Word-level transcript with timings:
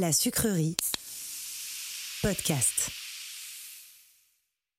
La 0.00 0.10
sucrerie. 0.10 0.74
Podcast. 2.22 2.88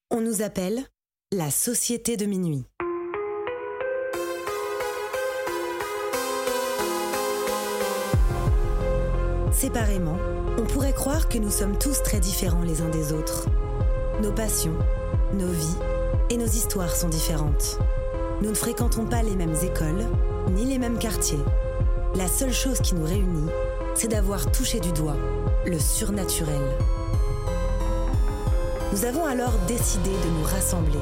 On 0.09 0.21
nous 0.21 0.41
appelle 0.41 0.83
la 1.31 1.51
société 1.51 2.17
de 2.17 2.25
minuit. 2.25 2.65
Séparément, 9.51 10.17
on 10.57 10.65
pourrait 10.65 10.93
croire 10.93 11.29
que 11.29 11.37
nous 11.37 11.51
sommes 11.51 11.77
tous 11.77 12.01
très 12.01 12.19
différents 12.19 12.63
les 12.63 12.81
uns 12.81 12.89
des 12.89 13.13
autres. 13.13 13.47
Nos 14.23 14.31
passions, 14.31 14.79
nos 15.33 15.51
vies 15.51 15.77
et 16.31 16.37
nos 16.37 16.47
histoires 16.47 16.95
sont 16.95 17.09
différentes. 17.09 17.77
Nous 18.41 18.49
ne 18.49 18.55
fréquentons 18.55 19.05
pas 19.05 19.21
les 19.21 19.35
mêmes 19.35 19.55
écoles, 19.61 20.07
ni 20.49 20.65
les 20.65 20.79
mêmes 20.79 20.97
quartiers. 20.97 21.37
La 22.15 22.27
seule 22.27 22.51
chose 22.51 22.79
qui 22.79 22.95
nous 22.95 23.05
réunit, 23.05 23.51
c'est 23.95 24.07
d'avoir 24.07 24.51
touché 24.51 24.79
du 24.79 24.91
doigt 24.91 25.17
le 25.65 25.79
surnaturel. 25.79 26.61
Nous 28.91 29.05
avons 29.05 29.25
alors 29.25 29.53
décidé 29.67 30.11
de 30.11 30.29
nous 30.29 30.43
rassembler 30.43 30.99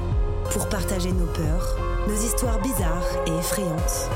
pour 0.51 0.69
partager 0.69 1.11
nos 1.11 1.25
peurs, 1.25 1.77
nos 2.07 2.15
histoires 2.15 2.59
bizarres 2.61 3.07
et 3.27 3.37
effrayantes. 3.37 4.09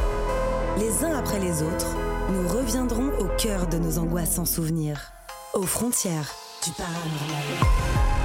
Les 0.78 1.04
uns 1.04 1.18
après 1.18 1.40
les 1.40 1.64
autres, 1.64 1.96
nous 2.30 2.48
reviendrons 2.48 3.10
au 3.20 3.28
cœur 3.38 3.68
de 3.68 3.78
nos 3.78 3.98
angoisses 3.98 4.34
sans 4.34 4.46
souvenirs, 4.46 5.12
aux 5.54 5.64
frontières 5.64 6.32
du 6.64 6.72
paranormal. 6.72 8.25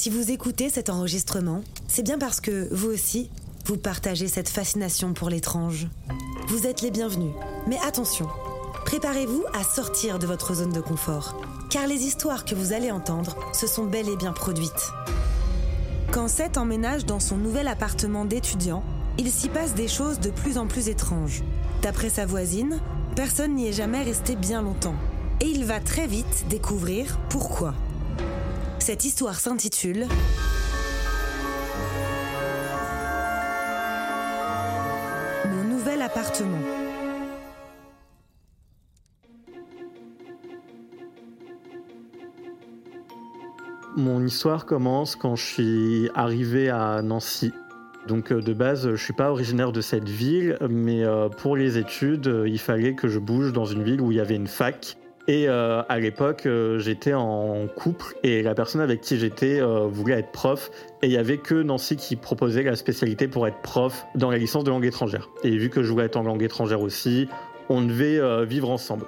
Si 0.00 0.08
vous 0.08 0.30
écoutez 0.30 0.70
cet 0.70 0.88
enregistrement, 0.88 1.60
c'est 1.86 2.02
bien 2.02 2.16
parce 2.16 2.40
que 2.40 2.72
vous 2.72 2.88
aussi, 2.88 3.28
vous 3.66 3.76
partagez 3.76 4.28
cette 4.28 4.48
fascination 4.48 5.12
pour 5.12 5.28
l'étrange. 5.28 5.88
Vous 6.48 6.66
êtes 6.66 6.80
les 6.80 6.90
bienvenus, 6.90 7.34
mais 7.66 7.76
attention, 7.86 8.26
préparez-vous 8.86 9.44
à 9.52 9.62
sortir 9.62 10.18
de 10.18 10.26
votre 10.26 10.54
zone 10.54 10.72
de 10.72 10.80
confort, 10.80 11.38
car 11.68 11.86
les 11.86 12.06
histoires 12.06 12.46
que 12.46 12.54
vous 12.54 12.72
allez 12.72 12.90
entendre 12.90 13.36
se 13.52 13.66
sont 13.66 13.84
bel 13.84 14.08
et 14.08 14.16
bien 14.16 14.32
produites. 14.32 14.90
Quand 16.12 16.28
Seth 16.28 16.56
emménage 16.56 17.04
dans 17.04 17.20
son 17.20 17.36
nouvel 17.36 17.68
appartement 17.68 18.24
d'étudiant, 18.24 18.82
il 19.18 19.30
s'y 19.30 19.50
passe 19.50 19.74
des 19.74 19.86
choses 19.86 20.18
de 20.18 20.30
plus 20.30 20.56
en 20.56 20.66
plus 20.66 20.88
étranges. 20.88 21.42
D'après 21.82 22.08
sa 22.08 22.24
voisine, 22.24 22.80
personne 23.16 23.54
n'y 23.54 23.68
est 23.68 23.74
jamais 23.74 24.02
resté 24.02 24.34
bien 24.34 24.62
longtemps. 24.62 24.96
Et 25.40 25.48
il 25.48 25.66
va 25.66 25.78
très 25.78 26.06
vite 26.06 26.46
découvrir 26.48 27.18
pourquoi. 27.28 27.74
Cette 28.80 29.04
histoire 29.04 29.38
s'intitule 29.38 30.06
Mon 35.44 35.64
nouvel 35.64 36.00
appartement. 36.00 36.58
Mon 43.98 44.24
histoire 44.24 44.64
commence 44.64 45.14
quand 45.14 45.36
je 45.36 45.44
suis 45.44 46.10
arrivé 46.14 46.70
à 46.70 47.02
Nancy. 47.02 47.52
Donc 48.08 48.32
euh, 48.32 48.40
de 48.40 48.54
base, 48.54 48.90
je 48.90 48.96
suis 48.96 49.12
pas 49.12 49.30
originaire 49.30 49.72
de 49.72 49.82
cette 49.82 50.08
ville, 50.08 50.56
mais 50.70 51.04
euh, 51.04 51.28
pour 51.28 51.54
les 51.54 51.76
études, 51.76 52.28
euh, 52.28 52.48
il 52.48 52.58
fallait 52.58 52.94
que 52.94 53.08
je 53.08 53.18
bouge 53.18 53.52
dans 53.52 53.66
une 53.66 53.82
ville 53.82 54.00
où 54.00 54.10
il 54.10 54.16
y 54.16 54.20
avait 54.20 54.36
une 54.36 54.46
fac. 54.46 54.96
Et 55.30 55.48
euh, 55.48 55.82
à 55.88 56.00
l'époque, 56.00 56.42
euh, 56.46 56.80
j'étais 56.80 57.14
en 57.14 57.68
couple 57.68 58.16
et 58.24 58.42
la 58.42 58.52
personne 58.56 58.80
avec 58.80 59.00
qui 59.00 59.16
j'étais 59.16 59.60
euh, 59.60 59.86
voulait 59.86 60.18
être 60.18 60.32
prof. 60.32 60.72
Et 61.02 61.06
il 61.06 61.12
y 61.12 61.16
avait 61.16 61.38
que 61.38 61.54
Nancy 61.54 61.94
qui 61.94 62.16
proposait 62.16 62.64
la 62.64 62.74
spécialité 62.74 63.28
pour 63.28 63.46
être 63.46 63.60
prof 63.62 64.06
dans 64.16 64.32
la 64.32 64.38
licence 64.38 64.64
de 64.64 64.70
langue 64.70 64.84
étrangère. 64.84 65.30
Et 65.44 65.56
vu 65.56 65.70
que 65.70 65.84
je 65.84 65.92
voulais 65.92 66.06
être 66.06 66.16
en 66.16 66.24
langue 66.24 66.42
étrangère 66.42 66.80
aussi, 66.80 67.28
on 67.68 67.80
devait 67.80 68.20
vivre 68.44 68.70
ensemble. 68.70 69.06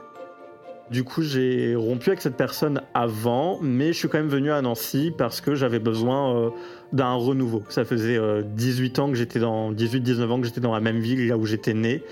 Du 0.93 1.03
coup, 1.03 1.23
j'ai 1.23 1.75
rompu 1.75 2.11
avec 2.11 2.21
cette 2.21 2.37
personne 2.37 2.83
avant, 2.95 3.59
mais 3.61 3.89
je 3.93 3.99
suis 3.99 4.09
quand 4.09 4.19
même 4.19 4.29
venu 4.29 4.53
à 4.53 4.63
Nancy 4.63 5.13
parce 5.17 5.41
que 5.41 5.57
j'avais 5.57 5.81
besoin 5.81 6.53
d'un 6.93 7.15
renouveau. 7.15 7.63
Ça 7.69 7.85
faisait 7.85 8.17
euh, 8.17 8.43
18 8.45 8.99
ans 8.99 9.09
que 9.09 9.15
j'étais 9.15 9.39
dans 9.39 9.73
18-19 9.73 10.29
ans 10.29 10.41
que 10.41 10.47
j'étais 10.47 10.61
dans 10.61 10.75
la 10.75 10.81
même 10.81 11.01
ville 11.01 11.27
là 11.27 11.37
où 11.37 11.47
j'étais 11.47 11.75
né 11.75 12.05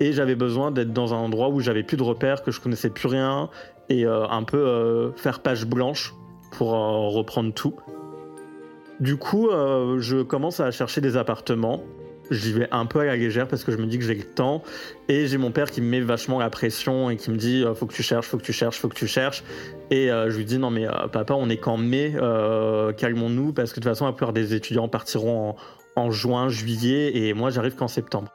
et 0.00 0.12
j'avais 0.12 0.34
besoin 0.34 0.70
d'être 0.70 0.92
dans 0.92 1.14
un 1.14 1.18
endroit 1.18 1.48
où 1.48 1.60
j'avais 1.60 1.82
plus 1.82 1.96
de 1.96 2.02
repères, 2.02 2.42
que 2.42 2.50
je 2.50 2.60
connaissais 2.60 2.90
plus 2.90 3.08
rien 3.08 3.48
et 3.88 4.06
euh, 4.06 4.26
un 4.28 4.42
peu 4.42 4.58
euh, 4.58 5.12
faire 5.12 5.40
page 5.40 5.66
blanche 5.66 6.14
pour 6.52 6.74
euh, 6.74 7.08
reprendre 7.08 7.52
tout. 7.52 7.74
Du 9.00 9.16
coup, 9.16 9.50
je 9.50 10.22
commence 10.22 10.60
à 10.60 10.70
chercher 10.70 11.00
des 11.00 11.16
appartements. 11.16 11.82
J'y 12.30 12.52
vais 12.52 12.68
un 12.70 12.86
peu 12.86 13.00
à 13.00 13.04
la 13.04 13.16
légère 13.16 13.48
parce 13.48 13.64
que 13.64 13.72
je 13.72 13.76
me 13.76 13.86
dis 13.86 13.98
que 13.98 14.04
j'ai 14.04 14.14
le 14.14 14.22
temps 14.22 14.62
et 15.08 15.26
j'ai 15.26 15.36
mon 15.36 15.50
père 15.50 15.68
qui 15.68 15.80
me 15.80 15.88
met 15.88 16.00
vachement 16.00 16.38
la 16.38 16.48
pression 16.48 17.10
et 17.10 17.16
qui 17.16 17.32
me 17.32 17.36
dit 17.36 17.64
faut 17.74 17.86
que 17.86 17.92
tu 17.92 18.04
cherches, 18.04 18.28
faut 18.28 18.38
que 18.38 18.44
tu 18.44 18.52
cherches, 18.52 18.78
faut 18.78 18.88
que 18.88 18.94
tu 18.94 19.08
cherches 19.08 19.42
et 19.90 20.10
je 20.10 20.36
lui 20.36 20.44
dis 20.44 20.58
non 20.58 20.70
mais 20.70 20.86
papa 21.12 21.34
on 21.34 21.50
est 21.50 21.56
qu'en 21.56 21.76
mai, 21.76 22.14
calmons-nous 22.96 23.52
parce 23.52 23.72
que 23.72 23.80
de 23.80 23.84
toute 23.84 23.90
façon 23.90 24.06
la 24.06 24.12
plupart 24.12 24.32
des 24.32 24.54
étudiants 24.54 24.88
partiront 24.88 25.50
en, 25.50 25.56
en 25.96 26.10
juin, 26.12 26.48
juillet 26.48 27.16
et 27.16 27.34
moi 27.34 27.50
j'arrive 27.50 27.74
qu'en 27.74 27.88
septembre. 27.88 28.30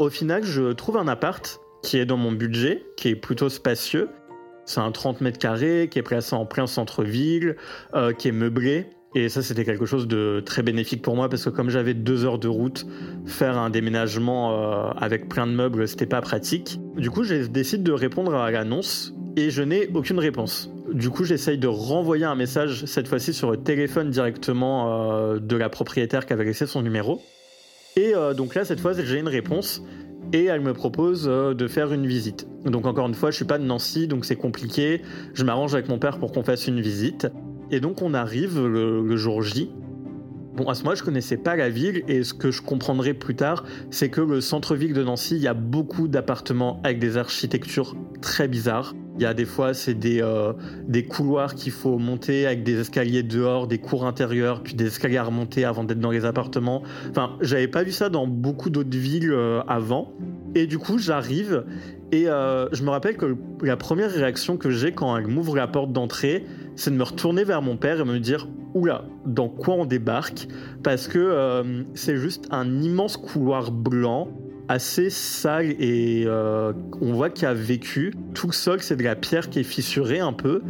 Au 0.00 0.08
final 0.08 0.42
je 0.44 0.72
trouve 0.72 0.96
un 0.96 1.08
appart 1.08 1.60
qui 1.82 1.98
est 1.98 2.06
dans 2.06 2.16
mon 2.16 2.32
budget, 2.32 2.86
qui 2.96 3.08
est 3.08 3.14
plutôt 3.14 3.50
spacieux. 3.50 4.08
C'est 4.64 4.80
un 4.80 4.90
30 4.90 5.20
mètres 5.20 5.38
carrés 5.38 5.88
qui 5.90 5.98
est 5.98 6.02
placé 6.02 6.34
en 6.34 6.46
plein 6.46 6.66
centre-ville, 6.66 7.56
euh, 7.94 8.14
qui 8.14 8.28
est 8.28 8.32
meublé. 8.32 8.86
Et 9.14 9.28
ça, 9.28 9.42
c'était 9.42 9.66
quelque 9.66 9.84
chose 9.84 10.08
de 10.08 10.42
très 10.46 10.62
bénéfique 10.62 11.02
pour 11.02 11.16
moi 11.16 11.28
parce 11.28 11.44
que 11.44 11.50
comme 11.50 11.68
j'avais 11.68 11.92
deux 11.92 12.24
heures 12.24 12.38
de 12.38 12.48
route, 12.48 12.86
faire 13.26 13.58
un 13.58 13.68
déménagement 13.68 14.88
euh, 14.88 14.90
avec 14.96 15.28
plein 15.28 15.46
de 15.46 15.52
meubles, 15.52 15.86
c'était 15.86 16.06
pas 16.06 16.22
pratique. 16.22 16.80
Du 16.96 17.10
coup, 17.10 17.22
j'ai 17.22 17.46
décidé 17.46 17.82
de 17.82 17.92
répondre 17.92 18.34
à 18.34 18.50
l'annonce 18.50 19.12
et 19.36 19.50
je 19.50 19.62
n'ai 19.62 19.90
aucune 19.92 20.18
réponse. 20.18 20.72
Du 20.94 21.10
coup, 21.10 21.24
j'essaye 21.24 21.58
de 21.58 21.68
renvoyer 21.68 22.24
un 22.24 22.36
message, 22.36 22.86
cette 22.86 23.06
fois-ci 23.06 23.34
sur 23.34 23.50
le 23.50 23.58
téléphone 23.58 24.08
directement 24.08 25.12
euh, 25.12 25.38
de 25.40 25.56
la 25.56 25.68
propriétaire 25.68 26.24
qui 26.24 26.32
avait 26.32 26.44
laissé 26.44 26.66
son 26.66 26.80
numéro. 26.80 27.20
Et 27.96 28.14
euh, 28.14 28.34
donc 28.34 28.54
là, 28.54 28.64
cette 28.64 28.80
fois, 28.80 28.92
j'ai 28.92 29.18
une 29.18 29.28
réponse 29.28 29.82
et 30.32 30.44
elle 30.44 30.60
me 30.60 30.72
propose 30.72 31.24
de 31.24 31.68
faire 31.68 31.92
une 31.92 32.06
visite. 32.06 32.46
Donc 32.64 32.86
encore 32.86 33.08
une 33.08 33.14
fois, 33.14 33.30
je 33.30 33.36
suis 33.36 33.44
pas 33.44 33.58
de 33.58 33.64
Nancy, 33.64 34.06
donc 34.06 34.24
c'est 34.24 34.36
compliqué. 34.36 35.02
Je 35.34 35.44
m'arrange 35.44 35.74
avec 35.74 35.88
mon 35.88 35.98
père 35.98 36.18
pour 36.18 36.30
qu'on 36.30 36.44
fasse 36.44 36.68
une 36.68 36.80
visite. 36.80 37.26
Et 37.70 37.80
donc 37.80 38.02
on 38.02 38.14
arrive 38.14 38.64
le, 38.64 39.16
jour 39.16 39.42
J. 39.42 39.70
Bon, 40.54 40.68
à 40.68 40.74
ce 40.74 40.80
moment-là, 40.80 40.96
je 40.96 41.04
connaissais 41.04 41.36
pas 41.36 41.56
la 41.56 41.68
ville 41.68 42.02
et 42.08 42.22
ce 42.22 42.34
que 42.34 42.50
je 42.50 42.60
comprendrai 42.60 43.14
plus 43.14 43.36
tard, 43.36 43.64
c'est 43.90 44.10
que 44.10 44.20
le 44.20 44.40
centre-ville 44.40 44.92
de 44.92 45.02
Nancy, 45.02 45.36
il 45.36 45.42
y 45.42 45.48
a 45.48 45.54
beaucoup 45.54 46.08
d'appartements 46.08 46.80
avec 46.84 46.98
des 46.98 47.16
architectures 47.16 47.96
très 48.20 48.48
bizarres. 48.48 48.94
Il 49.20 49.24
y 49.24 49.26
a 49.26 49.34
des 49.34 49.44
fois, 49.44 49.74
c'est 49.74 49.92
des, 49.92 50.22
euh, 50.22 50.54
des 50.88 51.04
couloirs 51.04 51.54
qu'il 51.54 51.72
faut 51.72 51.98
monter 51.98 52.46
avec 52.46 52.62
des 52.62 52.80
escaliers 52.80 53.22
dehors, 53.22 53.66
des 53.66 53.76
cours 53.76 54.06
intérieurs, 54.06 54.62
puis 54.62 54.72
des 54.72 54.86
escaliers 54.86 55.18
à 55.18 55.24
remonter 55.24 55.66
avant 55.66 55.84
d'être 55.84 56.00
dans 56.00 56.10
les 56.10 56.24
appartements. 56.24 56.82
Enfin, 57.10 57.36
j'avais 57.42 57.68
pas 57.68 57.82
vu 57.82 57.92
ça 57.92 58.08
dans 58.08 58.26
beaucoup 58.26 58.70
d'autres 58.70 58.96
villes 58.96 59.30
euh, 59.30 59.60
avant. 59.68 60.14
Et 60.54 60.66
du 60.66 60.78
coup, 60.78 60.96
j'arrive 60.96 61.64
et 62.12 62.28
euh, 62.28 62.66
je 62.72 62.82
me 62.82 62.88
rappelle 62.88 63.18
que 63.18 63.36
la 63.60 63.76
première 63.76 64.10
réaction 64.10 64.56
que 64.56 64.70
j'ai 64.70 64.92
quand 64.92 65.14
elle 65.14 65.26
m'ouvre 65.26 65.54
la 65.54 65.68
porte 65.68 65.92
d'entrée, 65.92 66.46
c'est 66.74 66.90
de 66.90 66.96
me 66.96 67.04
retourner 67.04 67.44
vers 67.44 67.60
mon 67.60 67.76
père 67.76 68.00
et 68.00 68.04
me 68.04 68.18
dire 68.20 68.48
Oula, 68.72 69.04
dans 69.26 69.50
quoi 69.50 69.74
on 69.74 69.84
débarque? 69.84 70.48
Parce 70.82 71.08
que 71.08 71.84
c'est 71.92 72.16
juste 72.16 72.48
un 72.50 72.80
immense 72.80 73.16
couloir 73.16 73.70
blanc, 73.70 74.28
assez 74.70 75.10
sale 75.10 75.74
et 75.80 76.24
euh, 76.26 76.72
on 77.00 77.12
voit 77.12 77.30
qu'il 77.30 77.46
a 77.48 77.54
vécu. 77.54 78.14
Tout 78.34 78.46
le 78.46 78.52
sol, 78.52 78.80
c'est 78.80 78.96
de 78.96 79.02
la 79.02 79.16
pierre 79.16 79.50
qui 79.50 79.60
est 79.60 79.64
fissurée 79.64 80.20
un 80.20 80.32
peu 80.32 80.62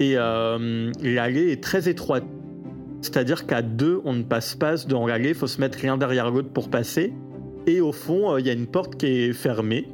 et 0.00 0.14
l'allée 0.14 1.52
est 1.52 1.62
très 1.62 1.88
étroite. 1.88 2.24
C'est-à-dire 3.02 3.46
qu'à 3.46 3.62
deux, 3.62 4.00
on 4.04 4.14
ne 4.14 4.22
passe 4.22 4.54
pas 4.54 4.76
dans 4.88 5.06
l'allée, 5.06 5.30
il 5.30 5.34
faut 5.34 5.46
se 5.46 5.60
mettre 5.60 5.84
l'un 5.84 5.96
derrière 5.96 6.30
l'autre 6.30 6.50
pour 6.50 6.70
passer. 6.70 7.12
Et 7.66 7.80
au 7.80 7.92
fond, 7.92 8.36
il 8.38 8.46
y 8.46 8.50
a 8.50 8.52
une 8.52 8.66
porte 8.66 8.96
qui 8.96 9.06
est 9.06 9.32
fermée 9.32 9.86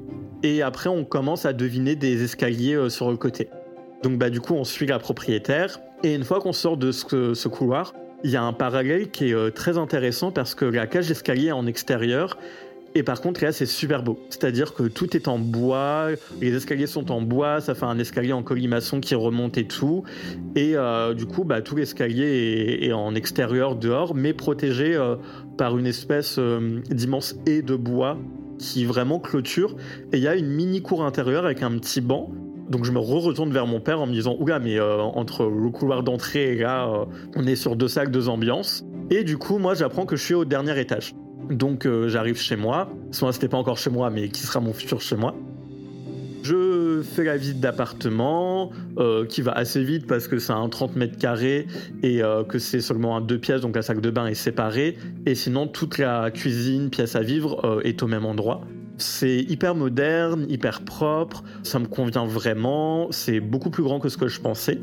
et 0.43 0.63
après 0.63 0.89
on 0.89 1.05
commence 1.05 1.45
à 1.47 1.53
deviner 1.53 1.97
des 1.97 2.23
escaliers 2.23 2.75
euh, 2.75 2.89
sur 2.89 3.11
le 3.11 3.17
côté. 3.17 3.49
Donc 4.03 4.19
bah 4.19 4.31
du 4.31 4.41
coup 4.41 4.55
on 4.55 4.65
suit 4.65 4.87
la 4.87 4.99
propriétaire 4.99 5.81
et 6.05 6.15
une 6.15 6.25
fois 6.25 6.41
qu'on 6.41 6.53
sort 6.53 6.77
de 6.77 6.93
ce, 6.93 7.49
couloir, 7.49 7.95
il 8.23 8.31
y 8.31 8.37
a 8.37 8.43
un 8.43 8.53
parallèle 8.53 9.11
qui 9.11 9.31
est 9.31 9.35
euh, 9.35 9.51
très 9.51 9.79
intéressant 9.79 10.31
parce 10.31 10.55
que 10.55 10.65
la 10.65 10.87
cage 10.87 11.09
d'escalier 11.09 11.49
est 11.49 11.53
en 11.53 11.67
extérieur 11.67 12.39
et 12.99 13.03
par 13.03 13.21
contre 13.21 13.43
là 13.43 13.53
c'est 13.53 13.67
super 13.67 14.03
beau. 14.03 14.19
C'est-à-dire 14.31 14.75
que 14.75 14.85
tout 14.85 15.17
est 15.17 15.29
en 15.29 15.39
bois, 15.39 16.09
les 16.41 16.55
escaliers 16.55 16.87
sont 16.87 17.11
en 17.11 17.21
bois, 17.21 17.61
ça 17.61 17.75
fait 17.75 17.87
un 17.87 17.99
escalier 17.99 18.33
en 18.33 18.43
colimaçon 18.43 19.01
qui 19.01 19.15
remonte 19.15 19.59
et 19.59 19.67
tout. 19.67 20.05
Et 20.57 20.77
euh, 20.77 21.15
du 21.15 21.27
coup 21.27 21.45
bah, 21.45 21.63
tout 21.63 21.77
l'escalier 21.77 22.79
est, 22.83 22.93
en 22.93 23.15
extérieur 23.15 23.77
dehors 23.77 24.15
mais 24.15 24.33
protégé 24.33 24.99
par 25.57 25.79
une 25.79 25.87
espèce 25.87 26.39
d'immense 26.91 27.37
haie 27.47 27.63
de 27.63 27.77
bois 27.77 28.19
qui 28.59 28.85
vraiment 28.85 29.19
clôture. 29.19 29.77
Et 30.13 30.19
il 30.19 30.23
y 30.23 30.29
a 30.29 30.35
une 30.35 30.49
mini 30.49 30.83
cour 30.83 31.05
intérieure 31.05 31.45
avec 31.45 31.63
un 31.63 31.71
petit 31.79 32.01
banc. 32.01 32.31
Donc 32.69 32.85
je 32.85 32.93
me 32.93 32.99
re-retourne 32.99 33.51
vers 33.51 33.67
mon 33.67 33.81
père 33.81 34.01
en 34.01 34.07
me 34.07 34.13
disant 34.13 34.37
Oula, 34.39 34.59
mais 34.59 34.79
euh, 34.79 35.01
entre 35.01 35.47
le 35.47 35.71
couloir 35.71 36.03
d'entrée 36.03 36.53
et 36.53 36.57
là, 36.57 36.87
euh, 36.89 37.05
on 37.35 37.47
est 37.47 37.57
sur 37.57 37.77
deux 37.77 37.89
salles, 37.89 38.11
deux 38.11 38.29
ambiances. 38.29 38.85
Et 39.11 39.25
du 39.25 39.39
coup, 39.39 39.59
moi, 39.59 39.73
j'apprends 39.73 40.05
que 40.05 40.17
je 40.17 40.23
suis 40.23 40.35
au 40.35 40.45
dernier 40.45 40.79
étage. 40.79 41.15
Donc 41.51 41.87
euh, 41.87 42.09
j'arrive 42.09 42.39
chez 42.39 42.57
moi. 42.57 42.91
Soit 43.11 43.33
c'était 43.33 43.49
pas 43.49 43.57
encore 43.57 43.79
chez 43.79 43.91
moi, 43.91 44.11
mais 44.11 44.29
qui 44.29 44.43
sera 44.43 44.61
mon 44.61 44.73
futur 44.73 45.01
chez 45.01 45.17
moi. 45.17 45.35
Je 46.43 47.03
fais 47.03 47.25
la 47.25 47.37
visite 47.37 47.61
d'appartement 47.61 48.71
euh, 48.99 49.27
qui 49.27 49.43
va 49.43 49.53
assez 49.53 49.83
vite 49.83 50.07
parce 50.07 50.29
que 50.29 50.39
c'est 50.39 50.53
un 50.53 50.69
30 50.69 50.97
mètres 50.97 51.19
carrés 51.19 51.67
et 52.03 52.23
euh, 52.23 52.45
que 52.45 52.59
c'est 52.59 52.81
seulement 52.81 53.17
un 53.17 53.21
deux 53.21 53.39
pièces, 53.39 53.61
donc 53.61 53.77
la 53.77 53.83
salle 53.83 54.01
de 54.01 54.11
bain 54.11 54.27
est 54.27 54.35
séparée. 54.35 54.97
Et 55.27 55.35
sinon, 55.35 55.67
toute 55.67 55.99
la 55.99 56.31
cuisine, 56.31 56.91
pièce 56.91 57.17
à 57.17 57.23
vivre 57.23 57.81
est 57.85 58.03
au 58.03 58.07
même 58.07 58.25
endroit. 58.25 58.63
C'est 58.97 59.39
hyper 59.39 59.75
moderne, 59.75 60.47
hyper 60.49 60.83
propre, 60.83 61.45
ça 61.63 61.79
me 61.79 61.87
convient 61.87 62.27
vraiment, 62.27 63.09
c'est 63.11 63.41
beaucoup 63.41 63.71
plus 63.71 63.83
grand 63.83 64.01
que 64.01 64.09
ce 64.09 64.17
que 64.17 64.29
je 64.29 64.41
pensais. 64.41 64.81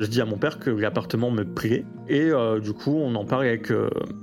Je 0.00 0.06
dis 0.06 0.20
à 0.20 0.24
mon 0.24 0.36
père 0.36 0.58
que 0.58 0.70
l'appartement 0.70 1.30
me 1.30 1.44
plaît 1.44 1.84
et 2.08 2.30
du 2.60 2.72
coup 2.72 2.96
on 2.96 3.14
en 3.14 3.24
parle 3.24 3.46
avec 3.46 3.72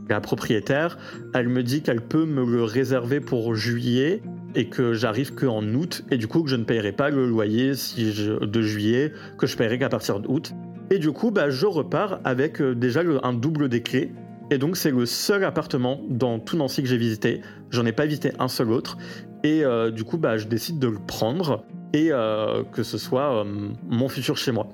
la 0.10 0.20
propriétaire. 0.20 0.98
Elle 1.34 1.48
me 1.48 1.64
dit 1.64 1.82
qu'elle 1.82 2.02
peut 2.02 2.26
me 2.26 2.46
le 2.46 2.64
réserver 2.64 3.22
pour 3.22 3.56
juillet 3.56 4.22
et 4.54 4.68
que 4.68 4.94
j'arrive 4.94 5.34
qu'en 5.34 5.64
août 5.74 6.04
et 6.12 6.18
du 6.18 6.28
coup 6.28 6.44
que 6.44 6.50
je 6.50 6.58
ne 6.58 6.66
paierai 6.66 6.92
pas 6.92 7.10
le 7.10 7.26
loyer 7.26 7.72
de 7.72 8.62
juillet, 8.62 9.14
que 9.38 9.48
je 9.48 9.56
paierai 9.56 9.80
qu'à 9.80 9.90
partir 9.90 10.20
d'août. 10.20 10.54
Et 10.92 11.00
du 11.00 11.14
coup, 11.14 11.32
bah, 11.32 11.50
je 11.50 11.66
repars 11.66 12.20
avec 12.26 12.62
euh, 12.62 12.76
déjà 12.76 13.02
un 13.24 13.34
double 13.34 13.70
des 13.70 13.82
clés. 13.82 14.12
Et 14.52 14.58
donc 14.58 14.76
c'est 14.76 14.92
le 14.92 15.06
seul 15.06 15.46
appartement 15.46 16.02
dans 16.10 16.38
tout 16.38 16.58
Nancy 16.58 16.84
que 16.84 16.90
j'ai 16.90 16.98
visité. 16.98 17.42
J'en 17.70 17.86
ai 17.86 17.94
pas 17.94 18.06
visité 18.06 18.34
un 18.40 18.50
seul 18.50 18.72
autre. 18.72 18.98
Et 19.46 19.64
euh, 19.64 19.90
du 19.90 20.04
coup, 20.04 20.18
bah, 20.18 20.38
je 20.38 20.48
décide 20.48 20.80
de 20.80 20.90
le 20.90 21.00
prendre 21.00 21.64
et 21.94 22.12
euh, 22.12 22.64
que 22.74 22.84
ce 22.84 22.98
soit 22.98 23.46
mon 23.88 24.10
futur 24.10 24.36
chez 24.36 24.52
moi. 24.52 24.68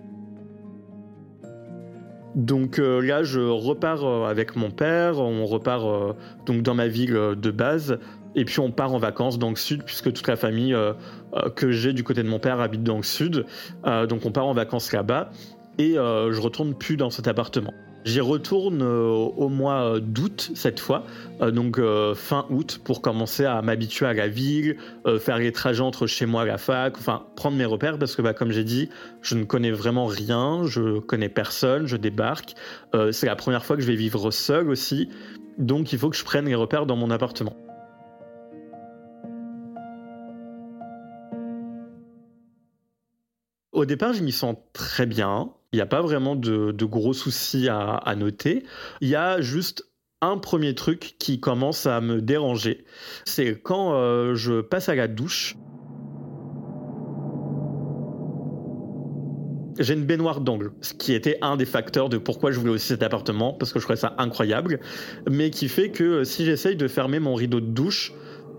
Donc 2.38 2.78
là, 2.78 3.24
je 3.24 3.40
repars 3.42 4.26
avec 4.26 4.56
mon 4.56 4.70
père, 4.72 5.20
on 5.20 5.46
repart 5.46 6.16
donc 6.46 6.62
dans 6.62 6.76
ma 6.76 6.88
ville 6.88 7.12
de 7.12 7.52
base, 7.52 7.98
et 8.38 8.46
puis 8.46 8.60
on 8.60 8.72
part 8.72 8.94
en 8.94 9.00
vacances 9.00 9.40
dans 9.40 9.50
le 9.50 9.56
sud, 9.56 9.84
puisque 9.84 10.14
toute 10.14 10.28
la 10.28 10.36
famille 10.36 10.74
euh, 10.74 10.94
euh, 11.34 11.50
que 11.50 11.72
j'ai 11.72 11.92
du 11.92 12.04
côté 12.04 12.22
de 12.22 12.30
mon 12.30 12.38
père 12.38 12.60
habite 12.62 12.84
dans 12.84 12.98
le 12.98 13.04
sud. 13.04 13.46
Euh, 13.86 14.06
donc 14.06 14.26
on 14.26 14.32
part 14.32 14.46
en 14.46 14.54
vacances 14.54 14.94
là-bas. 14.94 15.32
Et 15.80 15.94
je 15.94 16.40
retourne 16.40 16.74
plus 16.74 16.98
dans 16.98 17.12
cet 17.12 17.28
appartement. 17.28 17.72
J'y 18.08 18.22
retourne 18.22 18.82
au 18.84 19.50
mois 19.50 20.00
d'août 20.00 20.52
cette 20.56 20.80
fois, 20.80 21.04
donc 21.42 21.78
fin 22.16 22.46
août, 22.50 22.80
pour 22.82 23.02
commencer 23.02 23.44
à 23.44 23.62
m'habituer 23.62 24.06
à 24.06 24.14
la 24.14 24.30
ville, 24.30 24.78
faire 25.20 25.38
les 25.40 25.52
trajets 25.52 25.82
entre 25.82 26.08
chez 26.08 26.26
moi 26.26 26.44
et 26.44 26.48
la 26.48 26.58
fac, 26.58 26.98
enfin 26.98 27.26
prendre 27.36 27.58
mes 27.58 27.66
repères 27.66 28.00
parce 28.00 28.16
que 28.16 28.22
bah, 28.22 28.34
comme 28.34 28.52
j'ai 28.52 28.64
dit, 28.64 28.88
je 29.22 29.36
ne 29.36 29.44
connais 29.44 29.72
vraiment 29.72 30.06
rien, 30.06 30.66
je 30.66 31.00
connais 31.00 31.28
personne, 31.28 31.86
je 31.86 31.98
débarque. 31.98 32.56
c'est 33.12 33.26
la 33.26 33.36
première 33.36 33.66
fois 33.66 33.76
que 33.76 33.82
je 33.82 33.88
vais 33.88 33.98
vivre 33.98 34.32
seul 34.32 34.70
aussi, 34.70 35.10
donc 35.58 35.92
il 35.92 36.00
faut 36.00 36.10
que 36.10 36.16
je 36.16 36.24
prenne 36.24 36.46
les 36.46 36.56
repères 36.56 36.86
dans 36.86 36.96
mon 36.96 37.12
appartement. 37.12 37.58
Au 43.74 43.86
départ, 43.86 44.14
je 44.14 44.24
m'y 44.24 44.32
sens 44.32 44.56
très 44.72 45.06
bien. 45.06 45.52
Il 45.74 45.78
n'y 45.78 45.82
a 45.82 45.86
pas 45.86 46.02
vraiment 46.02 46.36
de, 46.36 46.86
gros 46.86 47.14
soucis 47.14 47.68
à, 47.70 48.16
noter. 48.16 48.64
Il 49.02 49.10
y 49.10 49.16
a 49.16 49.42
juste 49.42 49.84
un 50.22 50.38
premier 50.38 50.74
truc 50.76 51.16
qui 51.20 51.40
commence 51.42 51.86
à 51.86 52.00
me 52.00 52.22
déranger. 52.22 52.86
C'est 53.26 53.62
quand 53.62 53.94
euh, 53.94 54.34
je 54.34 54.62
passe 54.62 54.88
à 54.88 54.96
la 54.96 55.08
douche. 55.10 55.58
J'ai 59.78 59.94
une 59.94 60.06
baignoire 60.06 60.42
d'angle, 60.42 60.72
ce 60.82 60.94
qui 60.94 61.14
était 61.14 61.38
un 61.42 61.56
des 61.56 61.66
facteurs 61.66 62.10
de 62.10 62.18
pourquoi 62.18 62.52
je 62.52 62.60
voulais 62.60 62.72
aussi 62.72 62.88
cet 62.88 63.04
appartement, 63.04 63.54
parce 63.54 63.74
que 63.74 63.80
je 63.80 63.84
trouvais 63.84 64.00
ça 64.00 64.16
incroyable, 64.18 64.80
mais 65.30 65.52
qui 65.52 65.68
fait 65.68 65.92
que 65.92 66.24
si 66.24 66.46
j'essaye 66.46 66.76
de 66.76 66.88
fermer 66.88 67.20
mon 67.20 67.36
rideau 67.36 67.60
de 67.60 67.68
douche, 67.68 68.12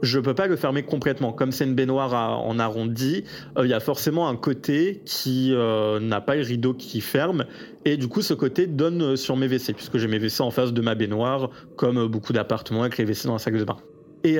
je 0.02 0.19
peux 0.21 0.35
pas 0.35 0.47
le 0.47 0.57
fermer 0.57 0.83
complètement. 0.83 1.33
Comme 1.33 1.52
c'est 1.52 1.64
une 1.64 1.75
baignoire 1.75 2.12
en 2.45 2.59
arrondi, 2.59 3.25
euh, 3.57 3.67
il 3.67 3.71
y 3.71 3.75
a 3.75 3.81
forcément 3.81 4.28
un 4.28 4.37
côté 4.37 5.02
qui 5.05 5.52
euh, 5.52 6.00
n'a 6.00 6.21
pas 6.21 6.37
le 6.37 6.43
rideau 6.43 6.75
qui 6.75 7.00
ferme. 7.00 7.45
Et 7.85 7.97
du 7.97 8.09
coup, 8.09 8.23
ce 8.23 8.35
côté 8.35 8.67
donne 8.67 9.02
euh, 9.02 9.17
sur 9.17 9.37
mes 9.37 9.47
WC, 9.47 9.73
puisque 9.75 9.99
j'ai 9.99 10.09
mes 10.09 10.19
WC 10.19 10.43
en 10.43 10.50
face 10.50 10.73
de 10.73 10.81
ma 10.81 10.95
baignoire, 10.95 11.50
comme 11.76 12.07
beaucoup 12.07 12.33
d'appartements 12.33 12.83
avec 12.83 12.99
les 12.99 13.05
WC 13.05 13.26
dans 13.26 13.35
la 13.35 13.38
salle 13.38 13.59
de 13.59 13.64
bain. 13.64 13.76
Et 14.25 14.38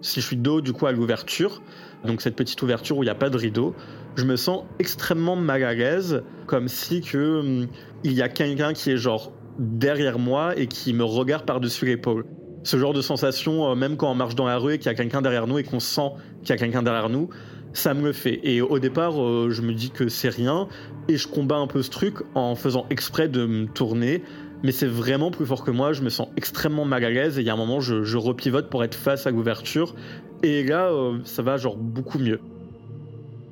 si 0.00 0.22
je 0.22 0.26
suis 0.26 0.36
dos, 0.36 0.62
du 0.62 0.72
coup, 0.72 0.86
à 0.86 0.92
l'ouverture, 0.92 1.62
donc 2.06 2.22
cette 2.22 2.36
petite 2.36 2.60
ouverture 2.62 2.96
où 2.96 3.02
il 3.02 3.06
n'y 3.06 3.10
a 3.10 3.14
pas 3.14 3.28
de 3.28 3.36
rideau, 3.36 3.74
je 4.16 4.24
me 4.24 4.36
sens 4.36 4.64
extrêmement 4.78 5.36
mal 5.36 5.62
à 5.62 5.74
l'aise, 5.74 6.22
comme 6.46 6.68
si 6.68 7.02
que, 7.02 7.40
hum, 7.40 7.66
il 8.02 8.14
y 8.14 8.22
a 8.22 8.30
quelqu'un 8.30 8.72
qui 8.72 8.90
est 8.90 8.96
genre 8.96 9.30
derrière 9.58 10.18
moi 10.18 10.58
et 10.58 10.68
qui 10.68 10.94
me 10.94 11.04
regarde 11.04 11.44
par-dessus 11.44 11.84
l'épaule 11.84 12.24
ce 12.64 12.78
genre 12.78 12.92
de 12.92 13.02
sensation, 13.02 13.70
euh, 13.70 13.74
même 13.74 13.96
quand 13.96 14.10
on 14.10 14.14
marche 14.14 14.34
dans 14.34 14.46
la 14.46 14.58
rue 14.58 14.74
et 14.74 14.78
qu'il 14.78 14.86
y 14.86 14.90
a 14.90 14.94
quelqu'un 14.94 15.22
derrière 15.22 15.46
nous 15.46 15.58
et 15.58 15.62
qu'on 15.62 15.80
sent 15.80 16.10
qu'il 16.40 16.50
y 16.50 16.52
a 16.52 16.56
quelqu'un 16.56 16.82
derrière 16.82 17.08
nous, 17.08 17.28
ça 17.72 17.92
me 17.94 18.02
le 18.02 18.12
fait. 18.12 18.40
Et 18.42 18.60
au 18.62 18.78
départ, 18.78 19.22
euh, 19.22 19.50
je 19.50 19.62
me 19.62 19.72
dis 19.72 19.90
que 19.90 20.08
c'est 20.08 20.30
rien 20.30 20.68
et 21.08 21.16
je 21.16 21.28
combats 21.28 21.56
un 21.56 21.66
peu 21.66 21.82
ce 21.82 21.90
truc 21.90 22.16
en 22.34 22.54
faisant 22.54 22.86
exprès 22.90 23.28
de 23.28 23.46
me 23.46 23.66
tourner. 23.66 24.22
Mais 24.62 24.72
c'est 24.72 24.86
vraiment 24.86 25.30
plus 25.30 25.44
fort 25.44 25.62
que 25.62 25.70
moi, 25.70 25.92
je 25.92 26.00
me 26.00 26.08
sens 26.08 26.28
extrêmement 26.38 26.86
mal 26.86 27.04
à 27.04 27.10
l'aise 27.10 27.38
et 27.38 27.42
il 27.42 27.46
y 27.46 27.50
a 27.50 27.52
un 27.52 27.58
moment, 27.58 27.80
je, 27.80 28.02
je 28.02 28.16
repivote 28.16 28.70
pour 28.70 28.82
être 28.82 28.94
face 28.94 29.26
à 29.26 29.30
l'ouverture. 29.30 29.94
Et 30.42 30.64
là, 30.64 30.90
euh, 30.90 31.18
ça 31.24 31.42
va 31.42 31.58
genre 31.58 31.76
beaucoup 31.76 32.18
mieux. 32.18 32.40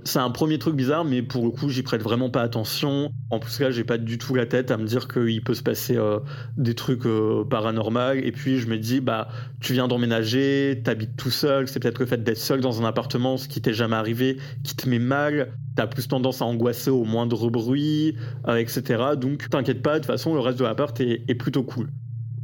C'est 0.04 0.18
un 0.18 0.30
premier 0.30 0.58
truc 0.58 0.74
bizarre, 0.74 1.04
mais 1.04 1.22
pour 1.22 1.44
le 1.44 1.50
coup, 1.50 1.68
j'y 1.68 1.82
prête 1.82 2.02
vraiment 2.02 2.28
pas 2.28 2.42
attention. 2.42 3.12
En 3.30 3.38
plus, 3.38 3.60
là, 3.60 3.70
j'ai 3.70 3.84
pas 3.84 3.98
du 3.98 4.18
tout 4.18 4.34
la 4.34 4.46
tête 4.46 4.70
à 4.70 4.76
me 4.76 4.84
dire 4.84 5.06
qu'il 5.06 5.42
peut 5.42 5.54
se 5.54 5.62
passer 5.62 5.96
euh, 5.96 6.18
des 6.56 6.74
trucs 6.74 7.06
euh, 7.06 7.44
paranormaux. 7.44 8.14
Et 8.14 8.32
puis, 8.32 8.58
je 8.58 8.66
me 8.66 8.78
dis, 8.78 9.00
bah, 9.00 9.28
tu 9.60 9.74
viens 9.74 9.86
d'emménager, 9.86 10.80
t'habites 10.84 11.16
tout 11.16 11.30
seul. 11.30 11.68
C'est 11.68 11.78
peut-être 11.78 12.00
le 12.00 12.06
fait 12.06 12.22
d'être 12.22 12.38
seul 12.38 12.60
dans 12.60 12.82
un 12.82 12.84
appartement, 12.84 13.36
ce 13.36 13.46
qui 13.46 13.60
t'est 13.60 13.74
jamais 13.74 13.96
arrivé, 13.96 14.38
qui 14.64 14.74
te 14.74 14.88
met 14.88 14.98
mal. 14.98 15.52
T'as 15.76 15.86
plus 15.86 16.08
tendance 16.08 16.42
à 16.42 16.46
angoisser 16.46 16.90
au 16.90 17.04
moindre 17.04 17.48
bruit, 17.48 18.16
euh, 18.48 18.56
etc. 18.56 19.02
Donc, 19.16 19.48
t'inquiète 19.50 19.82
pas, 19.82 19.94
de 19.94 19.98
toute 19.98 20.06
façon, 20.06 20.34
le 20.34 20.40
reste 20.40 20.58
de 20.58 20.64
l'appart 20.64 20.98
est, 21.00 21.22
est 21.28 21.34
plutôt 21.34 21.62
cool. 21.62 21.88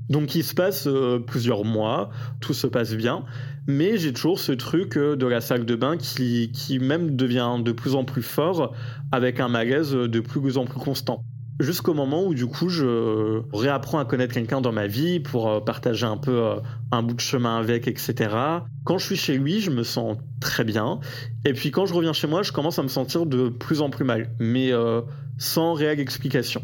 Donc 0.08 0.34
il 0.34 0.42
se 0.42 0.54
passe 0.54 0.86
euh, 0.86 1.18
plusieurs 1.18 1.64
mois, 1.64 2.10
tout 2.40 2.54
se 2.54 2.66
passe 2.66 2.94
bien, 2.94 3.24
mais 3.66 3.98
j'ai 3.98 4.12
toujours 4.12 4.38
ce 4.38 4.52
truc 4.52 4.96
euh, 4.96 5.16
de 5.16 5.26
la 5.26 5.40
salle 5.40 5.66
de 5.66 5.74
bain 5.74 5.96
qui, 5.96 6.50
qui 6.52 6.78
même 6.78 7.16
devient 7.16 7.56
de 7.62 7.72
plus 7.72 7.94
en 7.94 8.04
plus 8.04 8.22
fort 8.22 8.74
avec 9.12 9.38
un 9.40 9.48
malaise 9.48 9.92
de 9.92 10.20
plus 10.20 10.56
en 10.56 10.64
plus 10.64 10.80
constant. 10.80 11.24
Jusqu'au 11.60 11.92
moment 11.92 12.24
où 12.24 12.34
du 12.34 12.46
coup 12.46 12.68
je 12.68 13.42
réapprends 13.52 13.98
à 13.98 14.04
connaître 14.04 14.32
quelqu'un 14.32 14.60
dans 14.60 14.70
ma 14.70 14.86
vie 14.86 15.18
pour 15.18 15.50
euh, 15.50 15.60
partager 15.60 16.06
un 16.06 16.16
peu 16.16 16.52
un 16.92 17.02
bout 17.02 17.14
de 17.14 17.20
chemin 17.20 17.58
avec, 17.58 17.88
etc. 17.88 18.14
Quand 18.84 18.96
je 18.96 19.04
suis 19.04 19.16
chez 19.16 19.36
lui, 19.36 19.60
je 19.60 19.70
me 19.70 19.82
sens 19.82 20.16
très 20.40 20.64
bien. 20.64 21.00
Et 21.44 21.52
puis 21.52 21.70
quand 21.70 21.84
je 21.84 21.92
reviens 21.92 22.12
chez 22.12 22.28
moi, 22.28 22.42
je 22.42 22.52
commence 22.52 22.78
à 22.78 22.82
me 22.82 22.88
sentir 22.88 23.26
de 23.26 23.48
plus 23.48 23.82
en 23.82 23.90
plus 23.90 24.04
mal, 24.04 24.30
mais 24.38 24.70
sans 25.36 25.74
réelle 25.74 26.00
explication. 26.00 26.62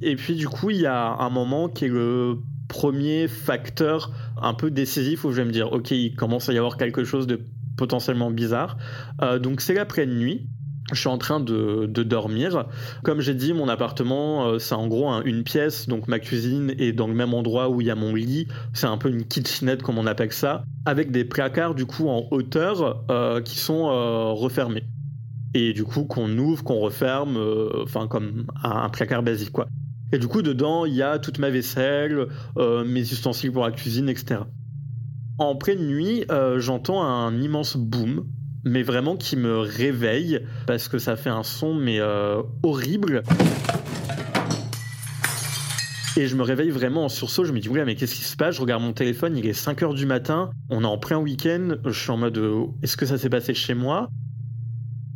Et 0.00 0.14
puis 0.14 0.36
du 0.36 0.48
coup, 0.48 0.70
il 0.70 0.80
y 0.80 0.86
a 0.86 1.16
un 1.18 1.30
moment 1.30 1.68
qui 1.68 1.86
est 1.86 1.88
le 1.88 2.38
premier 2.68 3.28
facteur 3.28 4.12
un 4.40 4.54
peu 4.54 4.70
décisif 4.70 5.24
où 5.24 5.32
je 5.32 5.36
vais 5.36 5.44
me 5.44 5.52
dire, 5.52 5.72
ok, 5.72 5.90
il 5.90 6.14
commence 6.14 6.48
à 6.48 6.52
y 6.52 6.58
avoir 6.58 6.76
quelque 6.76 7.04
chose 7.04 7.26
de 7.26 7.40
potentiellement 7.76 8.30
bizarre. 8.30 8.76
Euh, 9.22 9.38
donc 9.38 9.60
c'est 9.60 9.74
l'après-nuit. 9.74 10.46
Je 10.92 11.00
suis 11.00 11.08
en 11.08 11.18
train 11.18 11.40
de, 11.40 11.86
dormir. 11.86 12.66
Comme 13.02 13.20
j'ai 13.20 13.34
dit, 13.34 13.52
mon 13.52 13.68
appartement, 13.68 14.46
euh, 14.46 14.58
c'est 14.60 14.76
en 14.76 14.86
gros 14.86 15.10
une 15.24 15.42
pièce, 15.42 15.88
donc 15.88 16.06
ma 16.06 16.20
cuisine 16.20 16.72
est 16.78 16.92
dans 16.92 17.08
le 17.08 17.14
même 17.14 17.34
endroit 17.34 17.68
où 17.68 17.80
il 17.80 17.88
y 17.88 17.90
a 17.90 17.96
mon 17.96 18.14
lit. 18.14 18.46
C'est 18.72 18.86
un 18.86 18.96
peu 18.96 19.08
une 19.08 19.24
kitchenette, 19.24 19.82
comme 19.82 19.98
on 19.98 20.06
appelle 20.06 20.32
ça, 20.32 20.62
avec 20.84 21.10
des 21.10 21.24
placards 21.24 21.74
du 21.74 21.86
coup 21.86 22.08
en 22.08 22.28
hauteur 22.30 23.04
euh, 23.10 23.40
qui 23.40 23.58
sont 23.58 23.88
refermés. 24.36 24.84
Et 25.54 25.72
du 25.72 25.82
coup, 25.82 26.04
qu'on 26.04 26.38
ouvre, 26.38 26.62
qu'on 26.62 26.78
referme, 26.78 27.36
enfin 27.82 28.06
comme 28.06 28.46
un 28.62 28.88
placard 28.88 29.24
basique 29.24 29.50
quoi. 29.50 29.66
Et 30.12 30.18
du 30.18 30.28
coup, 30.28 30.42
dedans, 30.42 30.84
il 30.84 30.94
y 30.94 31.02
a 31.02 31.18
toute 31.18 31.38
ma 31.38 31.50
vaisselle, 31.50 32.28
euh, 32.58 32.84
mes 32.84 33.00
ustensiles 33.00 33.50
pour 33.50 33.64
la 33.64 33.72
cuisine, 33.72 34.08
etc. 34.08 34.40
En 35.38 35.56
pleine 35.56 35.84
nuit, 35.86 36.24
euh, 36.30 36.60
j'entends 36.60 37.02
un 37.02 37.40
immense 37.40 37.76
boom, 37.76 38.26
mais 38.64 38.82
vraiment 38.82 39.16
qui 39.16 39.36
me 39.36 39.58
réveille, 39.58 40.40
parce 40.66 40.88
que 40.88 40.98
ça 40.98 41.16
fait 41.16 41.30
un 41.30 41.42
son, 41.42 41.74
mais 41.74 42.00
euh, 42.00 42.40
horrible. 42.62 43.24
Et 46.16 46.28
je 46.28 46.36
me 46.36 46.42
réveille 46.42 46.70
vraiment 46.70 47.04
en 47.04 47.08
sursaut, 47.08 47.44
je 47.44 47.52
me 47.52 47.58
dis, 47.58 47.68
ouais, 47.68 47.84
mais 47.84 47.96
qu'est-ce 47.96 48.14
qui 48.14 48.24
se 48.24 48.36
passe? 48.36 48.54
Je 48.54 48.60
regarde 48.60 48.82
mon 48.82 48.92
téléphone, 48.92 49.36
il 49.36 49.46
est 49.46 49.60
5h 49.60 49.94
du 49.94 50.06
matin, 50.06 50.50
on 50.70 50.82
est 50.82 50.86
en 50.86 50.98
plein 50.98 51.18
week-end, 51.18 51.74
je 51.84 52.00
suis 52.00 52.10
en 52.10 52.16
mode, 52.16 52.40
est-ce 52.82 52.96
que 52.96 53.04
ça 53.06 53.18
s'est 53.18 53.28
passé 53.28 53.52
chez 53.54 53.74
moi? 53.74 54.08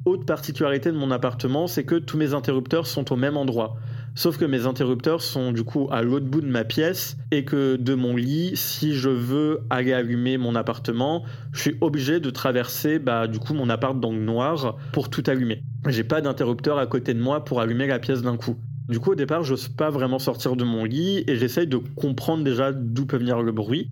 Autre 0.05 0.25
particularité 0.25 0.91
de 0.91 0.97
mon 0.97 1.11
appartement, 1.11 1.67
c'est 1.67 1.85
que 1.85 1.95
tous 1.95 2.17
mes 2.17 2.35
interrupteurs 2.35 2.87
sont 2.87 3.13
au 3.13 3.17
même 3.17 3.37
endroit. 3.37 3.77
Sauf 4.15 4.39
que 4.39 4.45
mes 4.45 4.67
interrupteurs 4.67 5.23
sont 5.23 5.53
du 5.53 5.63
coup 5.63 5.89
à 5.91 6.03
l'autre 6.03 6.27
bout 6.27 6.41
de 6.41 6.47
ma 6.47 6.65
pièce 6.65 7.17
et 7.31 7.45
que 7.45 7.77
de 7.77 7.95
mon 7.95 8.17
lit, 8.17 8.53
si 8.55 8.95
je 8.95 9.09
veux 9.09 9.61
aller 9.71 9.93
allumer 9.93 10.37
mon 10.37 10.55
appartement, 10.55 11.25
je 11.53 11.61
suis 11.61 11.77
obligé 11.81 12.21
de 12.21 12.31
traverser 12.31 12.99
bah, 12.99 13.29
du 13.29 13.39
coup 13.39 13.55
mon 13.55 13.71
appart 13.71 13.99
dans 13.99 14.13
le 14.13 14.21
noir 14.21 14.77
pour 14.93 15.11
tout 15.11 15.23
allumer. 15.27 15.63
J'ai 15.89 16.05
pas 16.05 16.21
d'interrupteur 16.21 16.79
à 16.79 16.87
côté 16.87 17.15
de 17.15 17.21
moi 17.21 17.45
pour 17.45 17.61
allumer 17.61 17.87
la 17.87 17.99
pièce 17.99 18.23
d'un 18.23 18.37
coup. 18.37 18.57
Du 18.89 18.99
coup, 18.99 19.13
au 19.13 19.15
départ, 19.15 19.45
j'ose 19.45 19.69
pas 19.69 19.89
vraiment 19.89 20.19
sortir 20.19 20.57
de 20.57 20.65
mon 20.65 20.85
lit 20.85 21.23
et 21.29 21.37
j'essaye 21.37 21.69
de 21.69 21.77
comprendre 21.77 22.43
déjà 22.43 22.73
d'où 22.73 23.07
peut 23.07 23.19
venir 23.19 23.41
le 23.41 23.53
bruit. 23.53 23.89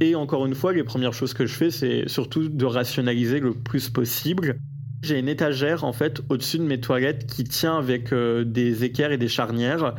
Et 0.00 0.14
encore 0.14 0.46
une 0.46 0.54
fois, 0.54 0.72
les 0.72 0.84
premières 0.84 1.14
choses 1.14 1.34
que 1.34 1.46
je 1.46 1.54
fais, 1.54 1.70
c'est 1.72 2.08
surtout 2.08 2.48
de 2.48 2.64
rationaliser 2.64 3.40
le 3.40 3.54
plus 3.54 3.90
possible 3.90 4.58
j'ai 5.06 5.18
une 5.18 5.28
étagère 5.28 5.84
en 5.84 5.92
fait 5.92 6.20
au-dessus 6.28 6.58
de 6.58 6.64
mes 6.64 6.80
toilettes 6.80 7.26
qui 7.26 7.44
tient 7.44 7.78
avec 7.78 8.12
euh, 8.12 8.44
des 8.44 8.84
équerres 8.84 9.12
et 9.12 9.18
des 9.18 9.28
charnières. 9.28 9.94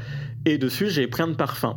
Et 0.45 0.57
dessus, 0.57 0.89
j'ai 0.89 1.07
plein 1.07 1.27
de 1.27 1.33
parfums. 1.33 1.75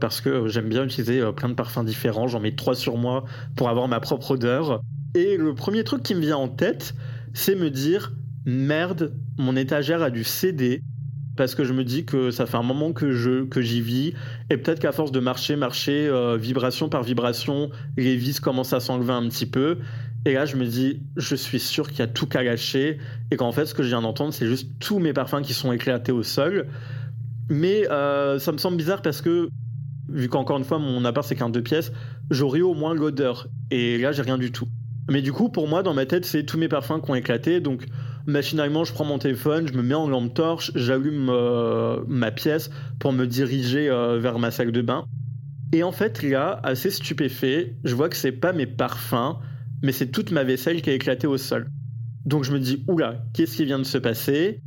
Parce 0.00 0.20
que 0.20 0.48
j'aime 0.48 0.68
bien 0.68 0.84
utiliser 0.84 1.20
euh, 1.20 1.32
plein 1.32 1.48
de 1.48 1.54
parfums 1.54 1.84
différents. 1.84 2.26
J'en 2.26 2.40
mets 2.40 2.56
trois 2.56 2.74
sur 2.74 2.96
moi 2.96 3.24
pour 3.56 3.68
avoir 3.68 3.86
ma 3.88 4.00
propre 4.00 4.32
odeur. 4.32 4.80
Et 5.14 5.36
le 5.36 5.54
premier 5.54 5.84
truc 5.84 6.02
qui 6.02 6.14
me 6.14 6.20
vient 6.20 6.38
en 6.38 6.48
tête, 6.48 6.94
c'est 7.34 7.54
me 7.54 7.70
dire 7.70 8.12
merde, 8.44 9.14
mon 9.38 9.54
étagère 9.54 10.02
a 10.02 10.10
dû 10.10 10.24
céder 10.24 10.82
parce 11.36 11.54
que 11.54 11.64
je 11.64 11.72
me 11.72 11.84
dis 11.84 12.04
que 12.04 12.30
ça 12.30 12.46
fait 12.46 12.56
un 12.56 12.62
moment 12.62 12.92
que 12.92 13.12
je 13.12 13.44
que 13.44 13.62
j'y 13.62 13.80
vis 13.80 14.12
et 14.50 14.56
peut-être 14.56 14.80
qu'à 14.80 14.92
force 14.92 15.12
de 15.12 15.20
marcher 15.20 15.56
marcher 15.56 16.06
euh, 16.06 16.36
vibration 16.36 16.88
par 16.88 17.02
vibration 17.02 17.70
les 17.96 18.16
vis 18.16 18.38
commencent 18.38 18.74
à 18.74 18.80
s'enlever 18.80 19.12
un 19.12 19.26
petit 19.28 19.46
peu 19.46 19.78
et 20.24 20.34
là, 20.34 20.44
je 20.44 20.56
me 20.56 20.64
dis, 20.64 21.02
je 21.16 21.34
suis 21.34 21.58
sûr 21.58 21.88
qu'il 21.88 21.98
y 21.98 22.02
a 22.02 22.06
tout 22.06 22.26
qu'à 22.26 22.42
lâcher 22.42 22.98
et 23.30 23.36
qu'en 23.36 23.50
fait, 23.50 23.66
ce 23.66 23.74
que 23.74 23.82
je 23.82 23.88
viens 23.88 24.02
d'entendre, 24.02 24.32
c'est 24.32 24.46
juste 24.46 24.70
tous 24.78 25.00
mes 25.00 25.12
parfums 25.12 25.42
qui 25.42 25.52
sont 25.52 25.72
éclatés 25.72 26.12
au 26.12 26.22
sol. 26.22 26.68
Mais 27.50 27.90
euh, 27.90 28.38
ça 28.38 28.52
me 28.52 28.58
semble 28.58 28.76
bizarre 28.76 29.02
parce 29.02 29.20
que, 29.20 29.48
vu 30.08 30.28
qu'encore 30.28 30.58
une 30.58 30.64
fois, 30.64 30.78
mon 30.78 31.04
appart, 31.04 31.26
c'est 31.26 31.34
qu'un 31.34 31.50
deux 31.50 31.62
pièces, 31.62 31.92
j'aurais 32.30 32.60
au 32.60 32.74
moins 32.74 32.94
l'odeur. 32.94 33.48
Et 33.72 33.98
là, 33.98 34.12
j'ai 34.12 34.22
rien 34.22 34.38
du 34.38 34.52
tout. 34.52 34.68
Mais 35.10 35.22
du 35.22 35.32
coup, 35.32 35.48
pour 35.48 35.66
moi, 35.66 35.82
dans 35.82 35.94
ma 35.94 36.06
tête, 36.06 36.24
c'est 36.24 36.44
tous 36.44 36.56
mes 36.58 36.68
parfums 36.68 37.00
qui 37.04 37.10
ont 37.10 37.16
éclaté. 37.16 37.60
Donc, 37.60 37.84
machinalement, 38.26 38.84
je 38.84 38.92
prends 38.92 39.04
mon 39.04 39.18
téléphone, 39.18 39.66
je 39.66 39.74
me 39.74 39.82
mets 39.82 39.94
en 39.94 40.08
lampe 40.08 40.32
torche, 40.34 40.70
j'allume 40.76 41.28
euh, 41.30 42.00
ma 42.06 42.30
pièce 42.30 42.70
pour 43.00 43.12
me 43.12 43.26
diriger 43.26 43.88
euh, 43.88 44.18
vers 44.18 44.38
ma 44.38 44.52
salle 44.52 44.70
de 44.70 44.82
bain. 44.82 45.04
Et 45.72 45.82
en 45.82 45.90
fait, 45.90 46.22
là, 46.22 46.60
assez 46.62 46.90
stupéfait, 46.90 47.74
je 47.82 47.94
vois 47.96 48.08
que 48.08 48.16
c'est 48.16 48.30
pas 48.30 48.52
mes 48.52 48.66
parfums, 48.66 49.38
mais 49.82 49.92
c'est 49.92 50.08
toute 50.08 50.30
ma 50.30 50.44
vaisselle 50.44 50.82
qui 50.82 50.90
a 50.90 50.94
éclaté 50.94 51.26
au 51.26 51.36
sol. 51.36 51.68
Donc 52.24 52.44
je 52.44 52.52
me 52.52 52.60
dis, 52.60 52.84
oula, 52.88 53.24
qu'est-ce 53.34 53.56
qui 53.56 53.64
vient 53.64 53.78
de 53.78 53.84
se 53.84 53.98
passer? 53.98 54.60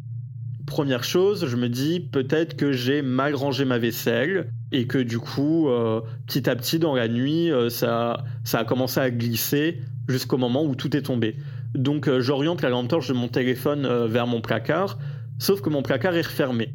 Première 0.65 1.03
chose, 1.03 1.47
je 1.47 1.55
me 1.55 1.69
dis 1.69 1.99
peut-être 1.99 2.55
que 2.55 2.71
j'ai 2.71 3.01
mal 3.01 3.35
rangé 3.35 3.65
ma 3.65 3.77
vaisselle 3.77 4.51
et 4.71 4.87
que 4.87 4.97
du 4.97 5.19
coup, 5.19 5.69
euh, 5.69 6.01
petit 6.25 6.49
à 6.49 6.55
petit 6.55 6.79
dans 6.79 6.95
la 6.95 7.07
nuit, 7.07 7.51
euh, 7.51 7.69
ça, 7.69 8.23
a 8.51 8.65
commencé 8.65 8.99
à 8.99 9.09
glisser 9.11 9.79
jusqu'au 10.09 10.37
moment 10.37 10.65
où 10.65 10.75
tout 10.75 10.95
est 10.97 11.03
tombé. 11.03 11.37
Donc 11.75 12.07
euh, 12.07 12.19
j'oriente 12.19 12.61
la 12.61 12.69
lampe 12.69 12.87
torche 12.87 13.07
de 13.07 13.13
mon 13.13 13.27
téléphone 13.27 14.07
vers 14.07 14.27
mon 14.27 14.41
placard, 14.41 14.97
sauf 15.39 15.61
que 15.61 15.69
mon 15.69 15.81
placard 15.83 16.15
est 16.15 16.25
refermé. 16.25 16.73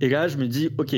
Et 0.00 0.08
là, 0.08 0.28
je 0.28 0.36
me 0.36 0.46
dis, 0.46 0.68
ok, 0.78 0.94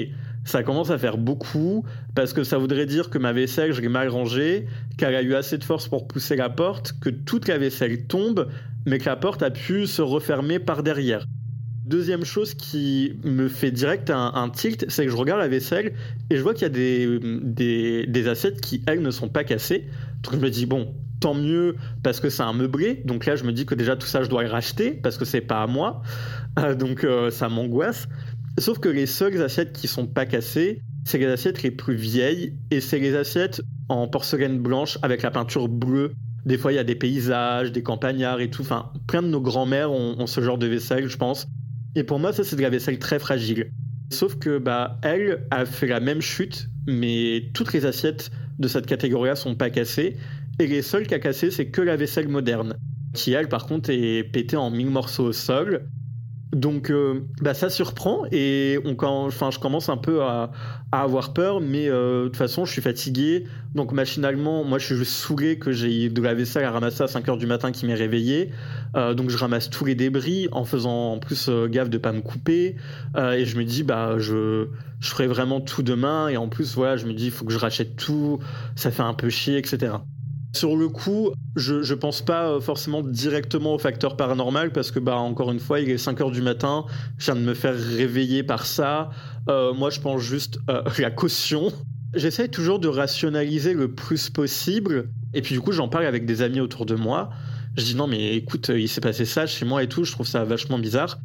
ça 0.50 0.62
commence 0.62 0.90
à 0.90 0.99
faire 0.99 1.16
beaucoup 1.16 1.85
parce 2.14 2.33
que 2.33 2.45
ça 2.45 2.59
voudrait 2.59 2.87
dire 2.87 3.11
que 3.11 3.19
ma 3.19 3.33
vaisselle, 3.33 3.73
je 3.73 3.80
l'ai 3.80 3.88
mal 3.88 4.09
rangée, 4.09 4.66
qu'elle 4.99 5.14
a 5.14 5.23
eu 5.23 5.35
assez 5.35 5.59
de 5.59 5.64
force 5.64 5.88
pour 5.88 6.07
pousser 6.07 6.37
la 6.37 6.50
porte, 6.50 6.95
que 7.00 7.11
toute 7.11 7.49
la 7.49 7.59
vaisselle 7.59 8.07
tombe, 8.07 8.49
mais 8.87 8.99
que 8.99 9.07
la 9.07 9.16
porte 9.16 9.42
a 9.42 9.50
pu 9.50 9.87
se 9.87 10.02
refermer 10.02 10.59
par 10.59 10.83
derrière. 10.83 11.26
Deuxième 11.85 12.25
chose 12.25 12.54
qui 12.54 13.14
me 13.25 13.49
fait 13.49 13.71
direct 13.71 14.11
un, 14.11 14.50
tilt, 14.50 14.85
c'est 14.88 15.07
que 15.07 15.11
je 15.11 15.16
regarde 15.16 15.40
la 15.40 15.49
vaisselle 15.49 15.95
et 16.30 16.37
je 16.37 16.42
vois 16.42 16.54
qu'il 16.54 16.62
y 16.62 16.66
a 16.66 16.69
des, 16.69 18.28
assiettes 18.28 18.61
qui, 18.61 18.83
elles, 18.87 19.02
ne 19.02 19.11
sont 19.11 19.28
pas 19.28 19.45
cassées. 19.45 19.87
Donc 20.23 20.35
je 20.35 20.38
me 20.38 20.50
dis, 20.50 20.66
bon, 20.66 20.95
tant 21.21 21.35
mieux 21.35 21.76
parce 22.02 22.21
que 22.21 22.28
c'est 22.28 22.42
un 22.42 22.52
meublé. 22.52 23.02
Donc 23.04 23.26
là, 23.26 23.37
je 23.37 23.45
me 23.45 23.52
dis 23.52 23.66
que 23.66 23.75
déjà 23.75 23.97
tout 23.97 24.07
ça, 24.07 24.23
je 24.23 24.28
dois 24.28 24.42
le 24.42 24.50
racheter 24.50 24.92
parce 24.92 25.16
que 25.16 25.25
c'est 25.25 25.40
pas 25.40 25.62
à 25.62 25.66
moi. 25.66 26.02
Euh, 26.59 26.75
donc 26.75 27.04
euh, 27.04 27.30
ça 27.30 27.49
m'angoisse. 27.49 28.09
Sauf 28.61 28.79
que 28.79 28.90
les 28.90 29.07
seules 29.07 29.40
assiettes 29.40 29.73
qui 29.73 29.88
sont 29.88 30.07
pas 30.07 30.26
cassées, 30.26 30.83
c'est 31.07 31.17
les 31.17 31.25
assiettes 31.25 31.62
les 31.62 31.71
plus 31.71 31.95
vieilles 31.95 32.59
et 32.71 32.83
c'est 32.83 32.99
les 32.99 33.17
assiettes 33.17 33.62
en 33.88 34.07
porcelaine 34.07 34.59
blanche 34.59 34.99
avec 35.00 35.23
la 35.23 35.31
peinture 35.31 35.67
bleue. 35.67 36.12
Des 36.45 36.59
fois, 36.59 36.71
il 36.71 36.75
y 36.75 36.79
a 36.79 36.85
des 36.85 36.95
paysages, 36.95 37.73
des 37.73 37.83
campagnards 37.83 38.40
et 38.40 38.50
tout. 38.50 38.61
Enfin, 38.61 38.93
plein 39.07 39.23
de 39.23 39.29
nos 39.29 39.40
grands-mères 39.40 39.90
ont, 39.90 40.26
ce 40.26 40.43
genre 40.43 40.59
de 40.59 40.67
vaisselle, 40.67 41.09
je 41.09 41.17
pense. 41.17 41.49
Et 41.97 42.05
pour 42.05 42.19
moi, 42.19 42.35
ça, 42.35 42.45
c'est 42.45 42.57
de 42.57 42.61
la 42.61 42.69
vaisselle 42.69 42.99
très 42.99 43.19
fragile. 43.19 43.71
Sauf 44.11 44.37
que, 44.38 44.59
bah, 44.59 44.99
elle 45.02 45.47
a 45.50 45.64
fait 45.64 45.87
la 45.87 46.00
même 46.00 46.21
chute, 46.21 46.69
mais 46.87 47.50
toutes 47.55 47.73
les 47.73 47.87
assiettes 47.87 48.31
de 48.59 48.69
cette 48.69 48.85
catégorie-là 48.85 49.37
sont 49.37 49.55
pas 49.55 49.71
cassées. 49.71 50.19
Et 50.59 50.67
les 50.67 50.83
seules 50.83 51.07
qui 51.07 51.14
a 51.14 51.19
cassé, 51.19 51.50
c'est 51.50 51.69
que 51.69 51.81
la 51.81 51.97
vaisselle 51.97 52.29
moderne, 52.29 52.75
qui, 53.14 53.33
elle, 53.33 53.49
par 53.49 53.64
contre, 53.64 53.88
est 53.88 54.23
pétée 54.23 54.59
en 54.59 54.71
mille 54.71 54.90
morceaux 54.90 55.25
au 55.25 55.33
sol. 55.33 55.88
Donc 56.52 56.90
euh, 56.90 57.21
bah, 57.40 57.54
ça 57.54 57.71
surprend 57.71 58.25
et 58.33 58.80
on, 58.85 58.97
enfin, 59.00 59.50
je 59.52 59.61
commence 59.61 59.88
un 59.88 59.97
peu 59.97 60.23
à, 60.23 60.50
avoir 60.90 61.33
peur, 61.33 61.61
mais 61.61 61.88
euh, 61.88 62.25
de 62.25 62.28
toute 62.28 62.37
façon 62.37 62.64
je 62.64 62.73
suis 62.73 62.83
fatigué, 62.83 63.45
donc 63.76 63.92
machinalement, 63.92 64.64
moi 64.64 64.78
je 64.80 64.87
suis 64.87 64.97
juste 64.97 65.12
saoulé 65.12 65.59
que 65.59 65.71
j'ai 65.71 66.09
de 66.09 66.21
la 66.21 66.35
vaisselle 66.35 66.64
à 66.64 66.73
ramasser 66.73 67.04
à 67.04 67.07
5h 67.07 67.38
du 67.38 67.47
matin 67.47 67.71
qui 67.71 67.87
m'est 67.87 67.95
réveillé, 67.95 68.50
euh, 68.97 69.14
donc 69.14 69.30
je 69.30 69.37
ramasse 69.37 69.71
tous 69.71 69.85
les 69.85 69.95
débris 69.95 70.49
en 70.50 70.64
faisant 70.64 71.12
en 71.12 71.19
plus 71.19 71.49
gaffe 71.69 71.88
de 71.88 71.99
pas 71.99 72.11
me 72.11 72.21
couper, 72.21 72.75
et 73.16 73.45
je 73.45 73.57
me 73.57 73.62
dis 73.62 73.85
bah 73.85 74.19
je, 74.19 74.66
je 74.99 75.09
ferai 75.09 75.28
vraiment 75.28 75.61
tout 75.61 75.85
demain, 75.85 76.26
et 76.26 76.37
en 76.37 76.49
plus 76.49 76.75
voilà, 76.75 76.97
je 76.97 77.07
me 77.07 77.12
dis 77.12 77.26
il 77.26 77.30
faut 77.30 77.45
que 77.45 77.52
je 77.52 77.59
rachète 77.59 77.95
tout, 77.95 78.40
ça 78.75 78.90
fait 78.90 79.02
un 79.02 79.14
peu 79.14 79.30
chier, 79.30 79.57
etc. 79.57 79.92
Sur 80.52 80.76
le 80.76 80.88
coup, 80.88 81.30
je, 81.54 81.95
pense 81.95 82.23
pas 82.23 82.49
euh, 82.49 82.61
forcément 82.61 83.02
directement 83.02 83.75
au 83.75 83.78
facteur 83.78 84.16
paranormal 84.16 84.73
parce 84.73 84.90
que, 84.90 84.99
bah, 84.99 85.16
encore 85.16 85.52
une 85.52 85.61
fois, 85.61 85.78
il 85.78 85.88
est 85.88 85.99
5 85.99 86.21
heures 86.21 86.33
du 86.33 86.42
matin, 86.42 86.87
je 87.19 87.26
viens 87.26 87.37
de 87.37 87.47
me 87.47 87.54
faire 87.54 87.75
réveiller 87.75 88.42
par 88.42 88.66
ça. 88.66 89.11
Euh, 89.49 89.73
moi, 89.73 89.90
je 89.90 90.00
pense 90.00 90.23
juste 90.23 90.59
euh, 90.69 90.83
la 90.99 91.12
caution. 91.12 91.73
J'essaye 92.14 92.49
toujours 92.49 92.80
de 92.80 92.88
rationaliser 92.88 93.75
le 93.75 93.92
plus 93.92 94.28
possible. 94.28 95.11
Et 95.35 95.42
puis, 95.42 95.54
du 95.54 95.61
coup, 95.61 95.71
j'en 95.71 95.88
parle 95.88 96.07
avec 96.07 96.26
des 96.26 96.42
amis 96.42 96.61
autour 96.61 96.85
de 96.85 96.97
moi. 96.97 97.30
Je 97.76 97.85
dis 97.85 97.95
non, 97.95 98.09
mais 98.09 98.35
écoute, 98.35 98.73
il 98.75 98.88
s'est 98.88 99.00
passé 99.00 99.25
ça 99.25 99.47
chez 99.47 99.64
moi 99.64 99.85
et 99.85 99.88
tout, 99.88 100.02
je 100.02 100.11
trouve 100.11 100.26
ça 100.26 100.42
vachement 100.42 100.80
bizarre. 100.80 101.21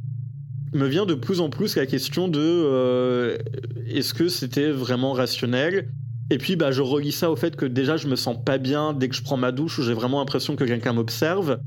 Me 0.74 0.86
vient 0.86 1.08
de 1.08 1.15
plus 1.15 1.39
en 1.39 1.50
plus 1.50 1.75
la 1.77 1.88
question 1.88 2.27
de 2.27 3.39
est-ce 3.88 4.13
que 4.13 4.27
c'était 4.27 4.70
vraiment 4.70 5.13
rationnel? 5.13 5.88
Et 6.32 6.38
puis, 6.39 6.55
bah, 6.55 6.72
je 6.72 6.82
relis 6.82 7.12
ça 7.12 7.29
au 7.29 7.36
fait 7.36 7.55
que 7.55 7.65
déjà, 7.65 7.98
je 7.98 8.08
me 8.08 8.15
sens 8.15 8.36
pas 8.44 8.58
bien 8.58 8.94
dès 8.94 9.10
que 9.10 9.15
je 9.15 9.22
prends 9.22 9.38
ma 9.38 9.51
douche, 9.51 9.77
où 9.77 9.84
j'ai 9.84 9.94
vraiment 9.94 10.20
l'impression 10.20 10.55
que 10.55 10.63
quelqu'un 10.63 10.94
m'observe. 10.94 11.60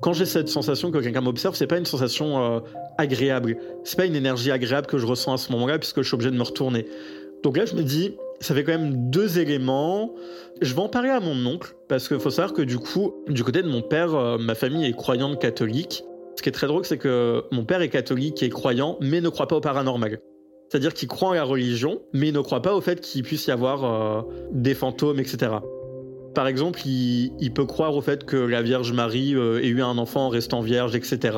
Quand 0.00 0.12
j'ai 0.12 0.26
cette 0.26 0.48
sensation 0.48 0.90
que 0.90 0.98
quelqu'un 0.98 1.20
m'observe, 1.20 1.54
c'est 1.54 1.68
pas 1.68 1.78
une 1.78 1.84
sensation 1.84 2.42
euh, 2.42 2.60
agréable. 2.98 3.56
C'est 3.84 3.96
pas 3.96 4.06
une 4.06 4.16
énergie 4.16 4.50
agréable 4.50 4.88
que 4.88 4.98
je 4.98 5.06
ressens 5.06 5.34
à 5.34 5.36
ce 5.36 5.52
moment-là, 5.52 5.78
puisque 5.78 6.02
je 6.02 6.08
suis 6.08 6.14
obligé 6.14 6.32
de 6.32 6.36
me 6.36 6.42
retourner. 6.42 6.86
Donc 7.44 7.56
là, 7.56 7.64
je 7.64 7.76
me 7.76 7.82
dis, 7.84 8.16
ça 8.40 8.56
fait 8.56 8.64
quand 8.64 8.72
même 8.72 9.10
deux 9.10 9.38
éléments. 9.38 10.12
Je 10.60 10.74
vais 10.74 10.80
en 10.80 10.88
parler 10.88 11.10
à 11.10 11.20
mon 11.20 11.46
oncle, 11.46 11.76
parce 11.88 12.08
qu'il 12.08 12.18
faut 12.18 12.30
savoir 12.30 12.54
que 12.54 12.62
du 12.62 12.80
coup, 12.80 13.14
du 13.28 13.44
côté 13.44 13.62
de 13.62 13.68
mon 13.68 13.82
père, 13.82 14.16
euh, 14.16 14.36
ma 14.36 14.56
famille 14.56 14.84
est 14.84 14.96
croyante 14.96 15.40
catholique. 15.40 16.02
Ce 16.36 16.42
qui 16.42 16.48
est 16.48 16.52
très 16.52 16.66
drôle, 16.66 16.84
c'est 16.84 16.98
que 16.98 17.44
mon 17.52 17.64
père 17.64 17.82
est 17.82 17.88
catholique 17.88 18.42
et 18.42 18.48
croyant, 18.48 18.98
mais 19.00 19.20
ne 19.20 19.28
croit 19.28 19.46
pas 19.46 19.54
au 19.54 19.60
paranormal. 19.60 20.18
C'est-à-dire 20.72 20.94
qu'il 20.94 21.06
croit 21.06 21.28
en 21.28 21.32
la 21.34 21.44
religion, 21.44 22.00
mais 22.14 22.28
il 22.28 22.32
ne 22.32 22.40
croit 22.40 22.62
pas 22.62 22.74
au 22.74 22.80
fait 22.80 22.98
qu'il 23.02 23.22
puisse 23.24 23.46
y 23.46 23.50
avoir 23.50 23.84
euh, 23.84 24.22
des 24.52 24.72
fantômes, 24.72 25.20
etc. 25.20 25.52
Par 26.34 26.46
exemple, 26.46 26.80
il, 26.86 27.52
peut 27.54 27.66
croire 27.66 27.94
au 27.94 28.00
fait 28.00 28.24
que 28.24 28.38
la 28.38 28.62
Vierge 28.62 28.90
Marie 28.94 29.34
euh, 29.34 29.60
ait 29.62 29.68
eu 29.68 29.82
un 29.82 29.98
enfant 29.98 30.28
en 30.28 30.28
restant 30.30 30.62
vierge, 30.62 30.96
etc. 30.96 31.36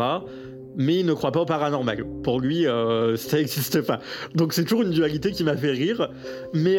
Mais 0.76 1.00
il 1.00 1.06
ne 1.06 1.14
croit 1.14 1.32
pas 1.32 1.40
au 1.40 1.46
paranormal. 1.46 2.04
Pour 2.22 2.38
lui, 2.38 2.68
euh, 2.68 3.16
ça 3.16 3.38
n'existe 3.38 3.80
pas. 3.80 3.98
Donc 4.36 4.52
c'est 4.52 4.62
toujours 4.62 4.82
une 4.82 4.92
dualité 4.92 5.32
qui 5.32 5.42
m'a 5.42 5.56
fait 5.56 5.72
rire. 5.72 6.12
Mais 6.52 6.78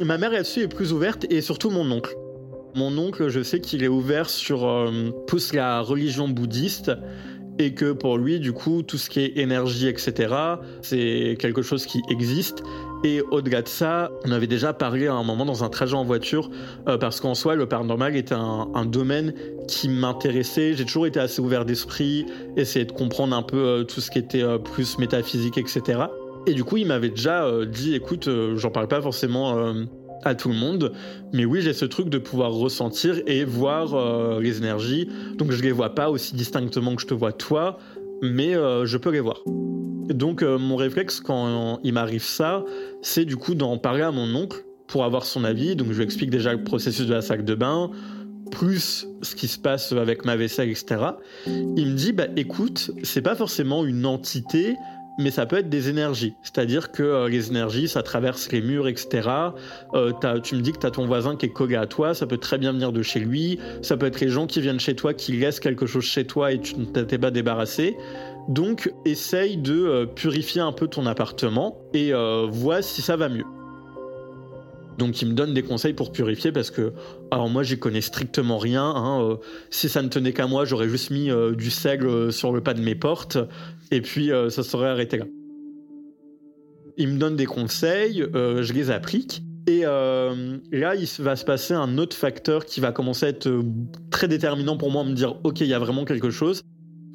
ma 0.00 0.16
mère 0.16 0.30
là-dessus 0.30 0.60
est 0.60 0.68
plus 0.68 0.92
ouverte, 0.92 1.26
et 1.28 1.40
surtout 1.40 1.70
mon 1.70 1.90
oncle. 1.90 2.14
Mon 2.76 2.96
oncle, 2.98 3.30
je 3.30 3.42
sais 3.42 3.58
qu'il 3.58 3.82
est 3.82 3.88
ouvert 3.88 4.30
sur 4.30 4.92
plus 5.26 5.52
la 5.52 5.80
religion 5.80 6.28
bouddhiste 6.28 6.92
et 7.58 7.74
que 7.74 7.92
pour 7.92 8.18
lui, 8.18 8.40
du 8.40 8.52
coup, 8.52 8.82
tout 8.82 8.98
ce 8.98 9.08
qui 9.08 9.20
est 9.20 9.38
énergie, 9.38 9.88
etc., 9.88 10.34
c'est 10.82 11.36
quelque 11.38 11.62
chose 11.62 11.86
qui 11.86 12.02
existe. 12.10 12.62
Et 13.04 13.20
au-delà 13.30 13.62
de 13.62 13.68
ça, 13.68 14.10
on 14.24 14.32
avait 14.32 14.46
déjà 14.46 14.72
parlé 14.72 15.06
à 15.06 15.14
un 15.14 15.22
moment 15.22 15.44
dans 15.44 15.64
un 15.64 15.68
trajet 15.68 15.94
en 15.94 16.04
voiture, 16.04 16.50
euh, 16.88 16.98
parce 16.98 17.20
qu'en 17.20 17.34
soi, 17.34 17.54
le 17.54 17.66
paranormal 17.66 18.16
était 18.16 18.34
un, 18.34 18.86
domaine 18.86 19.34
qui 19.68 19.88
m'intéressait. 19.88 20.74
J'ai 20.74 20.84
toujours 20.84 21.06
été 21.06 21.20
assez 21.20 21.40
ouvert 21.40 21.64
d'esprit, 21.64 22.26
essayer 22.56 22.84
de 22.84 22.92
comprendre 22.92 23.36
un 23.36 23.42
peu 23.42 23.58
euh, 23.58 23.84
tout 23.84 24.00
ce 24.00 24.10
qui 24.10 24.18
était 24.18 24.42
euh, 24.42 24.58
plus 24.58 24.98
métaphysique, 24.98 25.58
etc. 25.58 26.00
Et 26.46 26.54
du 26.54 26.64
coup, 26.64 26.76
il 26.76 26.86
m'avait 26.86 27.08
déjà 27.08 27.50
dit, 27.66 27.96
écoute, 27.96 28.28
j'en 28.54 28.70
parle 28.70 28.86
pas 28.86 29.02
forcément 29.02 29.74
à 30.24 30.34
tout 30.34 30.48
le 30.48 30.54
monde. 30.54 30.92
Mais 31.32 31.44
oui, 31.44 31.60
j'ai 31.62 31.72
ce 31.72 31.84
truc 31.84 32.08
de 32.08 32.18
pouvoir 32.18 32.52
ressentir 32.52 33.20
et 33.26 33.44
voir 33.44 33.94
euh, 33.94 34.40
les 34.40 34.58
énergies. 34.58 35.08
Donc 35.36 35.52
je 35.52 35.62
les 35.62 35.72
vois 35.72 35.94
pas 35.94 36.10
aussi 36.10 36.34
distinctement 36.34 36.94
que 36.96 37.02
je 37.02 37.06
te 37.06 37.14
vois 37.14 37.32
toi, 37.32 37.78
mais 38.22 38.54
euh, 38.54 38.86
je 38.86 38.96
peux 38.98 39.10
les 39.10 39.20
voir. 39.20 39.42
Donc 39.46 40.42
euh, 40.42 40.58
mon 40.58 40.76
réflexe 40.76 41.20
quand 41.20 41.80
il 41.82 41.92
m'arrive 41.92 42.24
ça, 42.24 42.64
c'est 43.02 43.24
du 43.24 43.36
coup 43.36 43.54
d'en 43.54 43.78
parler 43.78 44.02
à 44.02 44.12
mon 44.12 44.34
oncle 44.34 44.64
pour 44.86 45.04
avoir 45.04 45.24
son 45.24 45.44
avis. 45.44 45.76
Donc 45.76 45.88
je 45.90 45.98
lui 45.98 46.04
explique 46.04 46.30
déjà 46.30 46.52
le 46.52 46.62
processus 46.62 47.06
de 47.06 47.14
la 47.14 47.22
salle 47.22 47.44
de 47.44 47.54
bain, 47.54 47.90
plus 48.50 49.08
ce 49.22 49.34
qui 49.34 49.48
se 49.48 49.58
passe 49.58 49.92
avec 49.92 50.24
ma 50.24 50.36
vaisselle, 50.36 50.70
etc. 50.70 50.96
Il 51.46 51.88
me 51.88 51.94
dit, 51.94 52.12
bah 52.12 52.26
écoute, 52.36 52.90
c'est 53.02 53.22
pas 53.22 53.34
forcément 53.34 53.84
une 53.84 54.06
entité, 54.06 54.76
mais 55.18 55.30
ça 55.30 55.46
peut 55.46 55.56
être 55.56 55.68
des 55.68 55.88
énergies. 55.88 56.34
C'est-à-dire 56.42 56.92
que 56.92 57.02
euh, 57.02 57.28
les 57.28 57.48
énergies, 57.48 57.88
ça 57.88 58.02
traverse 58.02 58.50
les 58.52 58.60
murs, 58.60 58.88
etc. 58.88 59.28
Euh, 59.94 60.12
tu 60.42 60.54
me 60.56 60.60
dis 60.60 60.72
que 60.72 60.78
tu 60.78 60.90
ton 60.90 61.06
voisin 61.06 61.36
qui 61.36 61.46
est 61.46 61.52
collé 61.52 61.76
à 61.76 61.86
toi, 61.86 62.14
ça 62.14 62.26
peut 62.26 62.36
très 62.38 62.58
bien 62.58 62.72
venir 62.72 62.92
de 62.92 63.02
chez 63.02 63.20
lui. 63.20 63.58
Ça 63.82 63.96
peut 63.96 64.06
être 64.06 64.20
les 64.20 64.28
gens 64.28 64.46
qui 64.46 64.60
viennent 64.60 64.80
chez 64.80 64.94
toi, 64.94 65.14
qui 65.14 65.32
laissent 65.32 65.60
quelque 65.60 65.86
chose 65.86 66.04
chez 66.04 66.26
toi 66.26 66.52
et 66.52 66.60
tu 66.60 66.76
ne 66.78 66.84
t'es 66.84 67.18
pas 67.18 67.30
débarrassé. 67.30 67.96
Donc, 68.48 68.92
essaye 69.04 69.56
de 69.56 69.74
euh, 69.74 70.06
purifier 70.06 70.60
un 70.60 70.72
peu 70.72 70.86
ton 70.86 71.06
appartement 71.06 71.78
et 71.92 72.12
vois 72.50 72.82
si 72.82 73.02
ça 73.02 73.16
va 73.16 73.28
mieux. 73.28 73.44
Donc 74.98 75.20
il 75.20 75.28
me 75.28 75.34
donne 75.34 75.52
des 75.52 75.62
conseils 75.62 75.92
pour 75.92 76.10
purifier 76.10 76.52
parce 76.52 76.70
que, 76.70 76.92
alors 77.30 77.48
moi 77.48 77.62
j'y 77.62 77.78
connais 77.78 78.00
strictement 78.00 78.58
rien. 78.58 78.84
Hein, 78.84 79.38
si 79.70 79.88
ça 79.88 80.02
ne 80.02 80.08
tenait 80.08 80.32
qu'à 80.32 80.46
moi, 80.46 80.64
j'aurais 80.64 80.88
juste 80.88 81.10
mis 81.10 81.26
du 81.26 81.70
euh, 81.86 82.30
sur 82.30 82.52
le 82.52 82.60
pas 82.62 82.74
de 82.74 82.80
mes 82.80 82.94
portes 82.94 83.38
et 83.90 84.00
puis 84.00 84.30
ça 84.48 84.62
serait 84.62 84.88
arrêté 84.88 85.18
là. 85.18 85.26
Il 86.98 87.08
me 87.08 87.18
donne 87.18 87.36
des 87.36 87.46
conseils, 87.46 88.24
je 88.32 88.72
les 88.72 88.90
applique. 88.90 89.42
Et 89.66 89.82
là, 89.82 90.94
il 90.94 91.08
va 91.18 91.36
se 91.36 91.44
passer 91.44 91.74
un 91.74 91.98
autre 91.98 92.16
facteur 92.16 92.64
qui 92.64 92.80
va 92.80 92.92
commencer 92.92 93.26
à 93.26 93.28
être 93.30 93.50
très 94.10 94.28
déterminant 94.28 94.76
pour 94.76 94.90
moi, 94.90 95.04
me 95.04 95.12
dire, 95.12 95.36
ok, 95.44 95.60
il 95.60 95.66
y 95.66 95.74
a 95.74 95.78
vraiment 95.78 96.04
quelque 96.04 96.30
chose. 96.30 96.62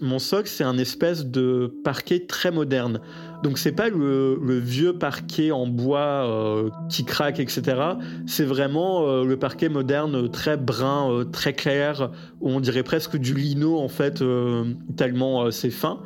Mon 0.03 0.17
socle, 0.17 0.49
c'est 0.49 0.63
un 0.63 0.79
espèce 0.79 1.27
de 1.27 1.71
parquet 1.83 2.25
très 2.25 2.49
moderne. 2.49 3.01
Donc 3.43 3.59
c'est 3.59 3.71
pas 3.71 3.87
le, 3.89 4.39
vieux 4.57 4.93
parquet 4.93 5.51
en 5.51 5.67
bois 5.67 5.99
euh, 5.99 6.69
qui 6.89 7.05
craque, 7.05 7.39
etc. 7.39 7.79
C'est 8.25 8.43
vraiment 8.43 9.07
euh, 9.07 9.23
le 9.23 9.37
parquet 9.37 9.69
moderne 9.69 10.27
très 10.31 10.57
brun, 10.57 11.11
euh, 11.11 11.23
très 11.23 11.53
clair, 11.53 12.09
où 12.39 12.49
on 12.49 12.59
dirait 12.59 12.81
presque 12.81 13.15
du 13.15 13.35
lino 13.35 13.77
en 13.77 13.89
fait, 13.89 14.23
tellement 14.97 15.51
c'est 15.51 15.69
fin. 15.69 15.99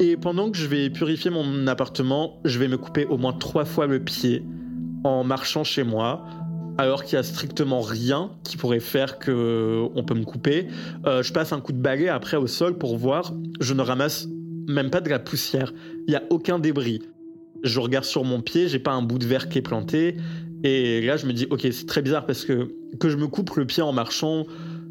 Et 0.00 0.16
pendant 0.16 0.50
que 0.50 0.56
je 0.56 0.66
vais 0.66 0.88
purifier 0.88 1.30
mon 1.30 1.66
appartement, 1.66 2.40
je 2.46 2.58
vais 2.58 2.68
me 2.68 2.78
couper 2.78 3.04
au 3.04 3.18
moins 3.18 3.34
trois 3.34 3.66
fois 3.66 3.86
le 3.86 4.00
pied 4.00 4.42
en 5.04 5.24
marchant 5.24 5.62
chez 5.62 5.84
moi 5.84 6.24
alors 6.78 7.04
qu'il 7.04 7.16
y 7.16 7.18
a 7.18 7.22
strictement 7.22 7.82
rien 7.82 8.30
qui 8.42 8.56
pourrait 8.56 8.80
faire 8.80 9.18
que 9.18 9.30
euh, 9.30 9.88
on 9.94 10.02
peut 10.02 10.14
me 10.14 10.24
couper. 10.24 10.68
Euh, 11.04 11.22
je 11.22 11.34
passe 11.34 11.52
un 11.52 11.60
coup 11.60 11.72
de 11.72 11.78
balai 11.78 12.08
après 12.08 12.38
au 12.38 12.46
sol 12.46 12.78
pour 12.78 12.96
voir. 12.96 13.34
Je 13.60 13.74
ne 13.74 13.82
ramasse 13.82 14.26
même 14.66 14.88
pas 14.88 15.02
de 15.02 15.10
la 15.10 15.18
poussière. 15.18 15.74
Il 16.06 16.12
y 16.14 16.16
a 16.16 16.22
aucun 16.30 16.58
débris. 16.58 17.02
Je 17.62 17.78
regarde 17.78 18.06
sur 18.06 18.24
mon 18.24 18.40
pied, 18.40 18.68
j'ai 18.68 18.78
pas 18.78 18.92
un 18.92 19.02
bout 19.02 19.18
de 19.18 19.26
verre 19.26 19.50
qui 19.50 19.58
est 19.58 19.62
planté. 19.62 20.16
Et 20.64 21.02
là, 21.02 21.18
je 21.18 21.26
me 21.26 21.34
dis, 21.34 21.46
ok, 21.50 21.68
c'est 21.70 21.86
très 21.86 22.00
bizarre 22.00 22.24
parce 22.24 22.46
que 22.46 22.74
que 22.98 23.10
je 23.10 23.18
me 23.18 23.26
coupe 23.26 23.54
le 23.56 23.66
pied 23.66 23.82
en 23.82 23.92
marchant, 23.92 24.46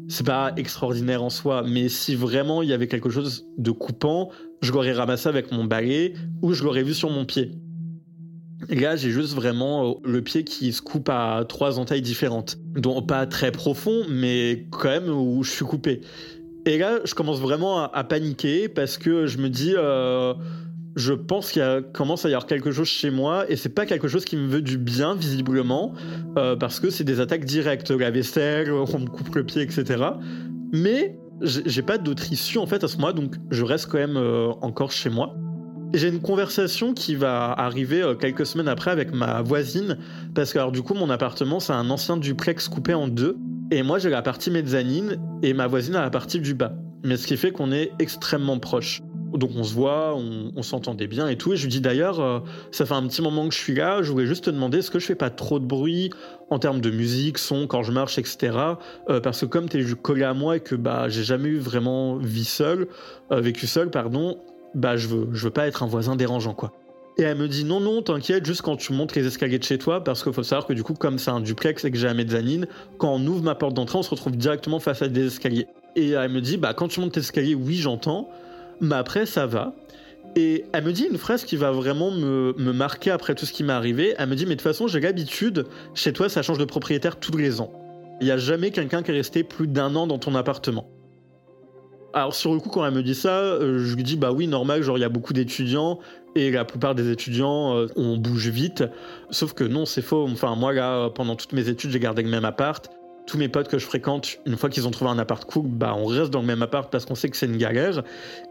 c'est 0.06 0.26
pas 0.26 0.52
extraordinaire 0.56 1.24
en 1.24 1.30
soi. 1.30 1.64
Mais 1.66 1.88
si 1.88 2.14
vraiment 2.14 2.62
il 2.62 2.68
y 2.68 2.72
avait 2.72 2.86
quelque 2.86 3.10
chose 3.10 3.48
de 3.58 3.72
coupant, 3.72 4.30
je 4.60 4.72
l'aurais 4.72 4.92
ramassé 4.92 5.28
avec 5.28 5.52
mon 5.52 5.64
balai 5.64 6.14
ou 6.42 6.52
je 6.52 6.64
l'aurais 6.64 6.82
vu 6.82 6.94
sur 6.94 7.10
mon 7.10 7.24
pied. 7.24 7.52
Là, 8.68 8.94
j'ai 8.94 9.10
juste 9.10 9.34
vraiment 9.34 9.90
euh, 9.90 9.94
le 10.04 10.20
pied 10.20 10.44
qui 10.44 10.72
se 10.72 10.82
coupe 10.82 11.08
à 11.08 11.44
trois 11.48 11.78
entailles 11.78 12.02
différentes. 12.02 12.58
Donc 12.74 13.08
pas 13.08 13.26
très 13.26 13.52
profond, 13.52 14.04
mais 14.08 14.66
quand 14.70 14.88
même 14.88 15.08
où 15.08 15.42
je 15.42 15.50
suis 15.50 15.64
coupé. 15.64 16.02
Et 16.66 16.76
là, 16.76 16.98
je 17.04 17.14
commence 17.14 17.40
vraiment 17.40 17.90
à, 17.90 18.04
paniquer 18.04 18.68
parce 18.68 18.98
que 18.98 19.26
je 19.26 19.38
me 19.38 19.48
dis, 19.48 19.72
euh, 19.76 20.34
je 20.94 21.14
pense 21.14 21.52
qu'il 21.52 21.84
commence 21.94 22.26
à 22.26 22.28
y 22.28 22.32
avoir 22.32 22.46
quelque 22.46 22.70
chose 22.70 22.88
chez 22.88 23.10
moi 23.10 23.50
et 23.50 23.56
c'est 23.56 23.70
pas 23.70 23.86
quelque 23.86 24.08
chose 24.08 24.26
qui 24.26 24.36
me 24.36 24.46
veut 24.46 24.60
du 24.60 24.76
bien 24.76 25.14
visiblement 25.14 25.94
euh, 26.36 26.56
parce 26.56 26.80
que 26.80 26.90
c'est 26.90 27.04
des 27.04 27.18
attaques 27.18 27.46
directes, 27.46 27.90
la 27.90 28.10
vaisselle, 28.10 28.70
on 28.70 28.98
me 28.98 29.06
coupe 29.06 29.34
le 29.34 29.44
pied, 29.44 29.62
etc. 29.62 30.04
Mais 30.72 31.18
j'ai 31.42 31.82
pas 31.82 31.98
d'autre 31.98 32.32
issue 32.32 32.58
en 32.58 32.66
fait 32.66 32.84
à 32.84 32.88
ce 32.88 32.96
moment-là, 32.96 33.14
donc 33.14 33.34
je 33.50 33.64
reste 33.64 33.86
quand 33.86 33.98
même 33.98 34.18
encore 34.60 34.92
chez 34.92 35.10
moi. 35.10 35.34
J'ai 35.92 36.08
une 36.08 36.20
conversation 36.20 36.94
qui 36.94 37.16
va 37.16 37.50
arriver 37.50 38.00
euh, 38.00 38.14
quelques 38.14 38.46
semaines 38.46 38.68
après 38.68 38.92
avec 38.92 39.12
ma 39.12 39.42
voisine, 39.42 39.98
parce 40.34 40.52
que 40.52 40.58
alors 40.58 40.70
du 40.70 40.82
coup 40.82 40.94
mon 40.94 41.10
appartement 41.10 41.58
c'est 41.58 41.72
un 41.72 41.90
ancien 41.90 42.16
duplex 42.16 42.68
coupé 42.68 42.94
en 42.94 43.08
deux, 43.08 43.36
et 43.72 43.82
moi 43.82 43.98
j'ai 43.98 44.08
la 44.08 44.22
partie 44.22 44.52
mezzanine 44.52 45.16
et 45.42 45.52
ma 45.52 45.66
voisine 45.66 45.96
a 45.96 46.02
la 46.02 46.10
partie 46.10 46.38
du 46.38 46.54
bas. 46.54 46.74
Mais 47.02 47.16
ce 47.16 47.26
qui 47.26 47.36
fait 47.36 47.50
qu'on 47.50 47.72
est 47.72 47.90
extrêmement 47.98 48.58
proches. 48.58 49.02
Donc 49.32 49.50
on 49.56 49.64
se 49.64 49.74
voit, 49.74 50.14
on, 50.16 50.62
s'entendait 50.62 51.06
bien 51.06 51.28
et 51.28 51.36
tout. 51.36 51.52
Et 51.52 51.56
je 51.56 51.62
lui 51.62 51.70
dis 51.70 51.80
d'ailleurs, 51.80 52.20
euh, 52.20 52.40
ça 52.70 52.86
fait 52.86 52.94
un 52.94 53.06
petit 53.06 53.22
moment 53.22 53.48
que 53.48 53.54
je 53.54 53.58
suis 53.58 53.74
là, 53.74 54.02
je 54.02 54.12
voulais 54.12 54.26
juste 54.26 54.44
te 54.44 54.50
demander 54.50 54.78
est-ce 54.78 54.90
que 54.90 54.98
je 54.98 55.06
fais 55.06 55.14
pas 55.14 55.30
trop 55.30 55.58
de 55.58 55.64
bruit 55.64 56.10
en 56.50 56.58
termes 56.58 56.80
de 56.80 56.90
musique, 56.90 57.38
son, 57.38 57.66
quand 57.66 57.82
je 57.82 57.92
marche, 57.92 58.18
etc. 58.18 58.56
Euh, 59.08 59.20
parce 59.20 59.40
que 59.40 59.46
comme 59.46 59.68
tu 59.68 59.80
es 59.80 59.94
collé 59.94 60.24
à 60.24 60.34
moi 60.34 60.56
et 60.56 60.60
que 60.60 60.74
bah 60.74 61.08
j'ai 61.08 61.22
jamais 61.22 61.48
eu 61.48 61.58
vraiment 61.58 62.16
vie 62.16 62.44
seule, 62.44 62.88
vécu 63.30 63.66
seul, 63.66 63.90
pardon, 63.90 64.38
bah 64.74 64.96
je 64.96 65.08
veux, 65.08 65.28
je 65.32 65.44
veux 65.44 65.50
pas 65.52 65.66
être 65.66 65.82
un 65.82 65.86
voisin 65.86 66.16
dérangeant 66.16 66.54
quoi. 66.54 66.72
Et 67.20 67.22
elle 67.22 67.36
me 67.36 67.48
dit 67.48 67.64
non, 67.64 67.80
non, 67.80 68.00
t'inquiète, 68.00 68.46
juste 68.46 68.62
quand 68.62 68.76
tu 68.76 68.94
montes 68.94 69.14
les 69.14 69.26
escaliers 69.26 69.58
de 69.58 69.64
chez 69.64 69.76
toi, 69.76 70.02
parce 70.02 70.22
qu'il 70.22 70.32
faut 70.32 70.42
savoir 70.42 70.66
que 70.66 70.72
du 70.72 70.82
coup, 70.82 70.94
comme 70.94 71.18
c'est 71.18 71.30
un 71.30 71.40
duplex 71.40 71.84
et 71.84 71.90
que 71.90 71.98
j'ai 71.98 72.06
la 72.06 72.14
mezzanine, 72.14 72.66
quand 72.96 73.12
on 73.12 73.26
ouvre 73.26 73.42
ma 73.42 73.54
porte 73.54 73.74
d'entrée, 73.74 73.98
on 73.98 74.02
se 74.02 74.08
retrouve 74.08 74.36
directement 74.36 74.78
face 74.78 75.02
à 75.02 75.08
des 75.08 75.26
escaliers. 75.26 75.66
Et 75.96 76.10
elle 76.12 76.30
me 76.30 76.40
dit, 76.40 76.56
bah 76.56 76.72
quand 76.72 76.88
tu 76.88 77.00
montes 77.00 77.12
tes 77.12 77.20
escaliers, 77.20 77.54
oui, 77.54 77.76
j'entends, 77.76 78.30
mais 78.80 78.94
après, 78.94 79.26
ça 79.26 79.46
va. 79.46 79.74
Et 80.36 80.64
elle 80.72 80.84
me 80.84 80.92
dit 80.92 81.06
une 81.10 81.18
phrase 81.18 81.44
qui 81.44 81.56
va 81.56 81.72
vraiment 81.72 82.10
me, 82.10 82.52
marquer 82.72 83.10
après 83.10 83.34
tout 83.34 83.46
ce 83.46 83.52
qui 83.52 83.64
m'est 83.64 83.72
arrivé. 83.72 84.14
Elle 84.18 84.28
me 84.28 84.36
dit, 84.36 84.44
mais 84.44 84.50
de 84.50 84.60
toute 84.60 84.62
façon, 84.62 84.86
j'ai 84.86 85.00
l'habitude, 85.00 85.66
chez 85.94 86.12
toi, 86.12 86.28
ça 86.28 86.42
change 86.42 86.58
de 86.58 86.64
propriétaire 86.64 87.18
tous 87.18 87.36
les 87.36 87.60
ans. 87.60 87.72
Il 88.20 88.26
n'y 88.26 88.30
a 88.30 88.36
jamais 88.36 88.70
quelqu'un 88.70 89.02
qui 89.02 89.10
est 89.10 89.14
resté 89.14 89.42
plus 89.42 89.66
d'un 89.66 89.94
an 89.96 90.06
dans 90.06 90.18
ton 90.18 90.34
appartement. 90.34 90.88
Alors 92.12 92.34
sur 92.34 92.52
le 92.52 92.60
coup, 92.60 92.70
quand 92.70 92.84
elle 92.84 92.92
me 92.92 93.02
dit 93.02 93.14
ça, 93.14 93.38
euh, 93.38 93.78
je 93.78 93.94
lui 93.94 94.02
dis 94.02 94.16
bah 94.16 94.32
oui, 94.32 94.48
normal, 94.48 94.82
genre 94.82 94.98
il 94.98 95.00
y 95.00 95.04
a 95.04 95.08
beaucoup 95.08 95.32
d'étudiants 95.32 96.00
et 96.34 96.50
la 96.50 96.64
plupart 96.64 96.96
des 96.96 97.08
étudiants, 97.10 97.76
euh, 97.76 97.86
on 97.94 98.16
bouge 98.16 98.48
vite. 98.48 98.84
Sauf 99.30 99.52
que 99.52 99.62
non, 99.62 99.86
c'est 99.86 100.02
faux. 100.02 100.26
Enfin 100.28 100.56
moi 100.56 100.72
là, 100.72 101.08
pendant 101.10 101.36
toutes 101.36 101.52
mes 101.52 101.68
études, 101.68 101.92
j'ai 101.92 102.00
gardé 102.00 102.22
le 102.22 102.28
même 102.28 102.44
appart. 102.44 102.90
Tous 103.30 103.38
mes 103.38 103.48
potes 103.48 103.68
que 103.68 103.78
je 103.78 103.86
fréquente, 103.86 104.38
une 104.44 104.56
fois 104.56 104.68
qu'ils 104.70 104.88
ont 104.88 104.90
trouvé 104.90 105.08
un 105.08 105.18
appart 105.20 105.44
cool, 105.44 105.68
bah 105.68 105.94
on 105.96 106.06
reste 106.06 106.32
dans 106.32 106.40
le 106.40 106.46
même 106.48 106.62
appart 106.62 106.90
parce 106.90 107.04
qu'on 107.04 107.14
sait 107.14 107.28
que 107.28 107.36
c'est 107.36 107.46
une 107.46 107.58
galère. 107.58 108.02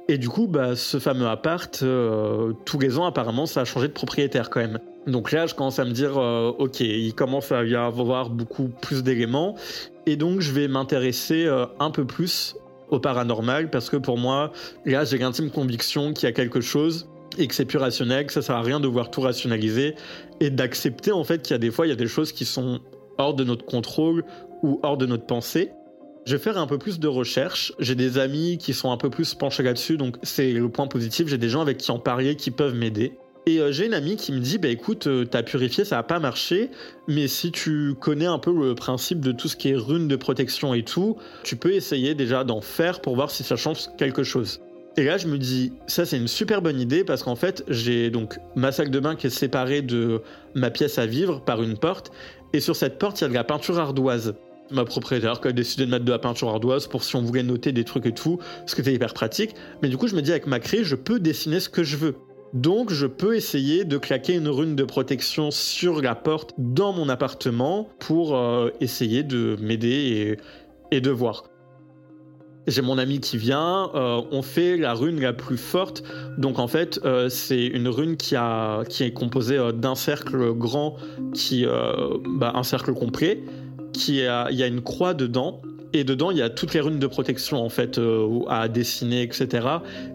Et 0.08 0.18
du 0.18 0.30
coup, 0.30 0.48
bah 0.48 0.78
ce 0.78 1.00
fameux 1.00 1.28
appart, 1.28 1.82
euh, 1.84 2.54
tous 2.64 2.80
les 2.80 2.98
ans 2.98 3.04
apparemment, 3.04 3.46
ça 3.46 3.60
a 3.60 3.66
changé 3.66 3.90
de 3.90 3.94
propriétaire 3.94 4.50
quand 4.50 4.62
même. 4.62 4.80
Donc 5.06 5.34
là, 5.34 5.48
je 5.48 5.54
commence 5.54 5.80
à 5.80 5.84
me 5.84 5.92
dire, 5.92 6.16
ok, 6.16 6.80
il 6.80 7.14
commence 7.14 7.52
à 7.52 7.66
y 7.66 7.76
avoir 7.76 8.30
beaucoup 8.30 8.70
plus 8.82 9.04
d'éléments, 9.04 9.56
et 10.06 10.16
donc 10.16 10.40
je 10.40 10.54
vais 10.54 10.70
m'intéresser 10.70 11.46
un 11.80 11.92
peu 11.92 12.06
plus 12.06 12.56
au 12.90 13.02
paranormal 13.02 13.70
parce 13.70 13.90
que 13.90 13.98
pour 13.98 14.18
moi, 14.18 14.54
là, 14.86 15.04
j'ai 15.04 15.18
l'intime 15.18 15.52
conviction 15.52 16.14
qu'il 16.14 16.24
y 16.24 16.32
a 16.32 16.34
quelque 16.34 16.62
chose 16.62 17.10
et 17.38 17.48
que 17.48 17.54
c'est 17.54 17.66
plus 17.66 17.80
rationnel, 17.80 18.28
que 18.28 18.34
ça 18.34 18.42
sert 18.42 18.56
à 18.56 18.62
rien 18.62 18.80
de 18.80 18.88
voir 18.88 19.12
tout 19.12 19.20
rationaliser 19.20 19.96
et 20.40 20.50
d'accepter 20.50 21.12
en 21.12 21.26
fait 21.26 21.42
qu'il 21.42 21.54
y 21.54 21.56
a 21.56 21.60
des 21.60 21.70
fois, 21.70 21.86
il 21.86 21.90
y 21.90 21.94
a 21.94 21.98
des 21.98 22.08
choses 22.08 22.32
qui 22.32 22.46
sont 22.46 22.80
hors 23.18 23.34
de 23.34 23.44
notre 23.44 23.66
contrôle 23.66 24.24
ou 24.64 24.80
hors 24.84 24.98
de 24.98 25.06
notre 25.06 25.26
pensée. 25.26 25.72
Je 26.26 26.36
vais 26.36 26.42
faire 26.42 26.58
un 26.58 26.68
peu 26.68 26.78
plus 26.78 27.00
de 27.00 27.08
recherche. 27.08 27.74
J'ai 27.80 27.96
des 27.96 28.18
amis 28.18 28.58
qui 28.58 28.74
sont 28.74 28.92
un 28.92 28.98
peu 28.98 29.10
plus 29.10 29.34
penchés 29.34 29.64
là-dessus, 29.64 29.98
donc 29.98 30.18
c'est 30.22 30.52
le 30.52 30.70
point 30.70 30.88
positif. 30.88 31.28
J'ai 31.28 31.38
des 31.38 31.50
gens 31.50 31.62
avec 31.62 31.78
qui 31.78 31.92
en 31.92 32.00
parler 32.00 32.36
qui 32.36 32.52
peuvent 32.52 32.76
m'aider. 32.76 33.14
Et 33.46 33.60
euh, 33.60 33.72
j'ai 33.72 33.88
une 33.88 33.94
amie 33.94 34.16
qui 34.16 34.32
me 34.32 34.40
dit, 34.40 34.58
bah 34.58 34.68
écoute, 34.68 35.08
euh, 35.08 35.26
t'as 35.26 35.42
purifié, 35.42 35.86
ça 35.86 35.96
n'a 35.96 36.04
pas 36.04 36.20
marché, 36.20 36.70
mais 37.08 37.28
si 37.28 37.52
tu 37.52 37.96
connais 38.00 38.26
un 38.26 38.38
peu 38.38 38.54
le 38.54 38.76
principe 38.76 39.22
de 39.22 39.32
tout 39.32 39.48
ce 39.48 39.56
qui 39.56 39.70
est 39.70 39.76
runes 39.76 40.08
de 40.08 40.16
protection 40.16 40.74
et 40.74 40.84
tout, 40.84 41.18
tu 41.44 41.56
peux 41.56 41.74
essayer 41.74 42.14
déjà 42.14 42.44
d'en 42.44 42.62
faire 42.62 43.02
pour 43.02 43.16
voir 43.16 43.32
si 43.32 43.44
ça 43.44 43.56
change 43.56 43.88
quelque 43.98 44.24
chose. 44.24 44.62
Et 44.98 45.04
là, 45.06 45.18
je 45.18 45.28
me 45.28 45.38
dis, 45.38 45.72
ça 45.88 46.06
c'est 46.06 46.18
une 46.18 46.28
super 46.28 46.62
bonne 46.62 46.80
idée 46.80 47.04
parce 47.04 47.24
qu'en 47.24 47.36
fait, 47.36 47.64
j'ai 47.70 48.10
donc 48.10 48.38
ma 48.56 48.72
salle 48.72 48.92
de 48.92 49.00
bain 49.00 49.16
qui 49.16 49.28
est 49.28 49.32
séparée 49.32 49.82
de 49.82 50.22
ma 50.54 50.70
pièce 50.70 51.00
à 51.00 51.06
vivre 51.06 51.42
par 51.42 51.64
une 51.64 51.78
porte, 51.78 52.12
et 52.54 52.60
sur 52.60 52.76
cette 52.76 53.00
porte, 53.00 53.22
il 53.22 53.24
y 53.24 53.26
a 53.26 53.30
de 53.30 53.34
la 53.34 53.44
peinture 53.44 53.80
ardoise 53.80 54.36
ma 54.72 54.86
propriétaire 54.86 55.42
qui 55.42 55.48
a 55.48 55.52
décidé 55.52 55.86
de 55.86 55.92
mettre 55.92 56.06
de 56.06 56.12
la 56.12 56.20
peinture 56.20 56.50
ardoise 56.50 56.88
pour 56.88 57.04
si 57.04 57.16
on 57.16 57.22
voulait 57.22 57.44
noter 57.44 57.72
des 57.72 57.84
trucs 57.84 58.06
et 58.06 58.14
tout, 58.14 58.40
ce 58.66 58.76
qui 58.76 58.82
était 58.82 58.94
hyper 58.94 59.14
pratique. 59.14 59.56
Mais 59.82 59.90
du 59.90 59.98
coup, 59.98 60.08
je 60.08 60.16
me 60.16 60.22
dis 60.22 60.32
avec 60.32 60.48
ma 60.48 60.60
craie, 60.60 60.84
je 60.84 60.96
peux 60.96 61.20
dessiner 61.20 61.60
ce 61.60 61.70
que 61.70 61.84
je 61.84 61.98
veux. 61.98 62.16
Donc 62.54 62.92
je 62.92 63.06
peux 63.06 63.36
essayer 63.36 63.86
de 63.86 63.98
claquer 63.98 64.34
une 64.34 64.48
rune 64.48 64.76
de 64.76 64.84
protection 64.84 65.52
sur 65.52 66.02
la 66.02 66.16
porte 66.16 66.54
dans 66.58 66.94
mon 66.94 67.08
appartement 67.08 67.90
pour 68.00 68.36
euh, 68.36 68.72
essayer 68.82 69.22
de 69.24 69.56
m'aider 69.62 70.38
et, 70.92 71.02
de 71.02 71.12
voir. 71.12 71.44
J'ai 72.66 72.82
mon 72.82 72.98
ami 72.98 73.20
qui 73.20 73.38
vient, 73.38 73.92
euh, 73.94 74.22
on 74.32 74.42
fait 74.42 74.78
la 74.78 74.94
rune 74.94 75.20
la 75.22 75.34
plus 75.34 75.58
forte. 75.58 76.04
Donc 76.38 76.58
en 76.58 76.68
fait, 76.68 77.00
euh, 77.06 77.30
c'est 77.30 77.66
une 77.66 77.88
rune 77.88 78.18
qui, 78.18 78.36
a, 78.36 78.84
qui 78.86 79.04
est 79.04 79.14
composée 79.14 79.60
d'un 79.74 79.96
cercle 79.96 80.54
grand, 80.54 80.98
qui, 81.34 81.66
bah, 81.66 82.54
un 82.56 82.64
cercle 82.64 82.94
complet, 82.94 83.44
qui 83.94 84.26
a, 84.26 84.48
il 84.52 84.58
y 84.58 84.64
a 84.64 84.68
une 84.68 84.82
croix 84.82 85.14
dedans 85.14 85.62
et 85.92 86.04
dedans, 86.04 86.30
il 86.32 86.38
y 86.38 86.42
a 86.42 86.50
toutes 86.50 86.74
les 86.74 86.82
runes 86.82 87.00
de 87.00 87.08
protection 87.08 87.64
en 87.64 87.70
fait 87.70 87.98
euh, 87.98 88.42
à 88.48 88.68
dessiner, 88.68 89.24
etc. 89.24 89.68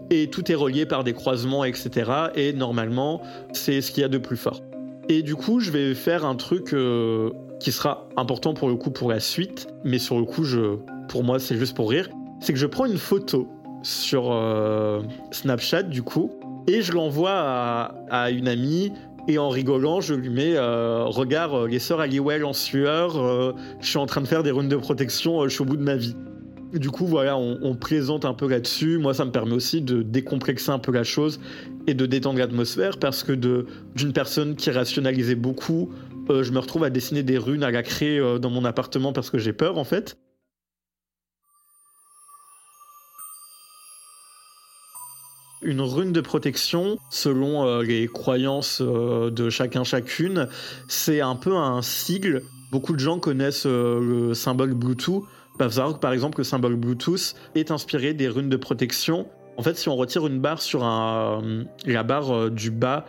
Et 0.09 0.29
tout 0.29 0.49
est 0.51 0.55
relié 0.55 0.85
par 0.85 1.03
des 1.03 1.13
croisements, 1.13 1.65
etc. 1.65 2.11
Et 2.35 2.53
normalement, 2.53 3.21
c'est 3.51 3.81
ce 3.81 3.91
qu'il 3.91 4.01
y 4.01 4.05
a 4.05 4.09
de 4.09 4.17
plus 4.17 4.37
fort. 4.37 4.61
Et 5.09 5.21
du 5.21 5.35
coup, 5.35 5.59
je 5.59 5.71
vais 5.71 5.93
faire 5.93 6.25
un 6.25 6.35
truc 6.35 6.73
euh, 6.73 7.29
qui 7.59 7.71
sera 7.71 8.07
important 8.15 8.53
pour 8.53 8.69
le 8.69 8.75
coup 8.75 8.89
pour 8.89 9.09
la 9.09 9.19
suite, 9.19 9.67
mais 9.83 9.99
sur 9.99 10.17
le 10.17 10.25
coup, 10.25 10.45
je, 10.45 10.77
pour 11.09 11.23
moi, 11.23 11.39
c'est 11.39 11.57
juste 11.57 11.75
pour 11.75 11.89
rire. 11.89 12.09
C'est 12.39 12.53
que 12.53 12.59
je 12.59 12.65
prends 12.65 12.85
une 12.85 12.97
photo 12.97 13.49
sur 13.83 14.31
euh, 14.31 15.01
Snapchat 15.31 15.83
du 15.83 16.01
coup 16.01 16.31
et 16.67 16.81
je 16.81 16.91
l'envoie 16.93 17.33
à, 17.33 17.95
à 18.09 18.31
une 18.31 18.47
amie 18.47 18.91
et 19.27 19.37
en 19.37 19.49
rigolant, 19.49 20.01
je 20.01 20.13
lui 20.13 20.29
mets 20.29 20.55
euh, 20.55 21.05
Regarde, 21.05 21.53
euh, 21.53 21.67
les 21.67 21.79
sœurs 21.79 21.99
Halliwell 21.99 22.45
en 22.45 22.53
sueur, 22.53 23.17
euh, 23.17 23.53
je 23.79 23.87
suis 23.87 23.97
en 23.97 24.05
train 24.05 24.21
de 24.21 24.27
faire 24.27 24.43
des 24.43 24.51
runes 24.51 24.69
de 24.69 24.75
protection, 24.75 25.43
je 25.43 25.49
suis 25.49 25.61
au 25.61 25.65
bout 25.65 25.77
de 25.77 25.83
ma 25.83 25.95
vie. 25.95 26.15
Du 26.73 26.91
coup, 26.91 27.05
voilà, 27.05 27.37
on, 27.37 27.57
on 27.61 27.75
présente 27.75 28.25
un 28.25 28.33
peu 28.33 28.47
là-dessus. 28.47 28.97
Moi, 28.97 29.13
ça 29.13 29.25
me 29.25 29.31
permet 29.31 29.53
aussi 29.53 29.81
de 29.81 30.01
décomplexer 30.01 30.71
un 30.71 30.79
peu 30.79 30.91
la 30.91 31.03
chose 31.03 31.39
et 31.87 31.93
de 31.93 32.05
détendre 32.05 32.39
l'atmosphère 32.39 32.97
parce 32.97 33.23
que 33.23 33.31
d'une 33.31 34.13
personne 34.13 34.55
qui 34.55 34.71
rationalisait 34.71 35.35
beaucoup, 35.35 35.91
je 36.29 36.51
me 36.51 36.59
retrouve 36.59 36.83
à 36.83 36.89
dessiner 36.89 37.23
des 37.23 37.37
runes 37.37 37.63
à 37.63 37.71
la 37.71 37.81
craie 37.81 38.19
dans 38.41 38.49
mon 38.49 38.65
appartement 38.65 39.13
parce 39.13 39.29
que 39.29 39.37
j'ai 39.37 39.53
peur 39.53 39.77
en 39.77 39.85
fait. 39.85 40.17
Une 45.65 45.81
rune 45.81 46.11
de 46.11 46.21
protection, 46.21 46.99
selon 47.09 47.67
euh, 47.67 47.81
les 47.81 48.07
croyances 48.07 48.83
euh, 48.85 49.31
de 49.31 49.49
chacun 49.49 49.83
chacune, 49.83 50.47
c'est 50.87 51.21
un 51.21 51.35
peu 51.35 51.55
un 51.55 51.81
sigle. 51.81 52.43
Beaucoup 52.71 52.93
de 52.93 52.99
gens 52.99 53.17
connaissent 53.17 53.65
euh, 53.65 53.99
le 53.99 54.35
symbole 54.35 54.75
Bluetooth. 54.75 55.23
Bah, 55.57 55.67
par 55.99 56.13
exemple 56.13 56.37
le 56.37 56.43
symbole 56.43 56.75
Bluetooth 56.75 57.33
est 57.55 57.71
inspiré 57.71 58.13
des 58.13 58.27
runes 58.27 58.49
de 58.49 58.57
protection. 58.57 59.27
En 59.57 59.63
fait, 59.63 59.75
si 59.75 59.89
on 59.89 59.95
retire 59.95 60.27
une 60.27 60.39
barre 60.39 60.61
sur 60.61 60.81
la 60.81 62.03
barre 62.03 62.51
du 62.51 62.69
bas 62.69 63.05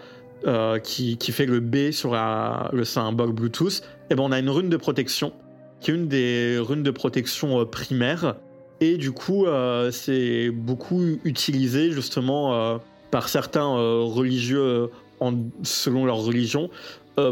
qui, 0.83 1.19
fait 1.33 1.45
le 1.45 1.59
B 1.59 1.91
sur 1.91 2.13
le 2.15 2.85
symbole 2.85 3.33
Bluetooth, 3.33 3.83
eh 4.11 4.15
ben 4.15 4.23
on 4.23 4.31
a 4.31 4.39
une 4.39 4.49
rune 4.49 4.71
de 4.71 4.77
protection 4.77 5.33
qui 5.81 5.91
est 5.91 5.95
une 5.95 6.07
des 6.07 6.57
runes 6.61 6.85
de 6.85 6.91
protection 6.93 7.67
primaires 7.67 8.37
et 8.81 8.97
du 8.97 9.13
coup, 9.13 9.47
euh, 9.47 9.91
c'est 9.91 10.51
beaucoup 10.51 11.03
utilisé 11.25 11.91
justement 11.93 12.55
euh, 12.55 12.79
par 13.11 13.29
certains 13.29 13.77
euh, 13.77 14.03
religieux 14.03 14.91
selon 15.63 16.05
leur 16.05 16.19
religion 16.19 16.69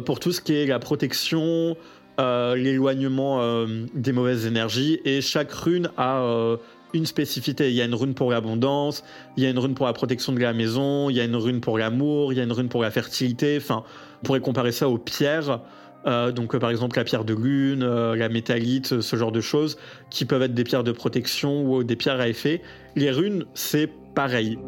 pour 0.06 0.18
tout 0.18 0.32
ce 0.32 0.40
qui 0.40 0.54
est 0.54 0.64
la 0.64 0.78
protection, 0.78 1.76
l'éloignement 2.18 3.66
des 3.94 4.12
mauvaises 4.12 4.46
énergies. 4.46 5.00
Et 5.04 5.20
chaque 5.20 5.52
rune 5.52 5.90
a 5.98 6.56
une 6.94 7.04
spécificité. 7.04 7.68
Il 7.68 7.74
y 7.74 7.82
a 7.82 7.84
une 7.84 7.94
rune 7.94 8.14
pour 8.14 8.30
l'abondance, 8.30 9.04
il 9.36 9.42
y 9.42 9.46
a 9.46 9.50
une 9.50 9.58
rune 9.58 9.74
pour 9.74 9.84
la 9.84 9.92
protection 9.92 10.32
de 10.32 10.40
la 10.40 10.54
maison, 10.54 11.10
il 11.10 11.16
y 11.16 11.20
a 11.20 11.24
une 11.24 11.36
rune 11.36 11.60
pour 11.60 11.76
l'amour, 11.76 12.32
il 12.32 12.36
y 12.38 12.40
a 12.40 12.44
une 12.44 12.52
rune 12.52 12.70
pour 12.70 12.82
la 12.82 12.90
fertilité. 12.90 13.58
Enfin, 13.60 13.84
on 14.22 14.24
pourrait 14.24 14.40
comparer 14.40 14.72
ça 14.72 14.88
aux 14.88 14.96
pierres. 14.96 15.60
Euh, 16.06 16.32
donc 16.32 16.54
euh, 16.54 16.58
par 16.58 16.70
exemple 16.70 16.98
la 16.98 17.04
pierre 17.04 17.24
de 17.24 17.34
lune, 17.34 17.82
euh, 17.82 18.14
la 18.14 18.28
métallite, 18.28 19.00
ce 19.00 19.16
genre 19.16 19.32
de 19.32 19.40
choses, 19.40 19.78
qui 20.10 20.24
peuvent 20.24 20.42
être 20.42 20.54
des 20.54 20.64
pierres 20.64 20.84
de 20.84 20.92
protection 20.92 21.64
ou 21.64 21.84
des 21.84 21.96
pierres 21.96 22.20
à 22.20 22.28
effet. 22.28 22.62
Les 22.96 23.10
runes, 23.10 23.44
c'est 23.54 23.90
pareil. 24.14 24.58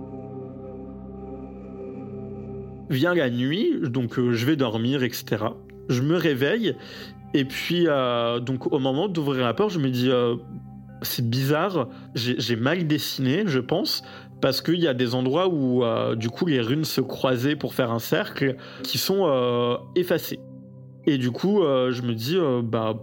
Vient 2.89 3.15
la 3.15 3.31
nuit, 3.31 3.73
donc 3.83 4.15
je 4.17 4.47
vais 4.47 4.57
dormir, 4.57 5.03
etc. 5.03 5.45
Je 5.89 6.03
me 6.03 6.17
réveille, 6.17 6.77
et 7.35 7.45
puis 7.45 7.87
donc 8.43 8.73
au 8.73 8.79
moment 8.79 9.09
d'ouvrir 9.09 9.45
la 9.45 9.55
porte, 9.55 9.73
je 9.73 9.81
me 9.81 9.91
dis 9.91 10.09
c'est 11.03 11.29
bizarre, 11.29 11.89
j'ai 12.15 12.55
mal 12.55 12.87
dessiné, 12.87 13.43
je 13.47 13.59
pense, 13.59 14.05
parce 14.41 14.63
qu'il 14.63 14.79
y 14.79 14.87
a 14.87 14.95
des 14.95 15.17
endroits 15.17 15.49
où 15.49 15.83
du 16.15 16.31
coup 16.31 16.47
les 16.47 16.61
runes 16.61 16.85
se 16.85 17.01
croisaient 17.01 17.57
pour 17.57 17.75
faire 17.75 17.91
un 17.91 17.99
cercle 17.99 18.55
qui 18.85 18.99
sont 18.99 19.81
effacés. 19.97 20.39
Et 21.07 21.19
du 21.19 21.31
coup, 21.31 21.63
euh, 21.63 21.93
je 21.93 22.03
me 22.03 22.15
dis, 22.15 22.37
euh, 22.37 22.63
bah, 22.63 22.99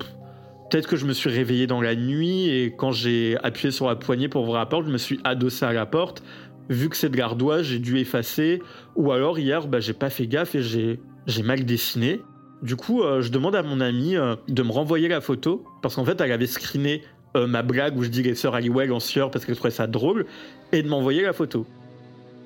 peut-être 0.69 0.87
que 0.87 0.97
je 0.97 1.05
me 1.05 1.13
suis 1.13 1.29
réveillé 1.29 1.67
dans 1.67 1.81
la 1.81 1.95
nuit 1.95 2.49
et 2.49 2.73
quand 2.75 2.91
j'ai 2.91 3.37
appuyé 3.43 3.71
sur 3.71 3.87
la 3.87 3.95
poignée 3.95 4.27
pour 4.27 4.43
ouvrir 4.43 4.59
la 4.59 4.65
porte, 4.65 4.85
je 4.85 4.91
me 4.91 4.97
suis 4.97 5.19
adossé 5.23 5.65
à 5.65 5.71
la 5.71 5.85
porte. 5.85 6.21
Vu 6.69 6.89
que 6.89 6.97
c'est 6.97 7.09
de 7.09 7.17
l'ardoise, 7.17 7.63
j'ai 7.63 7.79
dû 7.79 7.99
effacer. 7.99 8.61
Ou 8.95 9.11
alors 9.11 9.39
hier, 9.39 9.67
bah, 9.67 9.79
j'ai 9.79 9.93
pas 9.93 10.09
fait 10.09 10.27
gaffe 10.27 10.55
et 10.55 10.61
j'ai, 10.61 10.99
mal 11.43 11.63
dessiné. 11.63 12.21
Du 12.61 12.75
coup, 12.75 13.03
euh, 13.03 13.21
je 13.21 13.31
demande 13.31 13.55
à 13.55 13.63
mon 13.63 13.79
amie 13.79 14.15
de 14.47 14.63
me 14.63 14.71
renvoyer 14.71 15.07
la 15.07 15.21
photo 15.21 15.63
parce 15.81 15.95
qu'en 15.95 16.05
fait, 16.05 16.19
elle 16.19 16.31
avait 16.31 16.47
screené 16.47 17.03
ma 17.35 17.63
blague 17.63 17.97
où 17.97 18.03
je 18.03 18.09
dis 18.09 18.21
les 18.21 18.35
sœurs 18.35 18.53
Halliwell 18.53 18.91
en 18.91 18.99
sueur 18.99 19.31
parce 19.31 19.43
qu'elle 19.43 19.55
trouvait 19.55 19.71
ça 19.71 19.87
drôle 19.87 20.27
et 20.71 20.83
de 20.83 20.87
m'envoyer 20.87 21.23
la 21.23 21.33
photo. 21.33 21.65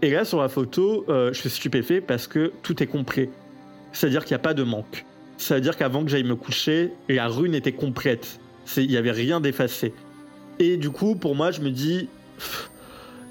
Et 0.01 0.11
là, 0.11 0.23
sur 0.23 0.39
la 0.39 0.47
photo, 0.47 1.03
je 1.09 1.33
suis 1.33 1.49
stupéfait 1.49 1.99
parce 1.99 2.25
que 2.25 2.53
tout 2.63 2.81
est 2.81 2.87
complet. 2.87 3.29
C'est-à-dire 3.91 4.23
qu'il 4.23 4.33
n'y 4.33 4.39
a 4.39 4.43
pas 4.43 4.53
de 4.53 4.63
manque 4.63 5.05
ça 5.37 5.55
veut 5.55 5.61
dire 5.61 5.77
qu'avant 5.77 6.03
que 6.03 6.09
j'aille 6.09 6.23
me 6.23 6.35
coucher, 6.35 6.91
la 7.09 7.27
rune 7.27 7.53
était 7.53 7.71
complète. 7.71 8.39
Il 8.75 8.87
n'y 8.87 8.97
avait 8.97 9.11
rien 9.11 9.39
d'effacé. 9.39 9.93
Et 10.59 10.77
du 10.77 10.89
coup, 10.89 11.15
pour 11.15 11.35
moi, 11.35 11.51
je 11.51 11.61
me 11.61 11.69
dis, 11.69 12.09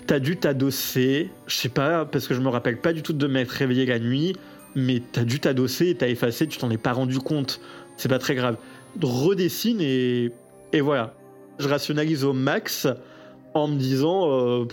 t'as 0.07 0.19
dû 0.19 0.37
t'adosser, 0.37 1.31
je 1.47 1.57
sais 1.57 1.69
pas, 1.69 2.05
parce 2.05 2.29
que 2.29 2.35
je 2.35 2.41
me 2.41 2.49
rappelle 2.49 2.79
pas 2.79 2.93
du 2.93 3.03
tout 3.03 3.13
de 3.13 3.27
m'être 3.27 3.51
réveillé 3.51 3.87
la 3.87 3.99
nuit, 3.99 4.37
mais 4.75 5.03
t'as 5.13 5.25
dû 5.25 5.41
t'adosser 5.41 5.89
et 5.89 5.95
t'as 5.95 6.09
effacé, 6.09 6.47
tu 6.47 6.59
t'en 6.59 6.71
es 6.71 6.77
pas 6.77 6.93
rendu 6.93 7.19
compte. 7.19 7.61
C'est 7.97 8.09
pas 8.09 8.19
très 8.19 8.35
grave. 8.35 8.57
Redessine 9.03 9.81
et, 9.81 10.31
et 10.73 10.81
voilà. 10.81 11.15
Je 11.59 11.69
rationalise 11.69 12.25
au 12.25 12.33
max 12.33 12.87
en 13.55 13.69
me 13.69 13.77
disant, 13.77 14.31
euh, 14.31 14.67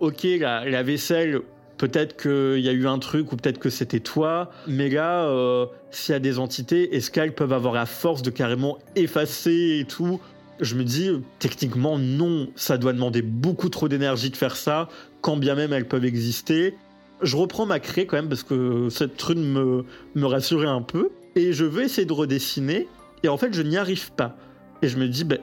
ok, 0.00 0.26
la, 0.38 0.64
la 0.68 0.82
vaisselle, 0.82 1.40
peut-être 1.82 2.16
qu'il 2.16 2.60
y 2.60 2.68
a 2.68 2.72
eu 2.72 2.86
un 2.86 3.00
truc 3.00 3.32
ou 3.32 3.36
peut-être 3.36 3.58
que 3.58 3.68
c'était 3.68 3.98
toi. 3.98 4.52
Mais 4.68 4.88
là, 4.88 5.24
euh, 5.24 5.66
s'il 5.90 6.12
y 6.12 6.16
a 6.16 6.20
des 6.20 6.38
entités, 6.38 6.94
est-ce 6.94 7.10
qu'elles 7.10 7.34
peuvent 7.34 7.52
avoir 7.52 7.74
la 7.74 7.86
force 7.86 8.22
de 8.22 8.30
carrément 8.30 8.78
effacer 8.94 9.80
et 9.80 9.84
tout? 9.84 10.20
Je 10.60 10.76
me 10.76 10.84
dis, 10.84 11.10
techniquement, 11.40 11.98
non, 11.98 12.46
ça 12.54 12.78
doit 12.78 12.92
demander 12.92 13.20
beaucoup 13.20 13.68
trop 13.68 13.88
d'énergie 13.88 14.30
de 14.30 14.36
faire 14.36 14.54
ça, 14.54 14.88
quand 15.22 15.36
bien 15.36 15.56
même 15.56 15.72
elles 15.72 15.88
peuvent 15.88 16.04
exister. 16.04 16.76
Je 17.20 17.36
reprends 17.36 17.66
ma 17.66 17.80
craie 17.80 18.06
quand 18.06 18.14
même 18.16 18.28
parce 18.28 18.44
que 18.44 18.88
cette 18.88 19.20
rune 19.20 19.42
me, 19.42 19.84
me 20.14 20.26
rassurait 20.26 20.68
un 20.68 20.82
peu. 20.82 21.10
Et 21.34 21.52
je 21.52 21.64
veux 21.64 21.82
essayer 21.82 22.06
de 22.06 22.12
redessiner. 22.12 22.86
Et 23.24 23.28
en 23.28 23.38
fait, 23.38 23.52
je 23.52 23.62
n'y 23.62 23.76
arrive 23.76 24.12
pas. 24.12 24.36
Et 24.82 24.88
je 24.88 24.98
me 24.98 25.08
dis, 25.08 25.24
ben, 25.24 25.40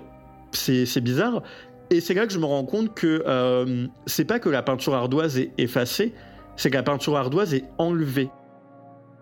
c'est 0.53 1.01
bizarre. 1.01 1.43
Et 1.91 2.01
c'est 2.01 2.13
là 2.13 2.27
que 2.27 2.33
je 2.33 2.39
me 2.39 2.45
rends 2.45 2.65
compte 2.65 2.93
que 2.93 3.23
euh, 3.25 3.87
c'est 4.05 4.25
pas 4.25 4.39
que 4.39 4.49
la 4.49 4.61
peinture 4.61 4.93
ardoise 4.93 5.37
est 5.37 5.51
effacée, 5.57 6.13
c'est 6.59 6.69
que 6.69 6.75
la 6.75 6.83
peinture 6.83 7.15
ardoise 7.15 7.53
est 7.53 7.63
enlevée. 7.77 8.29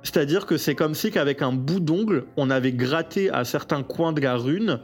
C'est-à-dire 0.02 0.48
que 0.48 0.58
c'est 0.58 0.74
comme 0.74 0.96
si 0.96 1.12
qu'avec 1.12 1.44
un 1.44 1.54
bout 1.54 1.80
d'ongle, 1.80 2.26
on 2.36 2.50
avait 2.50 2.72
gratté 2.72 3.30
à 3.30 3.44
certains 3.44 3.84
coins 3.84 4.12
de 4.12 4.22
la 4.22 4.38
rune 4.38 4.80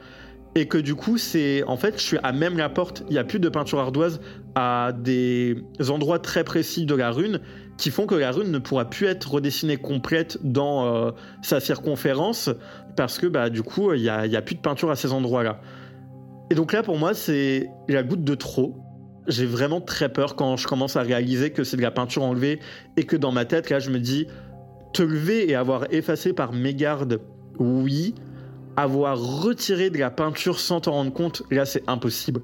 et 0.53 0.67
que 0.67 0.77
du 0.77 0.93
coup, 0.93 1.17
c'est 1.17 1.63
en 1.63 1.77
fait, 1.77 1.97
je 1.97 2.03
suis 2.03 2.17
à 2.21 2.31
même 2.31 2.59
la 2.59 2.69
porte, 2.69 3.03
il 3.09 3.13
n'y 3.13 3.17
a 3.17 3.23
plus 3.23 3.39
de 3.39 3.49
peinture 3.49 3.79
ardoise 3.79 4.21
à 4.53 4.91
des 4.95 5.63
endroits 5.89 6.19
très 6.19 6.43
précis 6.43 6.85
de 6.85 6.93
la 6.93 7.09
rune 7.09 7.39
qui 7.79 7.89
font 7.89 8.05
que 8.05 8.13
la 8.13 8.31
rune 8.31 8.51
ne 8.51 8.59
pourra 8.59 8.85
plus 8.85 9.07
être 9.07 9.31
redessinée 9.31 9.77
complète 9.77 10.37
dans 10.43 10.85
euh, 10.85 11.11
sa 11.41 11.59
circonférence 11.59 12.51
parce 12.95 13.17
que 13.17 13.25
bah, 13.25 13.49
du 13.49 13.63
coup, 13.63 13.93
il 13.93 14.03
n'y 14.03 14.09
a, 14.09 14.41
plus 14.43 14.53
de 14.53 14.61
peinture 14.61 14.91
à 14.91 14.95
ces 14.95 15.11
endroits-là. 15.11 15.59
Et 16.51 16.55
donc 16.55 16.71
là, 16.71 16.83
pour 16.83 16.99
moi, 16.99 17.15
c'est 17.15 17.67
la 17.89 18.03
goutte 18.03 18.23
de 18.23 18.35
trop. 18.35 18.82
J'ai 19.27 19.45
vraiment 19.45 19.79
très 19.79 20.09
peur 20.09 20.35
quand 20.35 20.57
je 20.57 20.67
commence 20.67 20.95
à 20.95 21.01
réaliser 21.01 21.51
que 21.51 21.63
c'est 21.63 21.77
de 21.77 21.81
la 21.81 21.91
peinture 21.91 22.23
enlevée 22.23 22.59
et 22.97 23.05
que 23.05 23.15
dans 23.15 23.31
ma 23.31 23.45
tête, 23.45 23.69
là, 23.69 23.79
je 23.79 23.89
me 23.89 23.99
dis, 23.99 24.27
te 24.93 25.01
lever 25.01 25.49
et 25.49 25.55
avoir 25.55 25.91
effacé 25.91 26.33
par 26.33 26.53
mégarde, 26.53 27.19
oui. 27.59 28.15
Avoir 28.75 29.19
retiré 29.19 29.89
de 29.89 29.99
la 29.99 30.09
peinture 30.09 30.59
sans 30.59 30.81
t'en 30.81 30.93
rendre 30.93 31.13
compte, 31.13 31.43
là, 31.51 31.65
c'est 31.65 31.87
impossible. 31.87 32.41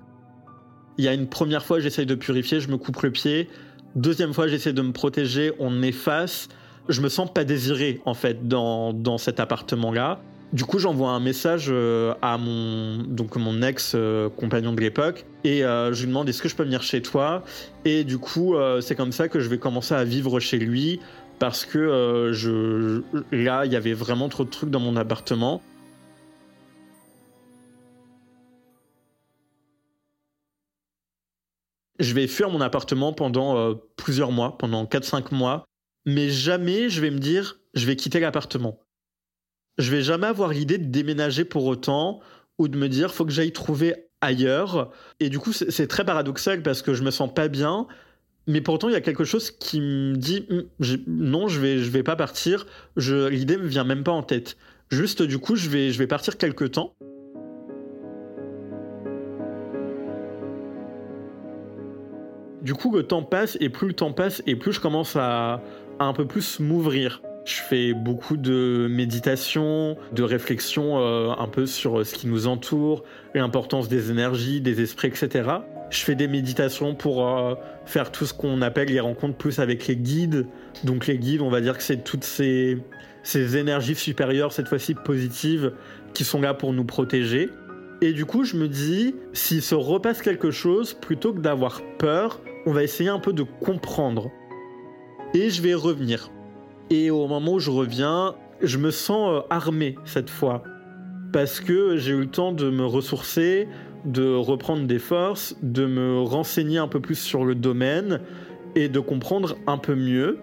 Il 0.98 1.06
y 1.06 1.08
a 1.08 1.14
une 1.14 1.28
première 1.28 1.64
fois, 1.66 1.80
j'essaye 1.80 2.06
de 2.06 2.16
purifier, 2.16 2.60
je 2.60 2.70
me 2.70 2.78
coupe 2.78 3.02
le 3.02 3.12
pied. 3.12 3.50
Deuxième 3.96 4.34
fois, 4.34 4.48
j'essaie 4.48 4.74
de 4.74 4.82
me 4.82 4.92
protéger, 4.92 5.54
on 5.60 5.82
efface. 5.82 6.48
Je 6.88 7.02
me 7.02 7.10
sens 7.10 7.34
pas 7.34 7.44
désiré, 7.44 8.02
en 8.06 8.14
fait, 8.14 8.48
dans, 8.48 8.94
dans 8.94 9.18
cet 9.18 9.40
appartement-là. 9.40 10.22
Du 10.52 10.66
coup, 10.66 10.80
j'envoie 10.80 11.12
un 11.12 11.20
message 11.20 11.68
euh, 11.70 12.16
à 12.24 12.40
mon, 12.40 13.62
ex-compagnon 13.62 14.74
de 14.74 14.82
l'époque 14.82 15.26
et 15.44 15.64
euh, 15.64 15.94
je 15.94 16.02
lui 16.02 16.08
demande 16.08 16.28
est-ce 16.28 16.42
que 16.42 16.50
je 16.50 16.56
peux 16.56 16.64
venir 16.64 16.82
chez 16.82 17.04
toi? 17.04 17.44
Et 17.86 18.04
du 18.04 18.18
coup, 18.18 18.56
euh, 18.56 18.82
c'est 18.82 18.96
comme 18.96 19.12
ça 19.12 19.28
que 19.30 19.40
je 19.40 19.48
vais 19.48 19.60
commencer 19.60 19.94
à 19.94 20.04
vivre 20.04 20.40
chez 20.40 20.58
lui 20.58 21.02
parce 21.38 21.66
que 21.66 22.34
là, 23.32 23.66
il 23.66 23.72
y 23.72 23.76
avait 23.76 23.94
vraiment 23.94 24.28
trop 24.28 24.44
de 24.44 24.50
trucs 24.50 24.72
dans 24.72 24.80
mon 24.80 24.96
appartement. 24.96 25.62
Je 32.00 32.14
vais 32.16 32.26
fuir 32.28 32.50
mon 32.50 32.62
appartement 32.62 33.14
pendant 33.14 33.76
plusieurs 33.98 34.32
mois, 34.32 34.58
pendant 34.58 34.86
4-5 34.86 35.34
mois, 35.34 35.66
mais 36.06 36.30
jamais 36.30 36.90
je 36.90 37.02
vais 37.02 37.12
me 37.12 37.20
dire 37.20 37.60
je 37.76 37.86
vais 37.86 37.96
quitter 37.96 38.20
l'appartement 38.20 38.80
je 39.80 39.92
vais 39.92 40.02
jamais 40.02 40.28
avoir 40.28 40.50
l'idée 40.50 40.78
de 40.78 40.86
déménager 40.86 41.46
pour 41.46 41.66
autant 41.66 42.20
ou 42.58 42.68
de 42.68 42.78
me 42.78 42.90
dire 42.90 43.14
faut 43.14 43.26
que 43.26 43.32
j'aille 43.32 43.54
trouver 43.54 43.96
ailleurs. 44.22 44.92
Et 45.22 45.30
du 45.30 45.40
coup, 45.40 45.54
c'est 45.54 45.88
très 45.88 46.04
paradoxal 46.04 46.62
parce 46.62 46.82
que 46.82 46.94
je 46.94 47.02
me 47.02 47.12
sens 47.12 47.34
pas 47.34 47.48
bien. 47.48 47.88
Mais 48.46 48.62
pourtant, 48.62 48.90
il 48.90 48.94
y 48.94 48.98
a 48.98 49.02
quelque 49.02 49.24
chose 49.24 49.52
qui 49.52 49.80
me 49.80 50.16
dit 50.16 50.46
hum, 50.50 50.64
non, 51.08 51.48
je 51.48 51.60
vais, 51.62 51.78
je 51.78 51.90
vais 51.90 52.04
pas 52.04 52.18
partir. 52.18 52.68
L'idée 52.98 53.58
me 53.58 53.68
vient 53.68 53.86
même 53.86 54.04
pas 54.04 54.12
en 54.12 54.22
tête. 54.22 54.58
Juste, 54.92 55.22
du 55.22 55.40
coup, 55.40 55.56
je 55.56 55.70
vais, 55.70 55.92
je 55.92 55.98
vais 55.98 56.08
partir 56.08 56.38
quelque 56.38 56.66
temps. 56.66 56.94
Du 62.62 62.74
coup, 62.74 62.94
le 62.94 63.04
temps 63.04 63.24
passe 63.24 63.58
et 63.62 63.70
plus 63.70 63.88
le 63.88 63.94
temps 63.94 64.12
passe 64.12 64.44
et 64.46 64.58
plus 64.58 64.74
je 64.74 64.82
commence 64.82 65.16
à, 65.16 65.62
à 66.00 66.04
un 66.04 66.14
peu 66.14 66.28
plus 66.28 66.60
m'ouvrir. 66.60 67.22
Je 67.50 67.64
fais 67.64 67.94
beaucoup 67.96 68.38
de 68.38 68.88
méditation, 68.92 69.98
de 70.14 70.22
réflexion 70.22 71.00
euh, 71.00 71.32
un 71.36 71.48
peu 71.48 71.66
sur 71.66 72.06
ce 72.06 72.14
qui 72.14 72.28
nous 72.28 72.46
entoure, 72.46 73.04
l'importance 73.34 73.90
des 73.90 74.12
énergies, 74.12 74.62
des 74.62 74.82
esprits, 74.82 75.08
etc. 75.08 75.50
Je 75.90 76.04
fais 76.04 76.14
des 76.14 76.28
méditations 76.28 76.94
pour 76.94 77.28
euh, 77.28 77.56
faire 77.86 78.12
tout 78.12 78.28
ce 78.28 78.36
qu'on 78.36 78.62
appelle 78.62 78.90
les 78.90 79.00
rencontres 79.00 79.36
plus 79.36 79.58
avec 79.58 79.88
les 79.88 79.96
guides. 79.96 80.46
Donc 80.84 81.08
les 81.08 81.18
guides, 81.18 81.42
on 81.42 81.50
va 81.50 81.60
dire 81.60 81.76
que 81.76 81.82
c'est 81.82 82.04
toutes 82.04 82.24
ces, 82.24 82.78
ces 83.24 83.58
énergies 83.58 83.96
supérieures, 83.96 84.54
cette 84.54 84.68
fois-ci 84.68 84.94
positives, 84.94 85.74
qui 86.14 86.26
sont 86.26 86.42
là 86.42 86.54
pour 86.54 86.72
nous 86.72 86.86
protéger. 86.86 87.50
Et 88.02 88.14
du 88.14 88.26
coup, 88.26 88.44
je 88.44 88.58
me 88.58 88.68
dis, 88.68 89.16
s'il 89.34 89.64
se 89.64 89.74
repasse 89.74 90.22
quelque 90.22 90.52
chose, 90.52 90.94
plutôt 90.94 91.34
que 91.34 91.40
d'avoir 91.40 91.82
peur, 91.98 92.42
on 92.68 92.74
va 92.74 92.84
essayer 92.84 93.10
un 93.10 93.20
peu 93.20 93.34
de 93.34 93.42
comprendre. 93.42 94.30
Et 95.34 95.50
je 95.50 95.64
vais 95.64 95.74
revenir. 95.74 96.30
Et 96.90 97.12
au 97.12 97.28
moment 97.28 97.54
où 97.54 97.60
je 97.60 97.70
reviens, 97.70 98.36
je 98.62 98.78
me 98.78 98.92
sens 98.92 99.30
euh, 99.30 99.48
armé 99.50 99.96
cette 100.06 100.30
fois. 100.30 100.64
Parce 101.32 101.60
que 101.60 101.98
j'ai 101.98 102.12
eu 102.12 102.22
le 102.22 102.28
temps 102.28 102.52
de 102.52 102.70
me 102.70 102.86
ressourcer, 102.86 103.68
de 104.06 104.34
reprendre 104.34 104.88
des 104.88 105.00
forces, 105.00 105.56
de 105.62 105.86
me 105.86 106.22
renseigner 106.22 106.80
un 106.80 106.88
peu 106.88 107.00
plus 107.00 107.20
sur 107.20 107.46
le 107.46 107.54
domaine 107.54 108.22
et 108.76 108.90
de 108.90 109.00
comprendre 109.00 109.56
un 109.68 109.78
peu 109.78 109.96
mieux. 109.96 110.40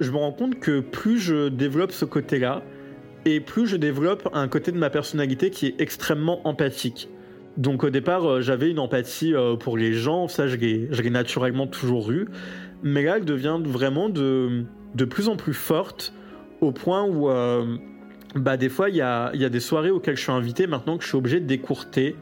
Je 0.00 0.10
me 0.12 0.16
rends 0.16 0.32
compte 0.32 0.60
que 0.60 0.80
plus 0.80 1.18
je 1.18 1.48
développe 1.48 1.90
ce 1.90 2.04
côté-là, 2.04 2.62
et 3.24 3.40
plus 3.40 3.66
je 3.66 3.76
développe 3.76 4.28
un 4.32 4.46
côté 4.48 4.72
de 4.72 4.78
ma 4.78 4.90
personnalité 4.90 5.50
qui 5.50 5.66
est 5.66 5.80
extrêmement 5.80 6.46
empathique. 6.46 7.08
Donc 7.56 7.82
au 7.82 7.90
départ, 7.90 8.24
euh, 8.24 8.40
j'avais 8.40 8.70
une 8.70 8.78
empathie 8.78 9.34
euh, 9.34 9.56
pour 9.56 9.76
les 9.76 9.92
gens, 9.92 10.28
ça 10.28 10.46
je 10.46 10.54
l'ai 10.56 11.10
naturellement 11.10 11.66
toujours 11.66 12.12
eu, 12.12 12.28
mais 12.84 13.02
là 13.02 13.16
elle 13.16 13.24
devient 13.24 13.58
vraiment 13.64 14.08
de, 14.08 14.64
de 14.94 15.04
plus 15.04 15.28
en 15.28 15.36
plus 15.36 15.54
forte 15.54 16.12
au 16.60 16.72
point 16.72 17.04
où 17.04 17.28
euh, 17.28 17.76
bah, 18.34 18.56
des 18.56 18.68
fois 18.68 18.88
il 18.88 18.96
y 18.96 19.02
a, 19.02 19.32
des 19.32 19.60
soirées 19.60 19.90
auxquelles 19.90 20.16
je 20.16 20.22
suis 20.22 20.32
invité 20.32 20.66
maintenant 20.66 20.96
que 20.96 21.04
je 21.04 21.08
suis 21.08 21.16
obligé 21.16 21.40
de 21.40 21.46
décourter 21.46 22.16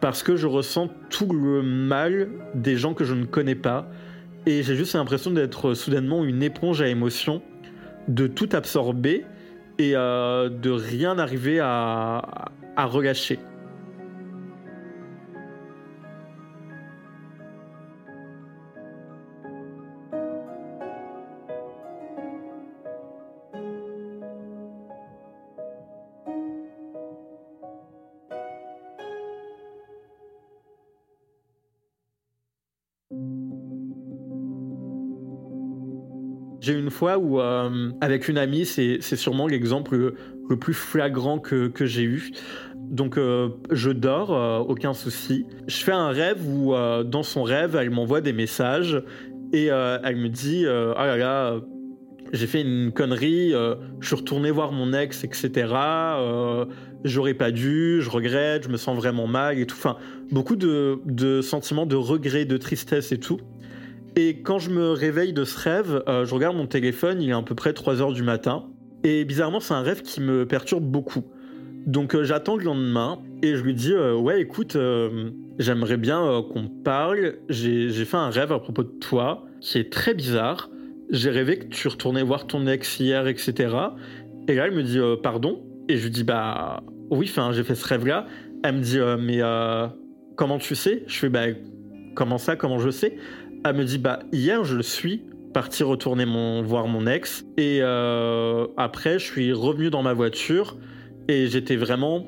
parce 0.00 0.22
que 0.22 0.36
je 0.36 0.46
ressens 0.46 0.88
tout 1.10 1.32
le 1.32 1.62
mal 1.62 2.28
des 2.54 2.76
gens 2.76 2.94
que 2.94 3.04
je 3.04 3.14
ne 3.14 3.24
connais 3.24 3.54
pas 3.54 3.88
et 4.46 4.62
j'ai 4.62 4.74
juste 4.74 4.94
l'impression 4.94 5.30
d'être 5.30 5.74
soudainement 5.74 6.24
une 6.24 6.42
éponge 6.42 6.80
à 6.80 6.88
émotions, 6.88 7.42
de 8.08 8.26
tout 8.26 8.48
absorber 8.52 9.26
et 9.78 9.92
euh, 9.94 10.48
de 10.48 10.70
rien 10.70 11.18
arriver 11.18 11.60
à, 11.60 12.50
à 12.76 12.86
relâcher. 12.86 13.38
J'ai 36.60 36.74
une 36.74 36.90
fois 36.90 37.16
où, 37.16 37.40
euh, 37.40 37.90
avec 38.02 38.28
une 38.28 38.36
amie, 38.36 38.66
c'est 38.66 39.00
sûrement 39.16 39.46
l'exemple 39.46 40.14
le, 40.48 40.56
plus 40.58 40.74
flagrant 40.74 41.38
que, 41.38 41.72
j'ai 41.80 42.02
eu. 42.02 42.32
Donc, 42.76 43.16
euh, 43.16 43.48
je 43.70 43.90
dors, 43.90 44.34
euh, 44.34 44.58
aucun 44.58 44.92
souci. 44.92 45.46
Je 45.68 45.76
fais 45.76 45.92
un 45.92 46.10
rêve 46.10 46.46
où, 46.46 46.74
dans 47.04 47.22
son 47.22 47.42
rêve, 47.42 47.76
elle 47.76 47.90
m'envoie 47.90 48.20
des 48.20 48.34
messages 48.34 49.02
et 49.52 49.66
elle 49.66 50.16
me 50.16 50.28
dit 50.28 50.66
Ah 50.66 51.06
là 51.06 51.16
là, 51.16 51.56
j'ai 52.32 52.46
fait 52.46 52.60
une 52.60 52.92
connerie, 52.92 53.52
je 54.00 54.06
suis 54.06 54.16
retourné 54.16 54.50
voir 54.50 54.72
mon 54.72 54.92
ex, 54.92 55.24
etc. 55.24 55.72
J'aurais 57.04 57.34
pas 57.34 57.50
dû, 57.50 58.02
je 58.02 58.10
regrette, 58.10 58.64
je 58.64 58.68
me 58.68 58.76
sens 58.76 58.94
vraiment 58.94 59.26
mal 59.26 59.58
et 59.58 59.66
tout. 59.66 59.76
Enfin, 59.78 59.96
beaucoup 60.30 60.56
de, 60.56 61.00
de 61.06 61.40
sentiments 61.40 61.86
de 61.86 61.96
regret, 61.96 62.44
de 62.44 62.58
tristesse 62.58 63.12
et 63.12 63.18
tout. 63.18 63.40
Et 64.16 64.42
quand 64.42 64.58
je 64.58 64.70
me 64.70 64.90
réveille 64.90 65.32
de 65.32 65.44
ce 65.44 65.58
rêve, 65.58 66.02
euh, 66.08 66.24
je 66.24 66.34
regarde 66.34 66.56
mon 66.56 66.66
téléphone, 66.66 67.22
il 67.22 67.30
est 67.30 67.34
à 67.34 67.42
peu 67.42 67.54
près 67.54 67.72
3 67.72 68.02
heures 68.02 68.12
du 68.12 68.22
matin. 68.22 68.64
Et 69.04 69.24
bizarrement, 69.24 69.60
c'est 69.60 69.74
un 69.74 69.82
rêve 69.82 70.02
qui 70.02 70.20
me 70.20 70.46
perturbe 70.46 70.84
beaucoup. 70.84 71.24
Donc 71.86 72.14
euh, 72.14 72.24
j'attends 72.24 72.56
le 72.56 72.64
lendemain 72.64 73.20
et 73.42 73.54
je 73.56 73.62
lui 73.62 73.74
dis 73.74 73.92
euh, 73.92 74.14
Ouais, 74.14 74.40
écoute, 74.40 74.76
j'aimerais 75.58 75.96
bien 75.96 76.44
qu'on 76.52 76.68
parle. 76.68 77.36
J'ai 77.48 78.04
fait 78.04 78.16
un 78.16 78.30
rêve 78.30 78.52
à 78.52 78.58
propos 78.58 78.82
de 78.82 78.92
toi 79.00 79.46
qui 79.60 79.78
est 79.78 79.92
très 79.92 80.14
bizarre. 80.14 80.70
J'ai 81.10 81.30
rêvé 81.30 81.58
que 81.58 81.66
tu 81.66 81.88
retournais 81.88 82.22
voir 82.22 82.46
ton 82.46 82.66
ex 82.66 83.00
hier, 83.00 83.26
etc. 83.26 83.74
Et 84.48 84.54
là, 84.54 84.66
elle 84.66 84.74
me 84.74 84.82
dit 84.82 84.98
Pardon 85.22 85.62
Et 85.88 85.96
je 85.96 86.04
lui 86.04 86.10
dis 86.10 86.24
Bah 86.24 86.82
oui, 87.10 87.32
j'ai 87.52 87.64
fait 87.64 87.74
ce 87.74 87.86
rêve-là. 87.86 88.26
Elle 88.62 88.76
me 88.76 88.80
dit 88.80 88.98
Mais 89.20 89.40
comment 90.36 90.58
tu 90.58 90.74
sais? 90.74 91.04
Je 91.06 91.16
fais 91.16 91.28
Bah 91.28 91.46
comment 92.14 92.38
ça 92.38 92.56
Comment 92.56 92.78
je 92.78 92.90
sais? 92.90 93.16
Elle 93.62 93.76
me 93.76 93.84
dit 93.84 93.98
bah 93.98 94.20
hier 94.32 94.64
je 94.64 94.80
suis 94.80 95.22
parti 95.52 95.82
retourner 95.82 96.24
voir 96.62 96.86
mon 96.86 97.06
ex. 97.06 97.44
Et 97.58 97.80
euh, 97.82 98.66
après 98.76 99.18
je 99.18 99.24
suis 99.24 99.52
revenu 99.52 99.90
dans 99.90 100.02
ma 100.02 100.14
voiture 100.14 100.78
et 101.28 101.46
j'étais 101.46 101.76
vraiment 101.76 102.26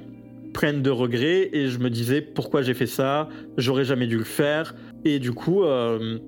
pleine 0.53 0.83
de 0.83 0.91
regrets 0.91 1.49
et 1.53 1.69
je 1.69 1.79
me 1.79 1.89
disais 1.89 2.21
pourquoi 2.21 2.61
j'ai 2.61 2.75
fait 2.75 2.87
ça, 2.87 3.29
j'aurais 3.57 3.85
jamais 3.85 4.07
dû 4.07 4.19
le 4.19 4.25
faire. 4.25 4.75
Et 5.05 5.19
du 5.19 5.33
coup 5.33 5.65
euh, 5.65 6.19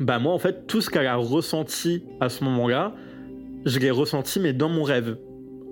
bah 0.00 0.18
moi 0.18 0.32
en 0.32 0.38
fait 0.38 0.66
tout 0.66 0.80
ce 0.80 0.88
qu'elle 0.88 1.06
a 1.06 1.16
ressenti 1.16 2.04
à 2.20 2.30
ce 2.30 2.42
moment-là, 2.44 2.94
je 3.66 3.78
l'ai 3.78 3.90
ressenti 3.90 4.40
mais 4.40 4.54
dans 4.54 4.70
mon 4.70 4.84
rêve 4.84 5.18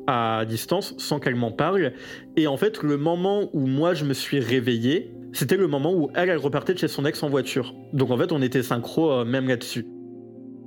à 0.07 0.45
distance 0.47 0.95
sans 0.99 1.21
qu'elle 1.21 1.37
m'en 1.37 1.53
parle. 1.53 1.93
Et 2.37 2.47
en 2.47 2.59
fait 2.59 2.83
le 2.83 2.99
moment 2.99 3.49
où 3.55 3.67
moi 3.67 3.95
je 3.95 4.05
me 4.05 4.13
suis 4.13 4.41
réveillé, 4.41 5.15
c'était 5.35 5.57
le 5.57 5.67
moment 5.67 5.93
où 5.93 6.11
elle 6.15 6.31
elle 6.31 6.39
repartait 6.39 6.75
de 6.75 6.79
chez 6.79 6.89
son 6.89 7.05
ex 7.05 7.23
en 7.23 7.29
voiture. 7.29 7.75
Donc 7.93 8.11
en 8.11 8.17
fait 8.17 8.33
on 8.33 8.41
était 8.41 8.63
synchro 8.63 9.11
euh, 9.11 9.25
même 9.25 9.49
là-dessus. 9.49 9.85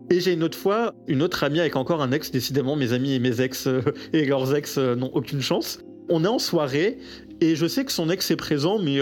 Et 0.10 0.20
j'ai 0.20 0.34
une 0.34 0.44
autre 0.44 0.58
fois, 0.58 0.94
une 1.08 1.22
autre 1.22 1.44
amie 1.44 1.60
avec 1.60 1.76
encore 1.76 2.02
un 2.02 2.12
ex, 2.12 2.32
décidément 2.32 2.76
mes 2.76 2.94
amis 2.94 3.14
et 3.14 3.20
mes 3.20 3.42
ex 3.42 3.68
euh, 3.68 3.82
et 4.14 4.26
leurs 4.26 4.56
ex 4.56 4.78
euh, 4.78 4.96
n'ont 4.96 5.12
aucune 5.14 5.42
chance. 5.42 5.80
On 6.10 6.24
est 6.24 6.28
en 6.28 6.40
soirée 6.40 6.98
et 7.42 7.56
je 7.56 7.66
sais 7.66 7.86
que 7.86 7.92
son 7.92 8.10
ex 8.10 8.30
est 8.30 8.36
présent, 8.36 8.80
mais 8.80 9.00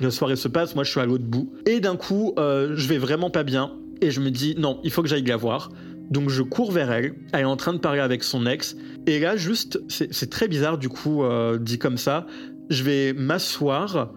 la 0.00 0.10
soirée 0.10 0.36
se 0.36 0.48
passe, 0.48 0.74
moi 0.74 0.84
je 0.84 0.90
suis 0.90 1.00
à 1.00 1.06
l'autre 1.06 1.24
bout. 1.24 1.50
Et 1.64 1.80
d'un 1.80 1.96
coup, 1.96 2.34
je 2.36 2.86
vais 2.88 2.98
vraiment 2.98 3.30
pas 3.30 3.42
bien 3.42 3.72
et 4.02 4.10
je 4.10 4.20
me 4.20 4.30
dis 4.30 4.54
non, 4.58 4.78
il 4.84 4.90
faut 4.90 5.00
que 5.00 5.08
j'aille 5.08 5.24
la 5.24 5.38
voir. 5.38 5.70
Donc 6.10 6.28
je 6.28 6.42
cours 6.42 6.70
vers 6.70 6.92
elle, 6.92 7.14
elle 7.32 7.40
est 7.40 7.44
en 7.44 7.56
train 7.56 7.72
de 7.72 7.78
parler 7.78 8.00
avec 8.00 8.22
son 8.22 8.44
ex. 8.44 8.76
Et 9.06 9.18
là, 9.18 9.34
juste, 9.34 9.80
c'est 9.88 10.28
très 10.28 10.46
bizarre 10.46 10.76
du 10.76 10.90
coup, 10.90 11.24
dit 11.58 11.78
comme 11.78 11.96
ça, 11.96 12.26
je 12.68 12.84
vais 12.84 13.14
m'asseoir 13.14 14.12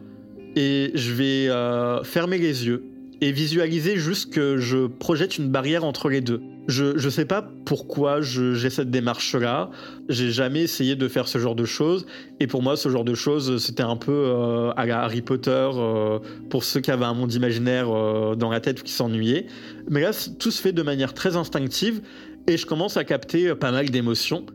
et 0.55 0.91
je 0.93 1.13
vais 1.13 2.03
fermer 2.03 2.37
les 2.37 2.65
yeux 2.65 2.83
et 3.21 3.31
visualiser 3.31 3.97
juste 3.97 4.33
que 4.33 4.57
je 4.57 4.87
projette 4.87 5.37
une 5.37 5.49
barrière 5.49 5.83
entre 5.83 6.09
les 6.09 6.21
deux. 6.21 6.41
Je 6.67 6.95
ne 6.95 7.09
sais 7.09 7.25
pas 7.25 7.47
pourquoi 7.65 8.21
j'ai 8.21 8.69
cette 8.69 8.89
démarche-là. 8.89 9.69
J'ai 10.09 10.31
jamais 10.31 10.61
essayé 10.61 10.95
de 10.95 11.07
faire 11.07 11.27
ce 11.27 11.37
genre 11.37 11.55
de 11.55 11.65
choses. 11.65 12.07
Et 12.39 12.47
pour 12.47 12.63
moi, 12.63 12.75
ce 12.75 12.89
genre 12.89 13.03
de 13.03 13.13
choses, 13.13 13.63
c'était 13.63 13.83
un 13.83 13.95
peu 13.95 14.11
euh, 14.11 14.71
à 14.75 14.85
la 14.87 15.01
Harry 15.01 15.21
Potter, 15.21 15.51
euh, 15.51 16.19
pour 16.49 16.63
ceux 16.63 16.79
qui 16.81 16.89
avaient 16.89 17.05
un 17.05 17.13
monde 17.13 17.33
imaginaire 17.33 17.87
euh, 17.89 18.35
dans 18.35 18.49
la 18.49 18.59
tête 18.61 18.81
ou 18.81 18.83
qui 18.83 18.93
s'ennuyaient. 18.93 19.45
Mais 19.89 20.01
là, 20.01 20.11
tout 20.39 20.49
se 20.49 20.61
fait 20.61 20.71
de 20.71 20.81
manière 20.81 21.13
très 21.13 21.35
instinctive. 21.35 22.01
Et 22.47 22.57
je 22.57 22.65
commence 22.65 22.97
à 22.97 23.03
capter 23.03 23.53
pas 23.55 23.71
mal 23.71 23.89
d'émotions. 23.89 24.45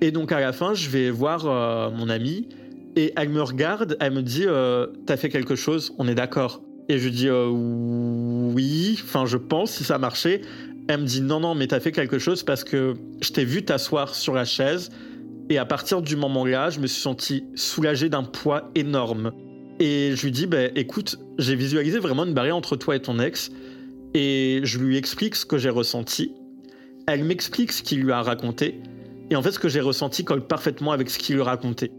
Et 0.00 0.12
donc 0.12 0.30
à 0.30 0.40
la 0.40 0.52
fin, 0.52 0.74
je 0.74 0.88
vais 0.90 1.10
voir 1.10 1.92
mon 1.92 2.08
amie. 2.08 2.48
Et 2.98 3.12
elle 3.14 3.28
me 3.28 3.42
regarde, 3.42 3.96
elle 4.00 4.12
me 4.12 4.22
dit 4.22 4.44
T'as 5.06 5.16
fait 5.16 5.28
quelque 5.28 5.54
chose, 5.54 5.94
on 5.98 6.08
est 6.08 6.16
d'accord. 6.16 6.62
Et 6.88 6.98
je 6.98 7.08
dis 7.08 7.28
euh, 7.28 7.46
oui, 7.48 8.98
enfin 9.04 9.24
je 9.24 9.36
pense 9.36 9.72
si 9.72 9.84
ça 9.84 9.98
marchait. 9.98 10.40
Elle 10.88 11.02
me 11.02 11.06
dit 11.06 11.20
non, 11.20 11.38
non, 11.38 11.54
mais 11.54 11.68
t'as 11.68 11.78
fait 11.78 11.92
quelque 11.92 12.18
chose 12.18 12.42
parce 12.42 12.64
que 12.64 12.94
je 13.20 13.30
t'ai 13.30 13.44
vu 13.44 13.64
t'asseoir 13.64 14.16
sur 14.16 14.34
la 14.34 14.44
chaise 14.44 14.90
et 15.48 15.58
à 15.58 15.64
partir 15.64 16.02
du 16.02 16.16
moment-là, 16.16 16.70
je 16.70 16.80
me 16.80 16.88
suis 16.88 17.00
senti 17.00 17.44
soulagé 17.54 18.08
d'un 18.08 18.24
poids 18.24 18.70
énorme. 18.74 19.32
Et 19.78 20.12
je 20.16 20.24
lui 20.24 20.32
dis, 20.32 20.46
bah, 20.46 20.64
écoute, 20.74 21.18
j'ai 21.38 21.54
visualisé 21.54 22.00
vraiment 22.00 22.24
une 22.24 22.34
barrière 22.34 22.56
entre 22.56 22.74
toi 22.74 22.96
et 22.96 23.00
ton 23.00 23.20
ex 23.20 23.52
et 24.14 24.60
je 24.64 24.78
lui 24.78 24.96
explique 24.96 25.36
ce 25.36 25.46
que 25.46 25.56
j'ai 25.56 25.70
ressenti. 25.70 26.32
Elle 27.06 27.22
m'explique 27.22 27.70
ce 27.70 27.82
qu'il 27.82 28.00
lui 28.00 28.10
a 28.10 28.22
raconté 28.22 28.80
et 29.30 29.36
en 29.36 29.42
fait, 29.42 29.52
ce 29.52 29.58
que 29.58 29.68
j'ai 29.68 29.80
ressenti 29.80 30.24
colle 30.24 30.46
parfaitement 30.46 30.90
avec 30.90 31.10
ce 31.10 31.18
qu'il 31.18 31.36
lui 31.36 31.42
racontait. 31.42 31.92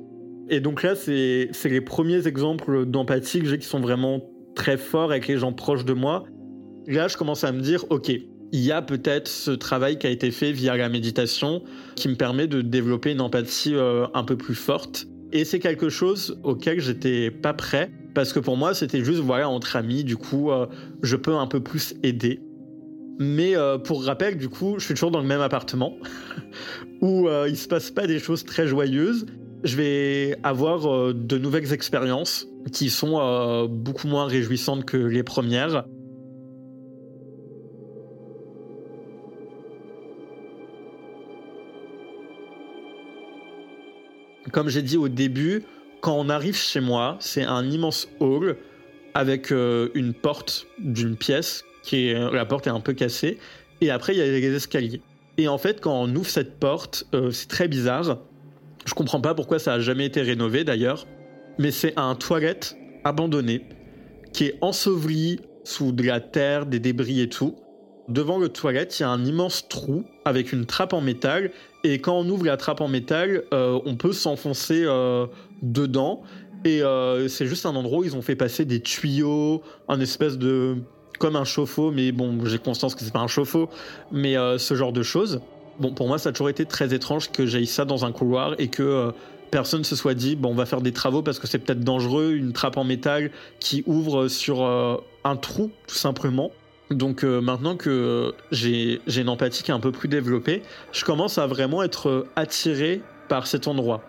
Et 0.50 0.60
donc 0.60 0.84
là, 0.84 0.96
c'est 0.96 1.50
les 1.66 1.82
premiers 1.82 2.28
exemples 2.28 2.86
d'empathie 2.86 3.40
que 3.40 3.48
j'ai 3.48 3.60
qui 3.60 3.68
sont 3.68 3.80
vraiment 3.80 4.22
très 4.56 4.78
fort 4.78 5.12
avec 5.12 5.28
les 5.28 5.38
gens 5.38 5.54
proches 5.54 5.86
de 5.86 5.94
moi, 5.94 6.26
là, 6.88 7.08
je 7.08 7.18
commence 7.18 7.44
à 7.44 7.52
me 7.52 7.62
dire, 7.62 7.86
ok, 7.90 8.12
il 8.52 8.60
y 8.60 8.72
a 8.72 8.82
peut-être 8.82 9.28
ce 9.28 9.52
travail 9.52 10.00
qui 10.00 10.08
a 10.08 10.10
été 10.10 10.32
fait 10.32 10.52
via 10.52 10.76
la 10.76 10.90
méditation 10.90 11.64
qui 11.96 12.10
me 12.10 12.16
permet 12.16 12.48
de 12.48 12.62
développer 12.62 13.12
une 13.12 13.22
empathie 13.22 13.76
euh, 13.76 14.08
un 14.14 14.24
peu 14.24 14.38
plus 14.38 14.56
forte. 14.56 15.06
Et 15.32 15.46
c'est 15.46 15.60
quelque 15.60 15.90
chose 15.90 16.40
auquel 16.44 16.80
j'étais 16.80 17.30
pas 17.30 17.54
prêt 17.54 17.92
parce 18.16 18.34
que 18.34 18.40
pour 18.40 18.58
moi 18.58 18.74
c'était 18.74 19.04
juste 19.04 19.20
voilà 19.20 19.48
entre 19.48 19.76
amis 19.76 20.04
du 20.04 20.18
coup 20.18 20.50
euh, 20.50 20.66
je 21.04 21.16
peux 21.16 21.36
un 21.36 21.46
peu 21.46 21.60
plus 21.60 21.94
aider. 22.02 22.42
Mais 23.20 23.56
euh, 23.56 23.78
pour 23.78 24.04
rappel 24.04 24.38
du 24.38 24.50
coup 24.50 24.80
je 24.80 24.86
suis 24.86 24.96
toujours 24.96 25.12
dans 25.12 25.22
le 25.22 25.28
même 25.28 25.42
appartement 25.42 25.96
où 27.02 27.28
il 27.48 27.56
se 27.56 27.68
passe 27.68 27.92
pas 27.92 28.08
des 28.08 28.18
choses 28.18 28.44
très 28.44 28.68
joyeuses. 28.68 29.28
Je 29.64 29.76
vais 29.76 30.38
avoir 30.44 31.14
de 31.14 31.38
nouvelles 31.38 31.74
expériences 31.74 32.48
qui 32.72 32.90
sont 32.90 33.20
euh, 33.20 33.68
beaucoup 33.68 34.08
moins 34.08 34.26
réjouissantes 34.26 34.86
que 34.86 34.98
les 34.98 35.24
premières. 35.24 35.86
Comme 44.52 44.70
j'ai 44.70 44.82
dit 44.82 44.98
au 44.98 45.10
début, 45.10 45.64
quand 46.02 46.16
on 46.18 46.30
arrive 46.30 46.56
chez 46.56 46.80
moi, 46.80 47.18
c'est 47.20 47.44
un 47.44 47.70
immense 47.70 48.08
hall 48.20 48.58
avec 49.14 49.52
euh, 49.52 49.90
une 49.94 50.14
porte 50.14 50.68
d'une 50.80 51.18
pièce 51.18 51.66
qui 51.84 52.08
est 52.08 52.32
la 52.32 52.46
porte 52.46 52.68
est 52.68 52.72
un 52.72 52.80
peu 52.80 52.94
cassée 52.94 53.38
et 53.82 53.90
après 53.90 54.14
il 54.14 54.20
y 54.20 54.22
a 54.22 54.26
les 54.26 54.56
escaliers. 54.56 55.02
Et 55.38 55.48
en 55.48 55.58
fait, 55.58 55.80
quand 55.80 56.02
on 56.02 56.14
ouvre 56.16 56.30
cette 56.30 56.60
porte, 56.60 57.06
euh, 57.14 57.32
c'est 57.32 57.48
très 57.48 57.70
bizarre. 57.70 58.20
Je 58.90 58.96
comprends 58.96 59.22
pas 59.22 59.36
pourquoi 59.36 59.60
ça 59.60 59.74
a 59.74 59.80
jamais 59.80 60.06
été 60.06 60.22
rénové 60.22 60.64
d'ailleurs 60.64 61.06
mais 61.60 61.72
c'est 61.72 61.94
un 62.00 62.16
toilette 62.16 62.78
abandonné 63.04 63.62
qui 64.34 64.46
est 64.46 64.58
enseveli 64.62 65.42
sous 65.64 65.92
de 65.92 66.04
la 66.04 66.20
terre, 66.20 66.66
des 66.66 66.80
débris 66.80 67.22
et 67.22 67.30
tout. 67.30 67.56
Devant 68.08 68.40
le 68.40 68.50
toilette, 68.50 68.98
il 68.98 69.04
y 69.04 69.06
a 69.06 69.10
un 69.10 69.24
immense 69.24 69.68
trou 69.68 70.04
avec 70.26 70.52
une 70.52 70.66
trappe 70.66 70.94
en 70.94 71.02
métal. 71.02 71.52
Et 71.84 72.00
quand 72.00 72.18
on 72.18 72.28
ouvre 72.28 72.46
la 72.46 72.58
trappe 72.58 72.82
en 72.82 72.88
métal, 72.88 73.44
euh, 73.54 73.80
on 73.86 73.96
peut 73.96 74.14
s'enfoncer 74.14 74.84
euh, 74.86 75.28
dedans. 75.62 76.24
Et 76.66 76.82
euh, 76.82 77.28
c'est 77.28 77.46
juste 77.46 77.66
un 77.66 77.76
endroit 77.76 78.00
où 78.00 78.04
ils 78.04 78.16
ont 78.16 78.22
fait 78.22 78.36
passer 78.36 78.66
des 78.66 78.82
tuyaux, 78.82 79.62
un 79.88 80.00
espèce 80.00 80.38
de. 80.38 80.78
comme 81.20 81.36
un 81.36 81.44
chauffe-eau, 81.44 81.92
mais 81.92 82.12
bon, 82.12 82.46
j'ai 82.46 82.58
conscience 82.58 82.96
que 82.96 83.02
c'est 83.02 83.14
pas 83.14 83.20
un 83.20 83.28
chauffe-eau, 83.28 83.70
mais 84.12 84.36
ce 84.58 84.74
genre 84.74 84.92
de 84.92 85.04
choses. 85.04 85.42
Bon, 85.80 85.94
pour 85.94 86.08
moi, 86.08 86.18
ça 86.18 86.30
a 86.30 86.32
toujours 86.32 86.50
été 86.50 86.66
très 86.66 86.94
étrange 86.94 87.32
que 87.32 87.46
j'aille 87.46 87.68
ça 87.68 87.86
dans 87.86 88.06
un 88.06 88.12
couloir 88.12 88.56
et 88.58 88.68
que 88.68 89.14
personne 89.50 89.84
se 89.84 89.96
soit 89.96 90.14
dit 90.14 90.36
bon 90.36 90.52
on 90.52 90.56
va 90.56 90.66
faire 90.66 90.82
des 90.82 90.92
travaux 90.92 91.22
parce 91.22 91.40
que 91.40 91.48
c'est 91.48 91.60
peut-être 91.60 91.84
dangereux 91.84 92.34
une 92.34 92.54
trappe 92.54 92.78
en 92.78 92.84
métal 92.84 93.32
qui 93.60 93.84
ouvre 93.86 94.28
sur 94.28 94.64
euh, 94.64 94.98
un 95.24 95.36
trou 95.36 95.72
tout 95.88 95.96
simplement. 95.96 96.52
Donc 96.92 97.24
euh, 97.24 97.42
maintenant 97.42 97.76
que 97.76 98.34
j'ai 98.52 99.02
une 99.08 99.30
empathie 99.30 99.64
qui 99.64 99.72
est 99.72 99.74
un 99.74 99.80
peu 99.80 99.92
plus 99.92 100.08
développée 100.08 100.64
je 100.92 101.06
commence 101.06 101.38
à 101.38 101.48
vraiment 101.48 101.84
être 101.84 102.28
attiré 102.36 103.02
par 103.28 103.48
cet 103.48 103.68
endroit. 103.68 104.02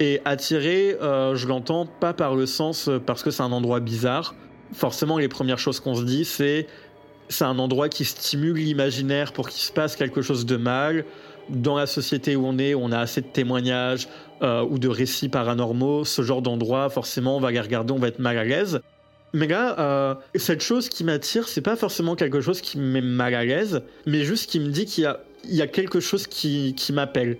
Et 0.00 0.20
attiré 0.24 0.96
euh, 1.02 1.34
je 1.34 1.46
l'entends 1.46 1.86
pas 1.86 2.12
par 2.12 2.34
le 2.34 2.46
sens 2.46 2.90
parce 3.06 3.22
que 3.22 3.30
c'est 3.30 3.42
un 3.42 3.52
endroit 3.52 3.80
bizarre. 3.80 4.34
Forcément 4.72 5.18
les 5.18 5.28
premières 5.28 5.58
choses 5.58 5.80
qu'on 5.80 5.94
se 5.94 6.04
dit 6.04 6.24
c'est 6.24 6.66
c'est 7.28 7.44
un 7.44 7.58
endroit 7.58 7.88
qui 7.88 8.04
stimule 8.04 8.56
l'imaginaire 8.56 9.32
pour 9.32 9.48
qu'il 9.48 9.62
se 9.62 9.72
passe 9.72 9.96
quelque 9.96 10.22
chose 10.22 10.46
de 10.46 10.56
mal 10.56 11.04
dans 11.48 11.76
la 11.76 11.86
société 11.86 12.36
où 12.36 12.46
on 12.46 12.58
est, 12.58 12.74
on 12.74 12.92
a 12.92 12.98
assez 12.98 13.20
de 13.20 13.26
témoignages 13.26 14.08
euh, 14.42 14.62
ou 14.62 14.78
de 14.78 14.88
récits 14.88 15.28
paranormaux, 15.28 16.04
ce 16.04 16.22
genre 16.22 16.42
d'endroit, 16.42 16.88
forcément, 16.90 17.36
on 17.36 17.40
va 17.40 17.50
les 17.50 17.60
regarder, 17.60 17.92
on 17.92 17.98
va 17.98 18.08
être 18.08 18.18
mal 18.18 18.38
à 18.38 18.44
l'aise. 18.44 18.80
Mais 19.34 19.46
là, 19.46 19.78
euh, 19.78 20.14
cette 20.34 20.62
chose 20.62 20.88
qui 20.88 21.04
m'attire, 21.04 21.48
c'est 21.48 21.60
pas 21.60 21.76
forcément 21.76 22.16
quelque 22.16 22.40
chose 22.40 22.60
qui 22.60 22.78
me 22.78 22.84
met 22.84 23.00
mal 23.00 23.34
à 23.34 23.44
l'aise, 23.44 23.82
mais 24.06 24.24
juste 24.24 24.50
qui 24.50 24.60
me 24.60 24.68
dit 24.68 24.86
qu'il 24.86 25.10
y 25.44 25.62
a, 25.62 25.66
quelque 25.66 26.00
chose 26.00 26.26
qui, 26.26 26.74
m'appelle. 26.92 27.38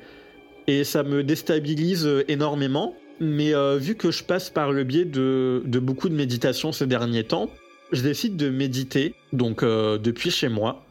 Et 0.67 0.85
ça 0.85 1.03
me 1.03 1.25
déstabilise 1.25 2.07
euh, 2.07 2.25
énormément. 2.29 2.95
Mais 3.21 3.53
vu 3.79 3.97
que 3.97 4.13
je 4.13 4.23
passe 4.23 4.49
par 4.49 4.71
le 4.71 4.85
biais 4.85 5.05
de, 5.05 5.65
de, 5.65 5.79
beaucoup 5.81 6.09
de 6.09 6.15
méditation 6.15 6.71
ces 6.71 6.87
derniers 6.87 7.25
temps, 7.25 7.51
je 7.93 8.03
décide 8.03 8.37
de 8.37 8.51
méditer, 8.51 9.15
donc 9.33 9.65
depuis 9.65 10.31
chez 10.31 10.49
moi, 10.49 10.85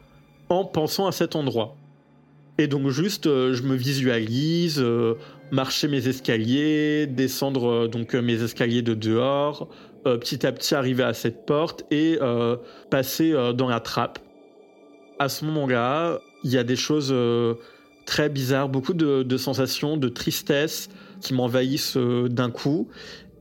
en 0.48 0.64
pensant 0.64 1.06
à 1.06 1.12
cet 1.12 1.36
endroit. 1.36 1.76
Et 2.58 2.66
donc 2.66 2.88
juste, 2.88 3.26
euh, 3.28 3.54
je 3.54 3.62
me 3.62 3.76
visualise, 3.76 4.80
euh, 4.80 5.14
marcher 5.52 5.86
mes 5.86 6.08
escaliers, 6.08 7.06
descendre 7.06 7.68
euh, 7.68 7.88
donc 7.88 8.14
mes 8.14 8.42
escaliers 8.42 8.82
de 8.82 8.94
dehors, 8.94 9.68
petit 10.04 10.46
à 10.46 10.52
petit 10.52 10.74
arriver 10.74 11.02
à 11.02 11.12
cette 11.12 11.44
porte 11.44 11.84
et 11.90 12.18
passer 12.88 13.34
dans 13.54 13.68
la 13.68 13.78
trappe. 13.78 14.18
À 15.18 15.28
ce 15.28 15.44
moment-là, 15.44 16.20
il 16.44 16.50
y 16.50 16.56
a 16.56 16.64
des 16.64 16.76
choses 16.76 17.14
très 18.06 18.30
bizarres, 18.30 18.70
beaucoup 18.70 18.94
de, 18.94 19.36
sensations 19.36 19.98
de 19.98 20.08
tristesse 20.08 20.88
qui 21.20 21.34
m'envahissent 21.34 21.98
d'un 21.98 22.50
coup. 22.50 22.88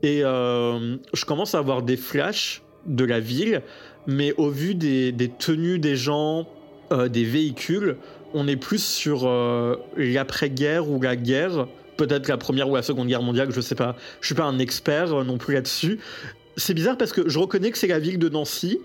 Et 0.03 0.23
je 0.23 1.25
commence 1.25 1.55
à 1.55 1.59
avoir 1.59 1.84
des 1.84 1.95
flashs 1.95 2.63
de 2.88 3.03
la 3.03 3.19
ville, 3.19 3.61
mais 4.07 4.33
au 4.38 4.49
vu 4.49 4.75
des, 4.75 5.13
tenues 5.38 5.79
des 5.79 5.95
gens, 5.95 6.47
des 6.91 7.25
véhicules, 7.25 7.97
on 8.33 8.47
est 8.47 8.55
plus 8.55 8.83
sur 8.83 9.27
euh, 9.27 9.75
l'après-guerre 9.95 10.89
ou 10.89 11.01
la 11.01 11.15
guerre, 11.15 11.67
peut-être 11.97 12.27
la 12.27 12.38
première 12.38 12.69
ou 12.69 12.75
la 12.75 12.83
seconde 12.83 13.07
guerre 13.07 13.21
mondiale, 13.21 13.51
je 13.51 13.61
sais 13.61 13.75
pas. 13.75 13.95
Je 14.21 14.27
suis 14.27 14.35
pas 14.35 14.43
un 14.43 14.59
expert 14.59 15.13
euh, 15.13 15.23
non 15.23 15.38
plus 15.38 15.53
là-dessus. 15.53 15.99
C'est 16.55 16.73
bizarre 16.73 16.97
parce 16.97 17.11
que 17.11 17.27
je 17.27 17.39
reconnais 17.39 17.71
que 17.71 17.77
c'est 17.77 17.88
la 17.88 17.99
ville 17.99 18.19
de 18.19 18.29
Nancy, 18.29 18.79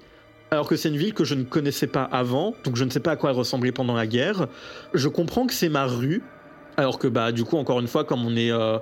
alors 0.50 0.68
que 0.68 0.76
c'est 0.76 0.88
une 0.88 0.96
ville 0.96 1.14
que 1.14 1.24
je 1.24 1.34
ne 1.34 1.44
connaissais 1.44 1.86
pas 1.86 2.02
avant, 2.02 2.54
donc 2.64 2.76
je 2.76 2.84
ne 2.84 2.90
sais 2.90 3.00
pas 3.00 3.12
à 3.12 3.16
quoi 3.16 3.30
elle 3.30 3.36
ressemblait 3.36 3.72
pendant 3.72 3.94
la 3.94 4.06
guerre. 4.06 4.48
Je 4.92 5.08
comprends 5.08 5.46
que 5.46 5.54
c'est 5.54 5.70
ma 5.70 5.86
rue, 5.86 6.22
alors 6.76 6.98
que 6.98 7.08
bah 7.08 7.32
du 7.32 7.44
coup 7.44 7.56
encore 7.56 7.80
une 7.80 7.88
fois 7.88 8.04
comme 8.04 8.26
on 8.26 8.36
est 8.36 8.52
euh, 8.52 8.78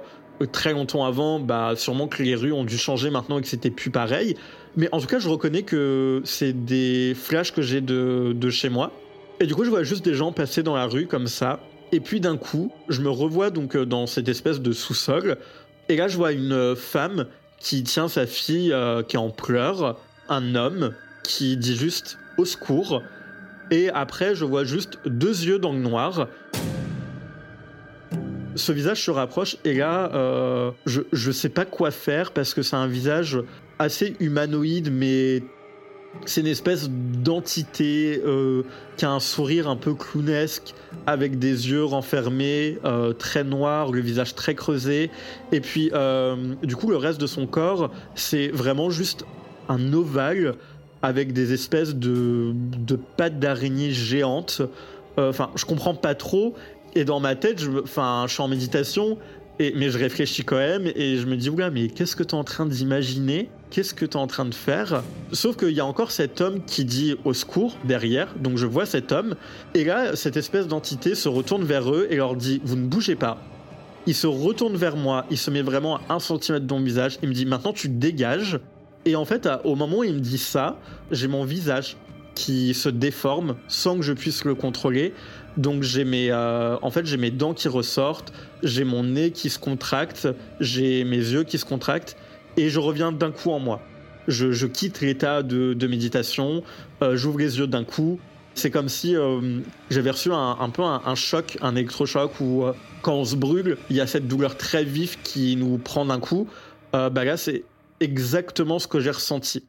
très 0.53 0.73
longtemps 0.73 1.05
avant, 1.05 1.39
bah 1.39 1.75
sûrement 1.77 2.09
que 2.09 2.23
les 2.23 2.35
rues 2.35 2.53
ont 2.53 2.65
dû 2.65 2.77
changer 2.79 3.11
maintenant 3.11 3.39
et 3.39 3.43
que 3.43 3.49
c'était 3.49 3.71
plus 3.71 3.91
pareil. 3.91 4.37
Mais 4.77 4.89
en 4.93 5.01
tout 5.01 5.07
cas 5.07 5.19
je 5.19 5.29
reconnais 5.29 5.63
que 5.63 6.23
c'est 6.25 6.53
des 6.53 7.15
flashs 7.15 7.53
que 7.53 7.63
j'ai 7.63 7.81
de, 7.81 8.33
de 8.35 8.51
chez 8.51 8.69
moi. 8.69 8.93
Et 9.41 9.47
du 9.47 9.55
coup 9.55 9.65
je 9.65 9.71
vois 9.71 9.83
juste 9.83 10.05
des 10.05 10.15
gens 10.15 10.33
passer 10.33 10.63
dans 10.63 10.77
la 10.77 10.87
rue 10.87 11.07
comme 11.07 11.27
ça. 11.27 11.61
Et 11.93 12.01
puis 12.01 12.21
d'un 12.21 12.37
coup 12.37 12.73
je 12.89 13.01
me 13.03 13.11
revois 13.11 13.51
donc 13.51 13.77
euh, 13.77 13.85
dans 13.85 14.07
cette 14.07 14.29
espèce 14.29 14.61
de 14.61 14.73
sous-sol. 14.73 15.39
Et 15.89 15.97
là 15.97 16.09
je 16.09 16.17
vois 16.17 16.33
une 16.33 16.77
femme 16.77 17.27
qui 17.59 17.83
tient 17.83 18.09
sa 18.09 18.27
fille 18.27 18.73
euh, 18.73 19.03
qui 19.03 19.17
est 19.17 19.21
en 19.21 19.31
pleurs, 19.31 19.99
un 20.29 20.55
homme 20.55 20.95
qui 21.23 21.57
dit 21.57 21.77
juste 21.77 22.19
au 22.39 22.45
secours. 22.45 23.03
Et 23.71 23.89
après, 23.91 24.35
je 24.35 24.45
vois 24.45 24.65
juste 24.65 24.99
deux 25.07 25.45
yeux 25.45 25.61
dans 25.61 25.73
le 25.73 25.79
noir. 25.79 26.27
Ce 28.57 28.73
visage 28.73 29.05
se 29.05 29.13
rapproche 29.13 29.57
et 29.65 29.75
là, 29.75 30.11
euh, 30.13 30.73
je, 30.87 31.03
je 31.13 31.31
sais 31.31 31.49
pas 31.49 31.65
quoi 31.65 31.93
faire 31.93 32.33
parce 32.33 32.53
que 32.53 32.63
c'est 32.63 32.75
un 32.75 32.89
visage 32.89 33.39
assez 33.81 34.15
humanoïde, 34.21 34.93
mais 34.93 35.43
c'est 36.27 36.43
une 36.43 36.49
espèce 36.49 36.91
d'entité 36.91 38.21
euh, 38.25 38.63
qui 38.99 39.07
a 39.07 39.11
un 39.11 39.21
sourire 39.21 39.69
un 39.69 39.77
peu 39.77 39.95
clownesque, 39.95 40.75
avec 41.07 41.39
des 41.39 41.71
yeux 41.71 41.85
renfermés, 41.85 42.79
euh, 42.85 43.15
très 43.15 43.43
noirs, 43.43 43.91
le 43.91 44.01
visage 44.01 44.35
très 44.35 44.55
creusé. 44.55 45.11
Et 45.51 45.61
puis, 45.61 45.91
du 46.63 46.77
coup, 46.77 46.91
le 46.91 46.97
reste 46.97 47.21
de 47.21 47.27
son 47.27 47.47
corps, 47.47 47.91
c'est 48.15 48.49
vraiment 48.49 48.91
juste 48.91 49.25
un 49.69 49.93
ovale 49.95 50.57
avec 51.03 51.33
des 51.33 51.55
espèces 51.55 51.95
de, 51.95 52.55
pattes 53.17 53.39
d'araignée 53.39 53.93
géantes. 53.93 54.61
Euh, 55.19 55.31
enfin, 55.31 55.51
je 55.57 55.65
comprends 55.65 55.95
pas 55.95 56.15
trop. 56.15 56.55
Et 56.95 57.05
dans 57.05 57.21
ma 57.21 57.35
tête, 57.35 57.59
je, 57.59 57.71
je 57.71 58.33
suis 58.33 58.43
en 58.43 58.49
méditation, 58.49 59.17
mais 59.59 59.89
je 59.89 59.99
réfléchis 59.99 60.45
quand 60.45 60.57
même, 60.57 60.87
et 60.95 61.17
je 61.17 61.27
me 61.27 61.37
dis, 61.37 61.49
oula, 61.49 61.71
mais 61.71 61.89
qu'est-ce 61.89 62.17
que 62.17 62.23
tu 62.23 62.35
es 62.35 62.39
en 62.39 62.45
train 62.45 62.67
d'imaginer? 62.67 63.49
Qu'est-ce 63.71 63.95
que 63.95 64.05
tu 64.05 64.13
es 64.13 64.17
en 64.17 64.27
train 64.27 64.47
de 64.47 64.55
faire? 64.55 65.05
Sauf 65.31 65.57
qu'il 65.57 65.71
y 65.71 65.79
a 65.79 65.87
encore 65.87 66.11
cet 66.11 66.41
homme 66.41 66.61
qui 66.67 66.85
dit 66.85 67.15
au 67.25 67.33
secours 67.33 67.77
derrière, 67.85 68.35
donc 68.35 68.57
je 68.57 68.67
vois 68.67 68.85
cet 68.85 69.13
homme, 69.13 69.37
et 69.75 69.85
là, 69.85 70.17
cette 70.17 70.37
espèce 70.37 70.67
d'entité 70.67 71.15
se 71.15 71.29
retourne 71.29 71.63
vers 71.63 71.89
eux 71.95 72.09
et 72.11 72.17
leur 72.17 72.35
dit, 72.35 72.61
vous 72.65 72.75
ne 72.75 72.87
bougez 72.89 73.15
pas. 73.15 73.39
Il 74.07 74.15
se 74.17 74.27
retourne 74.27 74.77
vers 74.77 74.97
moi, 74.97 75.25
il 75.31 75.39
se 75.39 75.53
met 75.53 75.63
vraiment 75.63 76.01
à 76.09 76.15
un 76.15 76.19
centimètre 76.19 76.67
de 76.67 76.75
mon 76.75 76.83
visage, 76.83 77.19
il 77.23 77.29
me 77.29 77.35
dit, 77.35 77.47
maintenant 77.47 77.73
tu 77.73 77.89
dégages, 77.89 78.59
et 79.05 79.15
en 79.15 79.25
fait, 79.25 79.49
au 79.63 79.77
moment 79.77 79.99
où 79.99 80.05
il 80.05 80.15
me 80.15 80.21
dit 80.21 80.39
ça, 80.39 80.77
j'ai 81.13 81.29
mon 81.29 81.45
visage 81.45 81.97
qui 82.35 82.75
se 82.75 82.89
déforme 82.89 83.57
sans 83.69 83.97
que 83.97 84.03
je 84.03 84.13
puisse 84.13 84.45
le 84.45 84.55
contrôler. 84.55 85.15
Donc 85.57 85.83
j'ai 85.83 86.05
mes, 86.05 86.31
euh, 86.31 86.77
en 86.81 86.91
fait, 86.91 87.07
j'ai 87.07 87.17
mes 87.17 87.31
dents 87.31 87.55
qui 87.55 87.69
ressortent, 87.69 88.33
j'ai 88.63 88.85
mon 88.85 89.05
nez 89.05 89.31
qui 89.31 89.51
se 89.51 89.59
contracte, 89.59 90.29
j'ai 90.59 91.05
mes 91.05 91.17
yeux 91.17 91.45
qui 91.45 91.59
se 91.59 91.65
contractent, 91.65 92.17
et 92.57 92.69
je 92.69 92.79
reviens 92.79 93.13
d'un 93.13 93.31
coup 93.31 93.51
en 93.51 93.59
moi. 93.59 93.81
Je, 94.29 94.67
quitte 94.67 95.01
l'état 95.01 95.43
de, 95.43 95.87
méditation, 95.87 96.63
euh, 97.03 97.17
j'ouvre 97.17 97.39
les 97.39 97.59
yeux 97.59 97.67
d'un 97.67 97.85
coup. 97.85 98.21
C'est 98.55 98.71
comme 98.71 98.89
si 98.89 99.17
euh, 99.17 99.61
j'avais 99.91 100.11
reçu 100.11 100.31
un, 100.33 100.71
peu 100.71 100.83
un, 100.83 101.15
choc, 101.15 101.57
un 101.63 101.75
électrochoc, 101.75 102.41
où 102.41 102.65
quand 103.03 103.15
on 103.15 103.25
se 103.25 103.37
brûle, 103.37 103.79
il 103.89 103.97
y 103.97 104.01
a 104.01 104.07
cette 104.07 104.29
douleur 104.29 104.57
très 104.57 104.85
vive 104.85 105.21
qui 105.23 105.57
nous 105.57 105.79
prend 105.79 106.05
d'un 106.05 106.21
coup. 106.21 106.49
bah 106.93 107.11
là, 107.25 107.37
c'est 107.37 107.65
exactement 108.01 108.79
ce 108.79 108.89
que 108.89 109.01
j'ai 109.01 109.11
ressenti. 109.11 109.65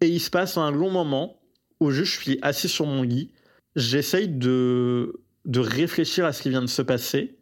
Et 0.00 0.08
il 0.08 0.20
se 0.20 0.30
passe 0.30 0.56
un 0.56 0.70
long 0.70 0.90
moment 0.90 1.38
où 1.80 1.90
je 1.90 2.02
suis 2.02 2.38
assis 2.42 2.68
sur 2.68 2.86
mon 2.86 3.02
lit, 3.02 3.32
j'essaye 3.76 4.28
de, 4.28 5.20
de 5.44 5.60
réfléchir 5.60 6.24
à 6.24 6.32
ce 6.32 6.42
qui 6.42 6.50
vient 6.50 6.62
de 6.62 6.66
se 6.66 6.82
passer, 6.82 7.37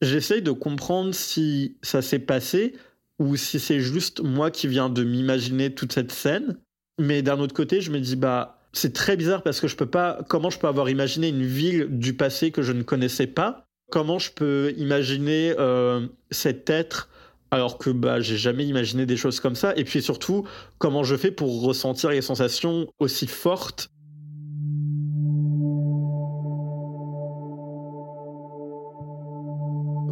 j'essaye 0.00 0.42
de 0.42 0.50
comprendre 0.50 1.14
si 1.14 1.76
ça 1.82 2.02
s'est 2.02 2.18
passé 2.18 2.74
ou 3.18 3.36
si 3.36 3.60
c'est 3.60 3.80
juste 3.80 4.22
moi 4.22 4.50
qui 4.50 4.66
viens 4.66 4.88
de 4.88 5.04
m'imaginer 5.04 5.74
toute 5.74 5.92
cette 5.92 6.12
scène. 6.12 6.56
Mais 6.98 7.22
d'un 7.22 7.38
autre 7.38 7.54
côté, 7.54 7.80
je 7.80 7.90
me 7.90 8.00
dis, 8.00 8.16
bah, 8.16 8.58
c'est 8.72 8.92
très 8.92 9.16
bizarre 9.16 9.42
parce 9.42 9.60
que 9.60 9.68
je 9.68 9.76
peux 9.76 9.86
pas, 9.86 10.20
comment 10.28 10.50
je 10.50 10.58
peux 10.58 10.68
avoir 10.68 10.88
imaginé 10.88 11.28
une 11.28 11.44
ville 11.44 11.86
du 11.90 12.14
passé 12.14 12.50
que 12.50 12.62
je 12.62 12.72
ne 12.72 12.82
connaissais 12.82 13.26
pas? 13.26 13.66
Comment 13.90 14.18
je 14.18 14.30
peux 14.30 14.72
imaginer 14.76 15.54
euh, 15.58 16.06
cet 16.30 16.70
être 16.70 17.08
alors 17.50 17.78
que 17.78 17.90
bah, 17.90 18.20
j'ai 18.20 18.36
jamais 18.36 18.64
imaginé 18.64 19.06
des 19.06 19.16
choses 19.16 19.40
comme 19.40 19.56
ça? 19.56 19.74
Et 19.76 19.84
puis 19.84 20.02
surtout, 20.02 20.46
comment 20.78 21.02
je 21.02 21.16
fais 21.16 21.30
pour 21.30 21.62
ressentir 21.62 22.10
les 22.10 22.22
sensations 22.22 22.86
aussi 23.00 23.26
fortes 23.26 23.90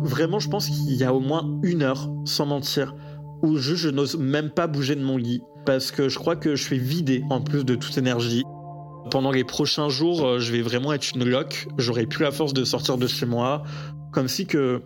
Vraiment, 0.02 0.38
je 0.38 0.48
pense 0.48 0.68
qu'il 0.68 0.94
y 0.94 1.04
a 1.04 1.12
au 1.12 1.20
moins 1.20 1.58
une 1.62 1.82
heure, 1.82 2.10
sans 2.24 2.46
mentir, 2.46 2.94
où 3.42 3.56
je, 3.56 3.74
je 3.74 3.88
n'ose 3.88 4.16
même 4.16 4.50
pas 4.50 4.66
bouger 4.66 4.94
de 4.94 5.02
mon 5.02 5.16
lit, 5.16 5.42
parce 5.66 5.90
que 5.90 6.08
je 6.08 6.18
crois 6.18 6.36
que 6.36 6.56
je 6.56 6.62
suis 6.62 6.78
vidé 6.78 7.24
en 7.30 7.40
plus 7.40 7.64
de 7.64 7.74
toute 7.74 7.96
énergie. 7.98 8.44
Pendant 9.10 9.30
les 9.30 9.44
prochains 9.44 9.88
jours, 9.88 10.26
euh, 10.26 10.38
je 10.38 10.52
vais 10.52 10.60
vraiment 10.60 10.92
être 10.92 11.12
une 11.14 11.24
loque. 11.24 11.66
J'aurai 11.78 12.06
plus 12.06 12.24
la 12.24 12.30
force 12.30 12.52
de 12.52 12.64
sortir 12.64 12.98
de 12.98 13.06
chez 13.06 13.26
moi. 13.26 13.62
Comme 14.12 14.28
si 14.28 14.46
que 14.46 14.82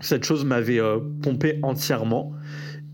cette 0.00 0.24
chose 0.24 0.44
m'avait 0.44 0.80
euh, 0.80 0.98
pompé 1.22 1.58
entièrement. 1.62 2.32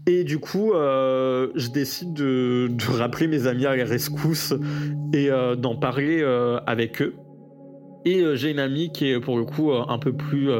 Et 0.06 0.24
du 0.24 0.38
coup, 0.38 0.72
euh, 0.72 1.48
je 1.54 1.68
décide 1.68 2.12
de, 2.12 2.70
rappeler 2.92 3.26
mes 3.26 3.46
amis 3.46 3.66
à 3.66 3.76
la 3.76 3.84
rescousse 3.84 4.52
et 5.12 5.30
d'en 5.56 5.76
parler 5.76 6.22
avec 6.66 7.00
eux. 7.00 7.14
Et 8.04 8.22
j'ai 8.34 8.50
une 8.50 8.58
amie 8.58 8.92
qui 8.92 9.08
est 9.08 9.20
pour 9.20 9.38
le 9.38 9.44
coup 9.44 9.72
un 9.72 9.98
peu 9.98 10.12
plus 10.12 10.50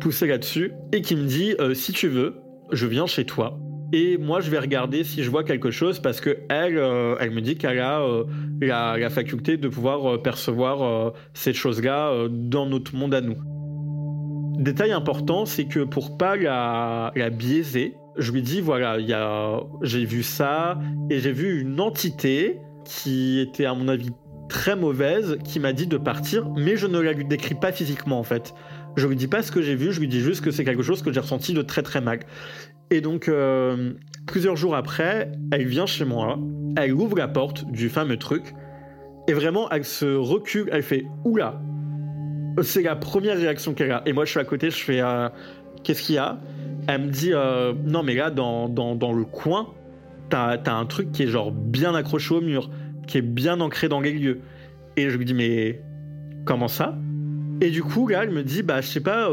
poussée 0.00 0.28
là-dessus 0.28 0.72
et 0.92 1.02
qui 1.02 1.16
me 1.16 1.26
dit 1.26 1.54
si 1.74 1.92
tu 1.92 2.08
veux, 2.08 2.36
je 2.70 2.86
viens 2.86 3.06
chez 3.06 3.24
toi 3.24 3.58
et 3.94 4.18
moi 4.18 4.40
je 4.40 4.50
vais 4.50 4.58
regarder 4.58 5.04
si 5.04 5.22
je 5.22 5.30
vois 5.30 5.44
quelque 5.44 5.70
chose 5.70 6.00
parce 6.00 6.20
que 6.20 6.38
elle, 6.48 6.78
euh, 6.78 7.16
elle 7.20 7.30
me 7.30 7.40
dit 7.40 7.56
qu'elle 7.56 7.78
a 7.78 8.00
euh, 8.00 8.24
la, 8.60 9.08
faculté 9.08 9.56
de 9.56 9.68
pouvoir 9.68 10.14
euh, 10.14 10.18
percevoir 10.18 11.12
ces 11.32 11.52
choses-là 11.52 12.26
dans 12.28 12.66
notre 12.66 12.94
monde 12.96 13.14
à 13.14 13.20
nous. 13.20 13.36
Détail 14.58 14.92
important, 14.92 15.46
c'est 15.46 15.66
que 15.66 15.80
pour 15.80 16.16
pas 16.16 16.36
la, 16.36 17.12
la 17.14 17.30
biaiser, 17.30 17.94
je 18.16 18.32
lui 18.32 18.42
dis 18.42 18.60
voilà, 18.60 18.98
j'ai 19.82 20.04
vu 20.04 20.22
ça 20.22 20.78
et 21.10 21.20
j'ai 21.20 21.32
vu 21.32 21.60
une 21.60 21.80
entité 21.80 22.58
qui 22.84 23.38
était 23.40 23.64
à 23.64 23.74
mon 23.74 23.88
avis 23.88 24.10
très 24.48 24.76
mauvaise 24.76 25.38
qui 25.44 25.60
m'a 25.60 25.72
dit 25.72 25.86
de 25.86 25.96
partir, 25.96 26.48
mais 26.56 26.76
je 26.76 26.86
ne 26.86 26.98
la 26.98 27.12
lui 27.12 27.24
décris 27.24 27.54
pas 27.54 27.72
physiquement 27.72 28.18
en 28.18 28.22
fait. 28.22 28.54
Je 28.96 29.06
lui 29.06 29.16
dis 29.16 29.26
pas 29.26 29.42
ce 29.42 29.50
que 29.50 29.62
j'ai 29.62 29.74
vu, 29.74 29.92
je 29.92 30.00
lui 30.00 30.08
dis 30.08 30.20
juste 30.20 30.44
que 30.44 30.50
c'est 30.50 30.64
quelque 30.64 30.82
chose 30.82 31.02
que 31.02 31.12
j'ai 31.12 31.20
ressenti 31.20 31.52
de 31.52 31.62
très 31.62 31.82
très 31.82 32.00
mal. 32.00 32.20
Et 32.90 33.00
donc, 33.00 33.28
euh, 33.28 33.94
plusieurs 34.26 34.56
jours 34.56 34.76
après, 34.76 35.32
elle 35.50 35.66
vient 35.66 35.86
chez 35.86 36.04
moi, 36.04 36.38
elle 36.76 36.92
ouvre 36.92 37.16
la 37.16 37.28
porte 37.28 37.64
du 37.70 37.88
fameux 37.88 38.18
truc, 38.18 38.54
et 39.26 39.32
vraiment, 39.32 39.70
elle 39.70 39.84
se 39.84 40.16
recule, 40.16 40.68
elle 40.70 40.82
fait 40.82 41.06
Oula 41.24 41.60
C'est 42.62 42.82
la 42.82 42.94
première 42.94 43.36
réaction 43.36 43.72
qu'elle 43.72 43.90
a. 43.90 44.02
Et 44.06 44.12
moi, 44.12 44.24
je 44.26 44.30
suis 44.30 44.40
à 44.40 44.44
côté, 44.44 44.70
je 44.70 44.76
fais 44.76 45.00
euh, 45.00 45.28
Qu'est-ce 45.82 46.02
qu'il 46.02 46.16
y 46.16 46.18
a? 46.18 46.38
Elle 46.86 47.02
me 47.02 47.08
dit 47.08 47.32
euh, 47.32 47.72
Non, 47.84 48.02
mais 48.02 48.14
là, 48.14 48.30
dans, 48.30 48.68
dans, 48.68 49.12
le 49.12 49.24
coin, 49.24 49.68
t'as 50.28 50.56
as 50.56 50.74
un 50.74 50.86
truc 50.86 51.10
qui 51.12 51.22
est 51.22 51.26
genre 51.26 51.52
bien 51.52 51.94
accroché 51.94 52.34
au 52.34 52.40
mur, 52.42 52.70
qui 53.06 53.18
est 53.18 53.22
bien 53.22 53.60
ancré 53.60 53.88
dans 53.88 54.00
les 54.00 54.12
lieux. 54.12 54.40
Et 54.96 55.10
je 55.10 55.16
lui 55.16 55.24
dis 55.24 55.34
Mais 55.34 55.82
comment 56.44 56.68
ça? 56.68 56.98
Et 57.60 57.70
du 57.70 57.82
coup, 57.82 58.08
là, 58.08 58.24
elle 58.24 58.30
me 58.30 58.42
dit 58.42 58.62
Bah, 58.62 58.80
je 58.80 58.88
sais 58.88 59.00
pas 59.00 59.28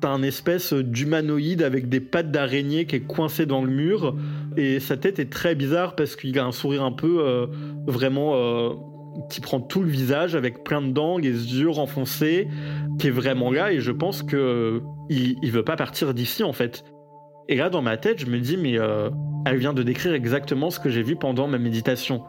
T'as 0.00 0.10
un 0.10 0.22
espèce 0.22 0.72
d'humanoïde 0.72 1.62
avec 1.62 1.88
des 1.88 1.98
pattes 1.98 2.30
d'araignée 2.30 2.86
qui 2.86 2.96
est 2.96 3.00
coincé 3.00 3.46
dans 3.46 3.64
le 3.64 3.70
mur. 3.70 4.14
Et 4.56 4.78
sa 4.78 4.96
tête 4.96 5.18
est 5.18 5.30
très 5.30 5.56
bizarre 5.56 5.96
parce 5.96 6.14
qu'il 6.14 6.38
a 6.38 6.44
un 6.44 6.52
sourire 6.52 6.84
un 6.84 6.92
peu 6.92 7.18
euh, 7.20 7.46
vraiment 7.86 8.34
euh, 8.36 8.70
qui 9.28 9.40
prend 9.40 9.60
tout 9.60 9.82
le 9.82 9.88
visage 9.88 10.36
avec 10.36 10.62
plein 10.62 10.82
de 10.82 10.92
dents, 10.92 11.18
les 11.18 11.30
yeux 11.30 11.68
renfoncés, 11.68 12.46
qui 13.00 13.08
est 13.08 13.12
vraiment 13.12 13.50
là. 13.50 13.72
Et 13.72 13.80
je 13.80 13.90
pense 13.90 14.22
que 14.22 14.82
il, 15.08 15.50
veut 15.50 15.64
pas 15.64 15.74
partir 15.74 16.14
d'ici 16.14 16.44
en 16.44 16.52
fait. 16.52 16.84
Et 17.48 17.56
là, 17.56 17.68
dans 17.68 17.82
ma 17.82 17.96
tête, 17.96 18.20
je 18.20 18.26
me 18.26 18.38
dis, 18.38 18.56
mais 18.56 18.78
euh, 18.78 19.10
elle 19.46 19.56
vient 19.56 19.72
de 19.72 19.82
décrire 19.82 20.12
exactement 20.12 20.70
ce 20.70 20.78
que 20.78 20.90
j'ai 20.90 21.02
vu 21.02 21.16
pendant 21.16 21.48
ma 21.48 21.58
méditation. 21.58 22.22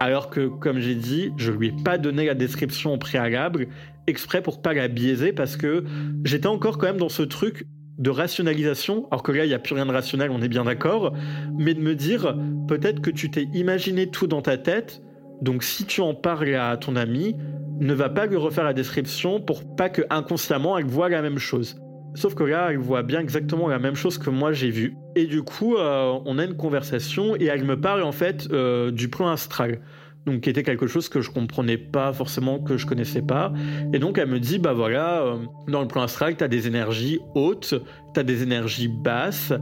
Alors 0.00 0.30
que, 0.30 0.46
comme 0.46 0.78
j'ai 0.78 0.94
dit, 0.94 1.32
je 1.36 1.50
lui 1.50 1.68
ai 1.68 1.72
pas 1.72 1.98
donné 1.98 2.26
la 2.26 2.34
description 2.34 2.96
préalable 2.98 3.68
exprès 4.06 4.42
pour 4.42 4.62
pas 4.62 4.72
la 4.72 4.88
biaiser 4.88 5.32
parce 5.32 5.56
que 5.56 5.84
j'étais 6.24 6.46
encore 6.46 6.78
quand 6.78 6.86
même 6.86 6.98
dans 6.98 7.08
ce 7.08 7.22
truc 7.22 7.66
de 7.98 8.10
rationalisation, 8.10 9.08
alors 9.10 9.22
que 9.22 9.32
là, 9.32 9.44
il 9.44 9.48
n'y 9.48 9.54
a 9.54 9.58
plus 9.58 9.74
rien 9.74 9.84
de 9.84 9.92
rationnel, 9.92 10.30
on 10.30 10.40
est 10.40 10.48
bien 10.48 10.64
d'accord, 10.64 11.14
mais 11.58 11.74
de 11.74 11.80
me 11.80 11.94
dire, 11.94 12.36
peut-être 12.68 13.00
que 13.00 13.10
tu 13.10 13.28
t'es 13.30 13.48
imaginé 13.54 14.08
tout 14.08 14.28
dans 14.28 14.40
ta 14.40 14.56
tête, 14.56 15.02
donc 15.42 15.64
si 15.64 15.84
tu 15.84 16.00
en 16.00 16.14
parles 16.14 16.54
à 16.54 16.76
ton 16.76 16.94
ami, 16.94 17.34
ne 17.80 17.92
va 17.92 18.08
pas 18.08 18.26
lui 18.26 18.36
refaire 18.36 18.64
la 18.64 18.72
description 18.72 19.40
pour 19.40 19.76
pas 19.76 19.88
que 19.88 20.02
inconsciemment 20.10 20.78
elle 20.78 20.86
voit 20.86 21.08
la 21.08 21.22
même 21.22 21.38
chose. 21.38 21.80
Sauf 22.14 22.34
que 22.34 22.44
là, 22.44 22.68
elle 22.70 22.78
voit 22.78 23.02
bien 23.02 23.20
exactement 23.20 23.68
la 23.68 23.78
même 23.78 23.94
chose 23.94 24.18
que 24.18 24.30
moi 24.30 24.52
j'ai 24.52 24.70
vu. 24.70 24.96
Et 25.14 25.26
du 25.26 25.42
coup, 25.42 25.76
euh, 25.76 26.18
on 26.24 26.38
a 26.38 26.44
une 26.44 26.56
conversation 26.56 27.36
et 27.36 27.44
elle 27.46 27.64
me 27.64 27.80
parle 27.80 28.02
en 28.02 28.12
fait 28.12 28.48
euh, 28.52 28.90
du 28.90 29.08
plan 29.08 29.28
astral. 29.28 29.80
Donc, 30.26 30.42
qui 30.42 30.50
était 30.50 30.62
quelque 30.62 30.86
chose 30.86 31.08
que 31.08 31.22
je 31.22 31.30
comprenais 31.30 31.78
pas 31.78 32.12
forcément, 32.12 32.58
que 32.58 32.76
je 32.76 32.86
connaissais 32.86 33.22
pas. 33.22 33.52
Et 33.94 33.98
donc, 33.98 34.18
elle 34.18 34.28
me 34.28 34.38
dit, 34.38 34.58
bah 34.58 34.74
voilà, 34.74 35.22
euh, 35.22 35.36
dans 35.68 35.80
le 35.80 35.88
plan 35.88 36.02
astral, 36.02 36.36
tu 36.36 36.44
as 36.44 36.48
des 36.48 36.66
énergies 36.66 37.18
hautes, 37.34 37.74
tu 38.12 38.20
as 38.20 38.24
des 38.24 38.42
énergies 38.42 38.88
basses, 38.88 39.54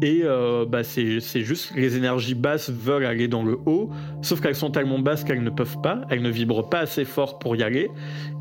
et 0.00 0.22
bah, 0.68 0.82
c'est 0.82 1.20
juste 1.20 1.74
les 1.74 1.96
énergies 1.96 2.34
basses 2.34 2.70
veulent 2.70 3.04
aller 3.04 3.28
dans 3.28 3.42
le 3.42 3.58
haut, 3.66 3.90
sauf 4.22 4.40
qu'elles 4.40 4.54
sont 4.54 4.70
tellement 4.70 4.98
basses 4.98 5.24
qu'elles 5.24 5.42
ne 5.42 5.50
peuvent 5.50 5.80
pas, 5.82 6.02
elles 6.08 6.22
ne 6.22 6.30
vibrent 6.30 6.70
pas 6.70 6.80
assez 6.80 7.04
fort 7.04 7.38
pour 7.38 7.56
y 7.56 7.62
aller. 7.62 7.90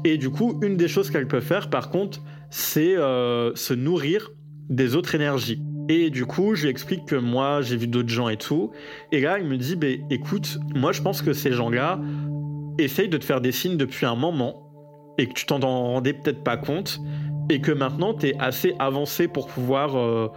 Et 0.06 0.18
du 0.18 0.30
coup, 0.30 0.60
une 0.62 0.78
des 0.78 0.88
choses 0.88 1.10
qu'elles 1.10 1.28
peuvent 1.28 1.44
faire, 1.44 1.70
par 1.70 1.90
contre, 1.90 2.22
c'est 2.54 2.96
euh, 2.96 3.56
se 3.56 3.74
nourrir 3.74 4.32
des 4.70 4.96
autres 4.96 5.16
énergies. 5.16 5.64
Et 5.90 6.12
du 6.12 6.28
coup, 6.28 6.54
je 6.54 6.64
lui 6.64 6.70
explique 6.70 7.06
que 7.06 7.16
moi, 7.16 7.62
j'ai 7.62 7.76
vu 7.76 7.88
d'autres 7.88 8.10
gens 8.10 8.30
et 8.30 8.38
tout. 8.38 8.72
Et 9.12 9.22
là, 9.22 9.40
il 9.40 9.48
me 9.48 9.58
dit, 9.58 9.76
bah, 9.76 9.88
écoute, 10.12 10.60
moi, 10.76 10.92
je 10.92 11.02
pense 11.02 11.24
que 11.24 11.34
ces 11.34 11.52
gens-là 11.52 12.00
essayent 12.78 13.10
de 13.10 13.18
te 13.18 13.26
faire 13.26 13.42
des 13.42 13.52
signes 13.52 13.76
depuis 13.76 14.06
un 14.06 14.16
moment 14.16 14.72
et 15.18 15.28
que 15.28 15.34
tu 15.34 15.48
t'en 15.48 15.60
rendais 15.62 16.14
peut-être 16.14 16.44
pas 16.44 16.56
compte 16.56 17.00
et 17.50 17.60
que 17.60 17.72
maintenant, 17.72 18.14
tu 18.14 18.28
es 18.28 18.36
assez 18.38 18.76
avancé 18.78 19.28
pour 19.28 19.48
pouvoir 19.48 19.98
euh, 19.98 20.28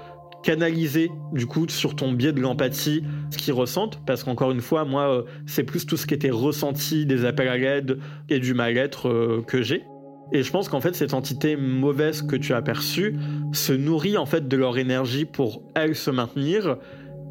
canaliser, 0.43 1.11
du 1.35 1.45
coup, 1.45 1.69
sur 1.69 1.95
ton 1.97 2.13
biais 2.13 2.33
de 2.33 2.41
l'empathie, 2.41 3.05
ce 3.31 3.37
qu'ils 3.37 3.53
ressentent. 3.53 4.01
Parce 4.07 4.25
qu'encore 4.25 4.53
une 4.53 4.63
fois, 4.63 4.87
moi, 4.87 5.03
euh, 5.03 5.23
c'est 5.45 5.65
plus 5.65 5.85
tout 5.85 5.99
ce 5.99 6.07
qui 6.07 6.15
était 6.15 6.31
ressenti, 6.31 7.05
des 7.05 7.27
appels 7.27 7.49
à 7.49 7.59
l'aide 7.59 7.99
et 8.31 8.39
du 8.39 8.55
mal-être 8.55 9.43
que 9.47 9.61
j'ai. 9.61 9.85
Et 10.33 10.43
je 10.43 10.51
pense 10.51 10.69
qu'en 10.69 10.81
fait, 10.81 10.95
cette 10.95 11.15
entité 11.15 11.57
mauvaise 11.57 12.23
que 12.23 12.37
tu 12.37 12.53
as 12.53 12.63
perçue 12.63 13.17
se 13.53 13.73
nourrit 13.73 14.17
en 14.17 14.27
fait 14.27 14.49
de 14.49 14.57
leur 14.57 14.77
énergie 14.79 15.25
pour 15.25 15.63
elle 15.75 15.95
se 15.95 16.11
maintenir. 16.11 16.79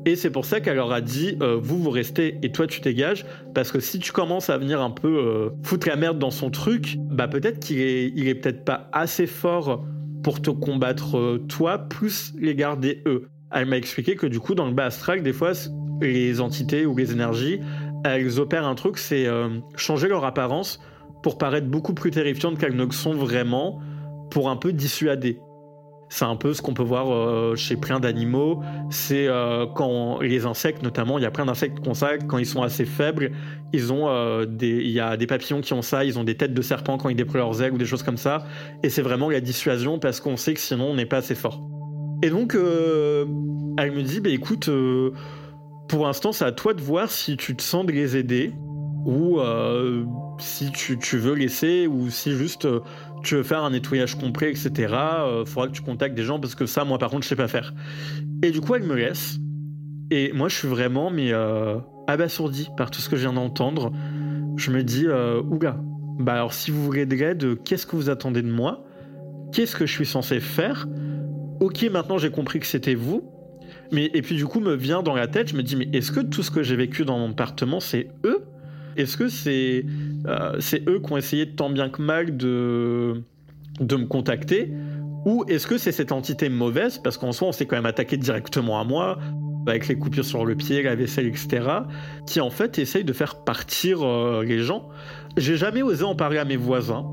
Et 0.05 0.15
c'est 0.15 0.29
pour 0.29 0.45
ça 0.45 0.61
qu'elle 0.61 0.75
leur 0.75 0.91
a 0.91 1.01
dit 1.01 1.35
euh, 1.41 1.57
vous 1.59 1.79
vous 1.79 1.89
restez 1.89 2.37
et 2.43 2.51
toi 2.51 2.67
tu 2.67 2.79
dégages 2.79 3.25
parce 3.55 3.71
que 3.71 3.79
si 3.79 3.97
tu 3.97 4.11
commences 4.11 4.51
à 4.51 4.57
venir 4.59 4.79
un 4.79 4.91
peu 4.91 5.07
euh, 5.07 5.49
foutre 5.63 5.87
la 5.87 5.95
merde 5.95 6.19
dans 6.19 6.29
son 6.29 6.51
truc, 6.51 6.97
bah 6.99 7.27
peut-être 7.27 7.59
qu'il 7.59 7.81
est 7.81 8.13
il 8.15 8.27
est 8.27 8.35
peut-être 8.35 8.63
pas 8.63 8.87
assez 8.93 9.25
fort 9.25 9.83
pour 10.21 10.43
te 10.43 10.51
combattre 10.51 11.17
euh, 11.17 11.43
toi 11.49 11.79
plus 11.79 12.33
les 12.37 12.53
garder 12.53 13.01
eux. 13.07 13.29
Elle 13.51 13.65
m'a 13.65 13.77
expliqué 13.77 14.15
que 14.15 14.27
du 14.27 14.39
coup 14.39 14.53
dans 14.53 14.67
le 14.67 14.73
bas 14.73 14.85
astral 14.85 15.23
des 15.23 15.33
fois 15.33 15.53
les 16.01 16.39
entités 16.39 16.85
ou 16.85 16.95
les 16.95 17.11
énergies 17.11 17.59
elles 18.03 18.39
opèrent 18.39 18.67
un 18.67 18.75
truc 18.75 18.99
c'est 18.99 19.27
changer 19.75 20.07
leur 20.07 20.25
apparence 20.25 20.79
pour 21.25 21.39
paraître 21.39 21.65
beaucoup 21.65 21.95
plus 21.95 22.11
terrifiantes 22.11 22.59
qu'elles 22.59 22.75
ne 22.75 22.87
sont 22.91 23.13
vraiment, 23.13 23.79
pour 24.29 24.47
un 24.47 24.57
peu 24.57 24.71
dissuader. 24.71 25.39
C'est 26.07 26.25
un 26.25 26.35
peu 26.35 26.53
ce 26.53 26.61
qu'on 26.61 26.75
peut 26.75 26.83
voir 26.83 27.11
euh, 27.11 27.55
chez 27.55 27.77
plein 27.77 27.99
d'animaux. 27.99 28.61
C'est 28.91 29.25
euh, 29.27 29.65
quand 29.65 30.19
les 30.21 30.45
insectes, 30.45 30.83
notamment, 30.83 31.17
il 31.17 31.23
y 31.23 31.25
a 31.25 31.31
plein 31.31 31.47
d'insectes 31.47 31.79
qui 31.79 31.89
ont 31.89 31.95
ça, 31.95 32.19
quand 32.19 32.37
ils 32.37 32.45
sont 32.45 32.61
assez 32.61 32.85
faibles, 32.85 33.31
ils 33.73 33.91
ont 33.91 34.07
euh, 34.07 34.45
des, 34.45 34.67
il 34.67 34.91
y 34.91 34.99
a 34.99 35.17
des 35.17 35.25
papillons 35.25 35.61
qui 35.61 35.73
ont 35.73 35.81
ça, 35.81 36.05
ils 36.05 36.19
ont 36.19 36.23
des 36.23 36.37
têtes 36.37 36.53
de 36.53 36.61
serpent 36.61 36.99
quand 36.99 37.09
ils 37.09 37.15
déploient 37.15 37.39
leurs 37.39 37.59
ailes 37.63 37.73
ou 37.73 37.79
des 37.79 37.85
choses 37.85 38.03
comme 38.03 38.17
ça. 38.17 38.45
Et 38.83 38.91
c'est 38.91 39.01
vraiment 39.01 39.31
la 39.31 39.41
dissuasion 39.41 39.97
parce 39.97 40.19
qu'on 40.19 40.37
sait 40.37 40.53
que 40.53 40.59
sinon 40.59 40.91
on 40.91 40.93
n'est 40.93 41.07
pas 41.07 41.17
assez 41.17 41.33
fort. 41.33 41.67
Et 42.21 42.29
donc, 42.29 42.53
elle 42.53 43.91
me 43.91 44.03
dit, 44.03 44.19
bah 44.21 44.29
écoute, 44.29 44.69
pour 45.87 46.05
l'instant, 46.05 46.31
c'est 46.31 46.45
à 46.45 46.51
toi 46.51 46.75
de 46.75 46.81
voir 46.81 47.09
si 47.09 47.35
tu 47.35 47.55
te 47.55 47.63
sens 47.63 47.83
de 47.83 47.91
les 47.93 48.15
aider 48.15 48.53
ou 49.05 49.39
euh, 49.39 50.03
si 50.39 50.71
tu, 50.71 51.17
veux 51.17 51.35
laisser, 51.35 51.87
ou 51.87 52.09
si 52.09 52.31
juste 52.31 52.65
euh, 52.65 52.79
tu 53.23 53.35
veux 53.35 53.43
faire 53.43 53.63
un 53.63 53.69
nettoyage 53.69 54.15
complet, 54.15 54.49
etc., 54.49 54.71
il 54.77 54.93
euh, 54.93 55.45
faudra 55.45 55.67
que 55.67 55.73
tu 55.73 55.83
contactes 55.83 56.15
des 56.15 56.23
gens 56.23 56.39
parce 56.39 56.55
que 56.55 56.65
ça, 56.65 56.83
moi 56.85 56.97
par 56.97 57.11
contre, 57.11 57.23
je 57.23 57.29
sais 57.29 57.35
pas 57.35 57.47
faire. 57.47 57.73
Et 58.43 58.49
du 58.49 58.61
coup, 58.61 58.73
elle 58.73 58.83
me 58.83 58.95
laisse. 58.95 59.37
Et 60.09 60.33
moi, 60.33 60.49
je 60.49 60.55
suis 60.55 60.67
vraiment 60.67 61.09
mais 61.09 61.31
abasourdi 62.07 62.69
par 62.77 62.91
tout 62.91 63.01
ce 63.01 63.09
que 63.09 63.15
je 63.15 63.21
viens 63.21 63.33
d'entendre. 63.33 63.91
Je 64.55 64.71
me 64.71 64.83
dis, 64.83 65.07
ouga, 65.49 65.79
bah 66.19 66.33
alors 66.33 66.53
si 66.53 66.69
vous 66.69 66.83
voulez 66.83 67.05
de 67.05 67.15
l'aide, 67.15 67.63
qu'est-ce 67.63 67.87
que 67.87 67.95
vous 67.95 68.09
attendez 68.09 68.41
de 68.41 68.51
moi 68.51 68.85
Qu'est-ce 69.51 69.75
que 69.75 69.85
je 69.85 69.91
suis 69.91 70.05
censé 70.05 70.39
faire? 70.39 70.87
Ok, 71.59 71.83
maintenant 71.91 72.17
j'ai 72.17 72.29
compris 72.29 72.59
que 72.59 72.67
c'était 72.67 72.93
vous. 72.93 73.31
Mais 73.91 74.11
et 74.13 74.21
puis 74.21 74.35
du 74.35 74.45
coup 74.45 74.59
me 74.59 74.75
vient 74.75 75.01
dans 75.01 75.15
la 75.15 75.27
tête, 75.27 75.49
je 75.49 75.55
me 75.55 75.63
dis 75.63 75.75
mais 75.75 75.89
est-ce 75.93 76.11
que 76.11 76.19
tout 76.19 76.43
ce 76.43 76.51
que 76.51 76.61
j'ai 76.61 76.75
vécu 76.75 77.05
dans 77.05 77.17
mon 77.17 77.31
appartement 77.31 77.79
c'est 77.79 78.09
eux? 78.25 78.44
Est-ce 78.97 79.17
que 79.17 79.27
c'est 79.27 79.85
euh, 80.27 80.55
c'est 80.59 80.87
eux 80.87 80.99
qui 80.99 81.13
ont 81.13 81.17
essayé 81.17 81.49
tant 81.51 81.69
bien 81.69 81.89
que 81.89 82.01
mal 82.01 82.37
de, 82.37 83.21
de 83.79 83.95
me 83.95 84.05
contacter 84.05 84.71
Ou 85.25 85.45
est-ce 85.47 85.67
que 85.67 85.77
c'est 85.77 85.91
cette 85.91 86.11
entité 86.11 86.49
mauvaise? 86.49 86.97
Parce 86.97 87.17
qu'en 87.17 87.31
soi, 87.31 87.49
on 87.49 87.51
s'est 87.51 87.65
quand 87.65 87.75
même 87.75 87.85
attaqué 87.85 88.17
directement 88.17 88.79
à 88.79 88.83
moi, 88.83 89.19
avec 89.67 89.87
les 89.87 89.97
coupures 89.97 90.25
sur 90.25 90.45
le 90.45 90.55
pied, 90.55 90.81
la 90.83 90.95
vaisselle, 90.95 91.27
etc., 91.27 91.67
qui 92.27 92.41
en 92.41 92.49
fait 92.49 92.79
essaye 92.79 93.03
de 93.03 93.13
faire 93.13 93.43
partir 93.43 94.03
euh, 94.03 94.43
les 94.43 94.59
gens. 94.59 94.89
J'ai 95.37 95.57
jamais 95.57 95.81
osé 95.81 96.03
en 96.03 96.15
parler 96.15 96.37
à 96.37 96.45
mes 96.45 96.57
voisins. 96.57 97.05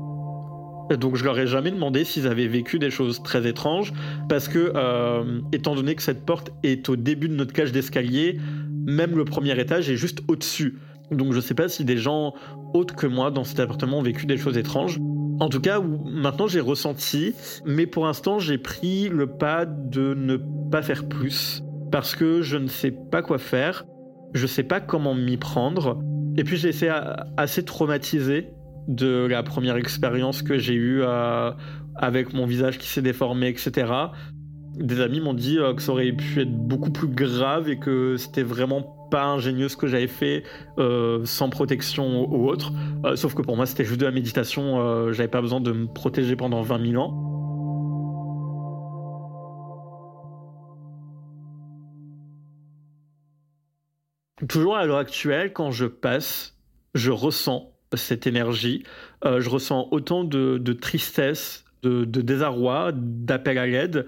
Donc 0.99 1.15
je 1.15 1.23
leur 1.23 1.39
ai 1.39 1.47
jamais 1.47 1.71
demandé 1.71 2.03
s'ils 2.03 2.27
avaient 2.27 2.47
vécu 2.47 2.77
des 2.77 2.91
choses 2.91 3.23
très 3.23 3.47
étranges, 3.47 3.93
parce 4.27 4.47
que 4.47 4.73
euh, 4.75 5.39
étant 5.51 5.75
donné 5.75 5.95
que 5.95 6.03
cette 6.03 6.25
porte 6.25 6.51
est 6.61 6.89
au 6.89 6.95
début 6.95 7.29
de 7.29 7.35
notre 7.35 7.53
cage 7.53 7.71
d'escalier, 7.71 8.37
même 8.85 9.15
le 9.15 9.25
premier 9.25 9.57
étage 9.59 9.89
est 9.89 9.95
juste 9.95 10.21
au-dessus. 10.27 10.77
Donc 11.11 11.33
je 11.33 11.39
sais 11.39 11.53
pas 11.53 11.69
si 11.69 11.85
des 11.85 11.97
gens 11.97 12.33
autres 12.73 12.95
que 12.95 13.07
moi 13.07 13.31
dans 13.31 13.43
cet 13.43 13.59
appartement 13.59 13.99
ont 13.99 14.03
vécu 14.03 14.25
des 14.25 14.37
choses 14.37 14.57
étranges. 14.57 14.99
En 15.39 15.49
tout 15.49 15.59
cas, 15.59 15.81
maintenant 15.81 16.47
j'ai 16.47 16.59
ressenti, 16.59 17.33
mais 17.65 17.85
pour 17.85 18.05
l'instant 18.05 18.39
j'ai 18.39 18.57
pris 18.57 19.09
le 19.09 19.27
pas 19.27 19.65
de 19.65 20.13
ne 20.13 20.37
pas 20.71 20.81
faire 20.81 21.07
plus 21.07 21.63
parce 21.91 22.15
que 22.15 22.41
je 22.41 22.57
ne 22.57 22.67
sais 22.67 22.91
pas 22.91 23.21
quoi 23.21 23.37
faire, 23.37 23.85
je 24.33 24.47
sais 24.47 24.63
pas 24.63 24.79
comment 24.79 25.13
m'y 25.13 25.37
prendre, 25.37 25.99
et 26.37 26.43
puis 26.43 26.57
j'ai 26.57 26.69
été 26.69 26.91
assez 27.37 27.63
traumatisé 27.63 28.53
de 28.87 29.27
la 29.27 29.43
première 29.43 29.75
expérience 29.75 30.41
que 30.41 30.57
j'ai 30.57 30.73
eue 30.73 31.01
euh, 31.03 31.51
avec 31.95 32.33
mon 32.33 32.45
visage 32.45 32.79
qui 32.79 32.87
s'est 32.87 33.01
déformé, 33.01 33.47
etc. 33.47 33.91
Des 34.75 35.01
amis 35.01 35.21
m'ont 35.21 35.35
dit 35.35 35.59
euh, 35.59 35.73
que 35.73 35.81
ça 35.81 35.91
aurait 35.91 36.11
pu 36.11 36.41
être 36.41 36.51
beaucoup 36.51 36.91
plus 36.91 37.07
grave 37.07 37.69
et 37.69 37.77
que 37.77 38.17
c'était 38.17 38.43
vraiment 38.43 39.02
pas 39.13 39.25
ingénieux 39.25 39.69
ce 39.69 39.77
que 39.77 39.85
j'avais 39.85 40.07
fait 40.07 40.41
euh, 40.79 41.23
sans 41.23 41.47
protection 41.51 42.27
ou 42.33 42.49
autre. 42.49 42.71
Euh, 43.05 43.15
sauf 43.15 43.35
que 43.35 43.43
pour 43.43 43.55
moi, 43.55 43.67
c'était 43.67 43.85
juste 43.85 43.99
de 43.99 44.05
la 44.07 44.11
méditation. 44.11 44.81
Euh, 44.81 45.13
j'avais 45.13 45.29
pas 45.29 45.39
besoin 45.39 45.61
de 45.61 45.71
me 45.71 45.85
protéger 45.85 46.35
pendant 46.35 46.63
20 46.63 46.93
000 46.93 46.99
ans. 46.99 47.11
Toujours 54.49 54.77
à 54.77 54.83
l'heure 54.87 54.97
actuelle, 54.97 55.53
quand 55.53 55.69
je 55.69 55.85
passe, 55.85 56.57
je 56.95 57.11
ressens 57.11 57.71
cette 57.93 58.25
énergie. 58.25 58.83
je 59.23 59.47
ressens 59.47 59.89
autant 59.91 60.23
de, 60.23 60.73
tristesse, 60.73 61.65
de, 61.83 62.03
de 62.03 62.21
désarroi, 62.21 62.91
d'appel 62.95 63.59
à 63.59 63.67
l'aide 63.67 64.07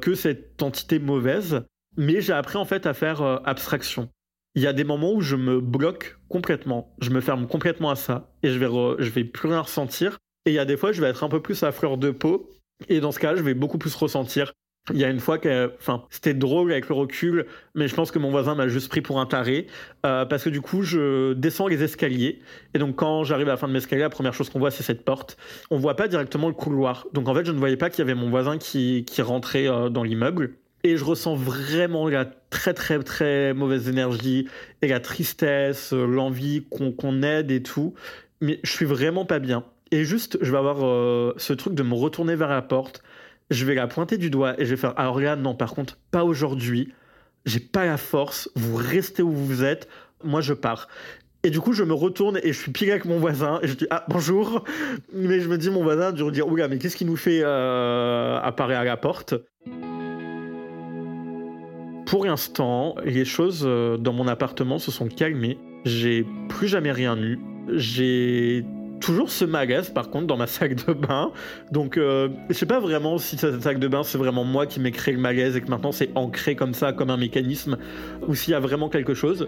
que 0.00 0.14
cette 0.14 0.62
entité 0.62 0.98
mauvaise. 0.98 1.62
Mais 1.98 2.22
j'ai 2.22 2.32
appris 2.32 2.56
en 2.56 2.64
fait 2.64 2.86
à 2.86 2.94
faire 2.94 3.20
abstraction 3.44 4.08
il 4.54 4.62
y 4.62 4.66
a 4.66 4.72
des 4.72 4.84
moments 4.84 5.12
où 5.12 5.20
je 5.20 5.36
me 5.36 5.60
bloque 5.60 6.18
complètement, 6.28 6.94
je 7.00 7.10
me 7.10 7.20
ferme 7.20 7.46
complètement 7.46 7.90
à 7.90 7.96
ça 7.96 8.32
et 8.42 8.50
je 8.50 8.58
vais, 8.58 8.68
je 8.98 9.10
vais 9.10 9.24
plus 9.24 9.48
rien 9.48 9.60
ressentir. 9.60 10.18
Et 10.46 10.50
il 10.50 10.54
y 10.54 10.58
a 10.58 10.64
des 10.64 10.76
fois, 10.76 10.92
je 10.92 11.00
vais 11.00 11.08
être 11.08 11.22
un 11.22 11.28
peu 11.28 11.40
plus 11.40 11.62
à 11.62 11.72
fleur 11.72 11.98
de 11.98 12.10
peau 12.10 12.50
et 12.88 13.00
dans 13.00 13.12
ce 13.12 13.18
cas, 13.18 13.36
je 13.36 13.42
vais 13.42 13.54
beaucoup 13.54 13.78
plus 13.78 13.94
ressentir. 13.94 14.52
Il 14.92 14.98
y 14.98 15.04
a 15.04 15.10
une 15.10 15.20
fois 15.20 15.38
que, 15.38 15.72
enfin, 15.78 16.04
c'était 16.08 16.32
drôle 16.32 16.72
avec 16.72 16.88
le 16.88 16.94
recul, 16.94 17.46
mais 17.74 17.86
je 17.86 17.94
pense 17.94 18.10
que 18.10 18.18
mon 18.18 18.30
voisin 18.30 18.54
m'a 18.54 18.66
juste 18.66 18.88
pris 18.88 19.02
pour 19.02 19.20
un 19.20 19.26
taré 19.26 19.66
euh, 20.06 20.24
parce 20.24 20.44
que 20.44 20.48
du 20.48 20.62
coup, 20.62 20.82
je 20.82 21.34
descends 21.34 21.68
les 21.68 21.82
escaliers 21.82 22.40
et 22.74 22.78
donc 22.78 22.96
quand 22.96 23.22
j'arrive 23.22 23.48
à 23.48 23.52
la 23.52 23.56
fin 23.56 23.68
de 23.68 23.74
l'escalier, 23.74 24.02
la 24.02 24.10
première 24.10 24.32
chose 24.32 24.48
qu'on 24.48 24.58
voit, 24.58 24.70
c'est 24.70 24.82
cette 24.82 25.04
porte. 25.04 25.36
On 25.70 25.76
voit 25.76 25.96
pas 25.96 26.08
directement 26.08 26.48
le 26.48 26.54
couloir, 26.54 27.06
donc 27.12 27.28
en 27.28 27.34
fait, 27.34 27.44
je 27.44 27.52
ne 27.52 27.58
voyais 27.58 27.76
pas 27.76 27.90
qu'il 27.90 27.98
y 27.98 28.02
avait 28.02 28.18
mon 28.18 28.30
voisin 28.30 28.56
qui, 28.56 29.04
qui 29.04 29.20
rentrait 29.22 29.68
euh, 29.68 29.90
dans 29.90 30.02
l'immeuble 30.02 30.56
et 30.84 30.96
je 30.96 31.04
ressens 31.04 31.34
vraiment 31.34 32.08
la 32.08 32.24
très 32.24 32.74
très 32.74 32.98
très 33.00 33.54
mauvaise 33.54 33.88
énergie 33.88 34.48
et 34.82 34.88
la 34.88 35.00
tristesse, 35.00 35.92
euh, 35.92 36.06
l'envie 36.06 36.66
qu'on 36.70 37.22
aide 37.22 37.50
et 37.50 37.62
tout. 37.62 37.94
Mais 38.40 38.60
je 38.62 38.70
suis 38.70 38.86
vraiment 38.86 39.24
pas 39.24 39.38
bien. 39.38 39.64
Et 39.90 40.04
juste, 40.04 40.38
je 40.40 40.50
vais 40.50 40.58
avoir 40.58 40.84
euh, 40.84 41.34
ce 41.36 41.52
truc 41.52 41.74
de 41.74 41.82
me 41.82 41.94
retourner 41.94 42.36
vers 42.36 42.48
la 42.48 42.62
porte. 42.62 43.02
Je 43.50 43.64
vais 43.66 43.74
la 43.74 43.88
pointer 43.88 44.16
du 44.16 44.30
doigt 44.30 44.60
et 44.60 44.64
je 44.64 44.70
vais 44.70 44.76
faire 44.76 44.98
alors 44.98 45.20
là 45.20 45.36
non 45.36 45.54
par 45.54 45.74
contre 45.74 45.98
pas 46.10 46.24
aujourd'hui. 46.24 46.92
J'ai 47.46 47.60
pas 47.60 47.84
la 47.84 47.96
force. 47.96 48.50
Vous 48.54 48.76
restez 48.76 49.22
où 49.22 49.32
vous 49.32 49.64
êtes. 49.64 49.88
Moi 50.22 50.40
je 50.40 50.54
pars. 50.54 50.88
Et 51.42 51.48
du 51.48 51.58
coup, 51.58 51.72
je 51.72 51.84
me 51.84 51.94
retourne 51.94 52.38
et 52.42 52.52
je 52.52 52.58
suis 52.58 52.70
pire 52.70 52.90
avec 52.90 53.06
mon 53.06 53.18
voisin. 53.18 53.60
Et 53.62 53.68
je 53.68 53.74
dis 53.74 53.86
ah 53.90 54.04
bonjour. 54.08 54.64
Mais 55.12 55.40
je 55.40 55.48
me 55.48 55.58
dis 55.58 55.70
mon 55.70 55.82
voisin 55.82 56.12
dû 56.12 56.30
dire 56.30 56.46
oula 56.46 56.68
mais 56.68 56.78
qu'est-ce 56.78 56.96
qui 56.96 57.04
nous 57.04 57.16
fait 57.16 57.40
euh, 57.42 58.38
apparaître 58.40 58.80
à 58.80 58.84
la 58.84 58.96
porte? 58.96 59.34
Pour 62.10 62.24
l'instant, 62.24 62.96
les 63.04 63.24
choses 63.24 63.62
euh, 63.64 63.96
dans 63.96 64.12
mon 64.12 64.26
appartement 64.26 64.80
se 64.80 64.90
sont 64.90 65.06
calmées. 65.06 65.58
J'ai 65.84 66.26
plus 66.48 66.66
jamais 66.66 66.90
rien 66.90 67.16
eu. 67.16 67.38
J'ai 67.68 68.64
toujours 69.00 69.30
ce 69.30 69.44
malaise 69.44 69.90
par 69.90 70.10
contre 70.10 70.26
dans 70.26 70.36
ma 70.36 70.46
sac 70.48 70.74
de 70.74 70.92
bain. 70.92 71.30
Donc 71.70 71.96
euh, 71.96 72.28
je 72.48 72.54
sais 72.54 72.66
pas 72.66 72.80
vraiment 72.80 73.16
si 73.18 73.38
ce 73.38 73.60
sac 73.60 73.78
de 73.78 73.86
bain 73.86 74.02
c'est 74.02 74.18
vraiment 74.18 74.42
moi 74.42 74.66
qui 74.66 74.80
m'ai 74.80 74.90
créé 74.90 75.14
le 75.14 75.20
malaise 75.20 75.54
et 75.54 75.60
que 75.60 75.70
maintenant 75.70 75.92
c'est 75.92 76.10
ancré 76.16 76.56
comme 76.56 76.74
ça, 76.74 76.92
comme 76.92 77.10
un 77.10 77.16
mécanisme, 77.16 77.78
ou 78.26 78.34
s'il 78.34 78.50
y 78.50 78.56
a 78.56 78.60
vraiment 78.60 78.88
quelque 78.88 79.14
chose. 79.14 79.46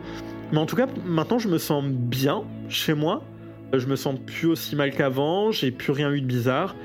Mais 0.52 0.58
en 0.58 0.66
tout 0.66 0.76
cas, 0.76 0.86
maintenant 1.04 1.40
je 1.40 1.48
me 1.48 1.58
sens 1.58 1.84
bien 1.84 2.44
chez 2.68 2.94
moi. 2.94 3.24
Je 3.72 3.86
me 3.88 3.96
sens 3.96 4.20
plus 4.24 4.46
aussi 4.46 4.76
mal 4.76 4.92
qu'avant, 4.92 5.50
j'ai 5.50 5.72
plus 5.72 5.90
rien 5.90 6.12
eu 6.12 6.20
de 6.20 6.26
bizarre. 6.26 6.76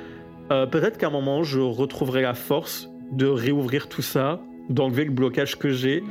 Euh, 0.52 0.66
peut-être 0.66 0.98
qu'à 0.98 1.08
un 1.08 1.12
moment 1.12 1.44
je 1.44 1.60
retrouverai 1.60 2.24
la 2.24 2.34
force 2.34 2.90
de 3.12 3.28
réouvrir 3.28 3.88
tout 3.88 4.02
ça, 4.02 4.42
d'enlever 4.70 5.06
le 5.06 5.12
blocage 5.12 5.58
que 5.58 5.70
j'ai 5.70 6.04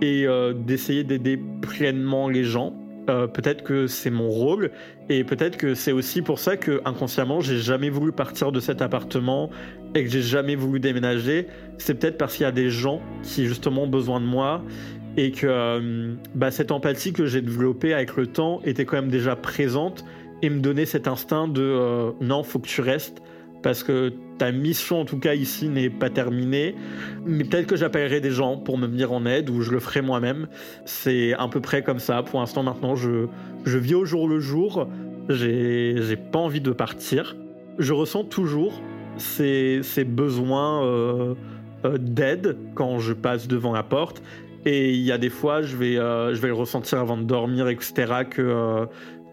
et 0.00 0.26
euh, 0.26 0.52
d'essayer 0.52 1.04
d'aider 1.04 1.38
pleinement 1.60 2.28
les 2.28 2.44
gens 2.44 2.74
euh, 3.08 3.26
peut-être 3.26 3.62
que 3.62 3.86
c'est 3.86 4.10
mon 4.10 4.28
rôle 4.28 4.70
et 5.08 5.24
peut-être 5.24 5.56
que 5.56 5.74
c'est 5.74 5.92
aussi 5.92 6.20
pour 6.20 6.38
ça 6.38 6.58
que 6.58 6.82
inconsciemment 6.84 7.40
j'ai 7.40 7.56
jamais 7.56 7.88
voulu 7.88 8.12
partir 8.12 8.52
de 8.52 8.60
cet 8.60 8.82
appartement 8.82 9.50
et 9.94 10.04
que 10.04 10.10
j'ai 10.10 10.20
jamais 10.20 10.56
voulu 10.56 10.78
déménager. 10.78 11.46
C'est 11.78 11.94
peut-être 11.94 12.18
parce 12.18 12.36
qu'il 12.36 12.44
y 12.44 12.46
a 12.46 12.52
des 12.52 12.68
gens 12.68 13.00
qui 13.22 13.46
justement 13.46 13.84
ont 13.84 13.88
besoin 13.88 14.20
de 14.20 14.26
moi 14.26 14.62
et 15.16 15.30
que 15.30 15.46
euh, 15.46 16.14
bah, 16.34 16.50
cette 16.50 16.70
empathie 16.70 17.14
que 17.14 17.24
j'ai 17.24 17.40
développée 17.40 17.94
avec 17.94 18.14
le 18.16 18.26
temps 18.26 18.60
était 18.64 18.84
quand 18.84 18.96
même 18.96 19.10
déjà 19.10 19.36
présente 19.36 20.04
et 20.42 20.50
me 20.50 20.60
donnait 20.60 20.86
cet 20.86 21.08
instinct 21.08 21.48
de 21.48 22.12
non 22.20 22.42
faut 22.42 22.58
que 22.58 22.68
tu 22.68 22.82
restes 22.82 23.22
parce 23.62 23.82
que 23.82 24.12
ta 24.38 24.52
mission 24.52 25.00
en 25.00 25.04
tout 25.04 25.18
cas 25.18 25.34
ici 25.34 25.68
n'est 25.68 25.90
pas 25.90 26.10
terminée. 26.10 26.74
Mais 27.26 27.44
peut-être 27.44 27.66
que 27.66 27.76
j'appellerai 27.76 28.20
des 28.20 28.30
gens 28.30 28.56
pour 28.56 28.78
me 28.78 28.86
venir 28.86 29.12
en 29.12 29.26
aide 29.26 29.50
ou 29.50 29.62
je 29.62 29.70
le 29.70 29.80
ferai 29.80 30.00
moi-même. 30.00 30.48
C'est 30.84 31.34
à 31.34 31.48
peu 31.48 31.60
près 31.60 31.82
comme 31.82 31.98
ça. 31.98 32.22
Pour 32.22 32.40
l'instant 32.40 32.62
maintenant 32.62 32.94
je, 32.94 33.26
je 33.64 33.78
vis 33.78 33.94
au 33.94 34.04
jour 34.04 34.28
le 34.28 34.40
jour. 34.40 34.88
J'ai 35.28 36.16
pas 36.16 36.38
envie 36.38 36.60
de 36.60 36.70
partir. 36.70 37.36
Je 37.78 37.92
ressens 37.92 38.24
toujours 38.24 38.80
ces, 39.18 39.80
ces 39.82 40.04
besoins 40.04 40.84
euh, 40.84 41.34
euh, 41.84 41.98
d'aide 41.98 42.56
quand 42.74 42.98
je 42.98 43.12
passe 43.12 43.48
devant 43.48 43.72
la 43.72 43.82
porte. 43.82 44.22
Et 44.64 44.92
il 44.92 45.02
y 45.02 45.12
a 45.12 45.18
des 45.18 45.28
fois, 45.28 45.62
je 45.62 45.76
vais, 45.76 45.98
euh, 45.98 46.34
je 46.34 46.40
vais 46.40 46.48
le 46.48 46.54
ressentir 46.54 46.98
avant 46.98 47.16
de 47.16 47.22
dormir, 47.22 47.68
etc., 47.68 48.24
que 48.28 48.86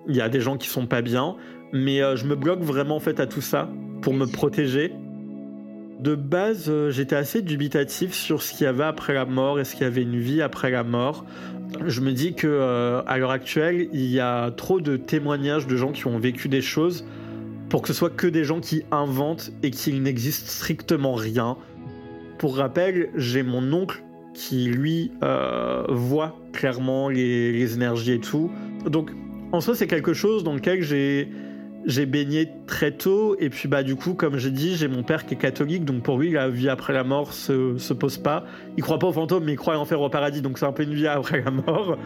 il 0.07 0.15
y 0.15 0.21
a 0.21 0.29
des 0.29 0.39
gens 0.39 0.57
qui 0.57 0.67
sont 0.67 0.85
pas 0.85 1.01
bien. 1.01 1.35
Mais 1.75 1.99
je 2.15 2.25
me 2.25 2.35
bloque 2.35 2.61
vraiment 2.61 2.95
en 2.95 2.99
fait 3.01 3.19
à 3.19 3.27
tout 3.27 3.41
ça 3.41 3.69
pour 4.01 4.13
me 4.13 4.25
protéger. 4.25 4.93
De 5.99 6.15
base, 6.15 6.65
euh, 6.69 6.91
j'étais 6.91 7.15
assez 7.15 7.41
dubitatif 7.41 8.13
sur 8.13 8.41
ce 8.41 8.53
qu'il 8.53 8.65
y 8.65 8.67
avait 8.67 8.83
après 8.83 9.13
la 9.13 9.25
mort, 9.25 9.59
est-ce 9.59 9.75
qu'il 9.75 9.83
y 9.83 9.87
avait 9.87 10.03
une 10.03 10.19
vie 10.19 10.41
après 10.41 10.69
la 10.69 10.83
mort. 10.83 11.25
Je 11.85 12.01
me 12.01 12.11
dis 12.11 12.33
que 12.33 12.47
euh, 12.47 13.01
à 13.07 13.17
l'heure 13.17 13.31
actuelle, 13.31 13.87
il 13.93 14.05
y 14.05 14.19
a 14.19 14.51
trop 14.51 14.79
de 14.81 14.97
témoignages 14.97 15.67
de 15.67 15.75
gens 15.75 15.91
qui 15.91 16.07
ont 16.07 16.19
vécu 16.19 16.49
des 16.49 16.61
choses 16.61 17.05
pour 17.69 17.81
que 17.81 17.87
ce 17.87 17.93
soit 17.93 18.09
que 18.09 18.27
des 18.27 18.43
gens 18.43 18.59
qui 18.59 18.83
inventent 18.91 19.51
et 19.63 19.71
qu'il 19.71 20.01
n'existe 20.01 20.47
strictement 20.47 21.13
rien. 21.13 21.57
Pour 22.37 22.57
rappel, 22.57 23.09
j'ai 23.15 23.43
mon 23.43 23.73
oncle 23.73 24.03
qui 24.33 24.65
lui 24.65 25.11
euh, 25.23 25.85
voit 25.89 26.37
clairement 26.53 27.09
les 27.09 27.73
énergies 27.73 28.13
et 28.13 28.19
tout. 28.19 28.51
Donc 28.85 29.11
en 29.51 29.61
soi, 29.61 29.75
c'est 29.75 29.87
quelque 29.87 30.13
chose 30.13 30.43
dans 30.43 30.53
lequel 30.53 30.81
j'ai 30.81 31.29
j'ai 31.85 32.05
baigné 32.05 32.51
très 32.67 32.91
tôt 32.91 33.35
et 33.39 33.49
puis 33.49 33.67
bah 33.67 33.83
du 33.83 33.95
coup 33.95 34.13
comme 34.13 34.37
j'ai 34.37 34.49
dit 34.49 34.75
j'ai 34.75 34.87
mon 34.87 35.03
père 35.03 35.25
qui 35.25 35.35
est 35.35 35.37
catholique 35.37 35.85
donc 35.85 36.01
pour 36.03 36.17
lui 36.17 36.31
la 36.31 36.49
vie 36.49 36.69
après 36.69 36.93
la 36.93 37.03
mort 37.03 37.33
se, 37.33 37.77
se 37.77 37.93
pose 37.93 38.17
pas. 38.17 38.45
Il 38.77 38.83
croit 38.83 38.99
pas 38.99 39.07
aux 39.07 39.13
fantômes 39.13 39.43
mais 39.45 39.53
il 39.53 39.57
croit 39.57 39.73
à 39.73 39.77
l'enfer 39.77 40.01
au 40.01 40.09
paradis 40.09 40.41
donc 40.41 40.57
c'est 40.57 40.65
un 40.65 40.71
peu 40.71 40.83
une 40.83 40.93
vie 40.93 41.07
après 41.07 41.41
la 41.41 41.51
mort. 41.51 41.97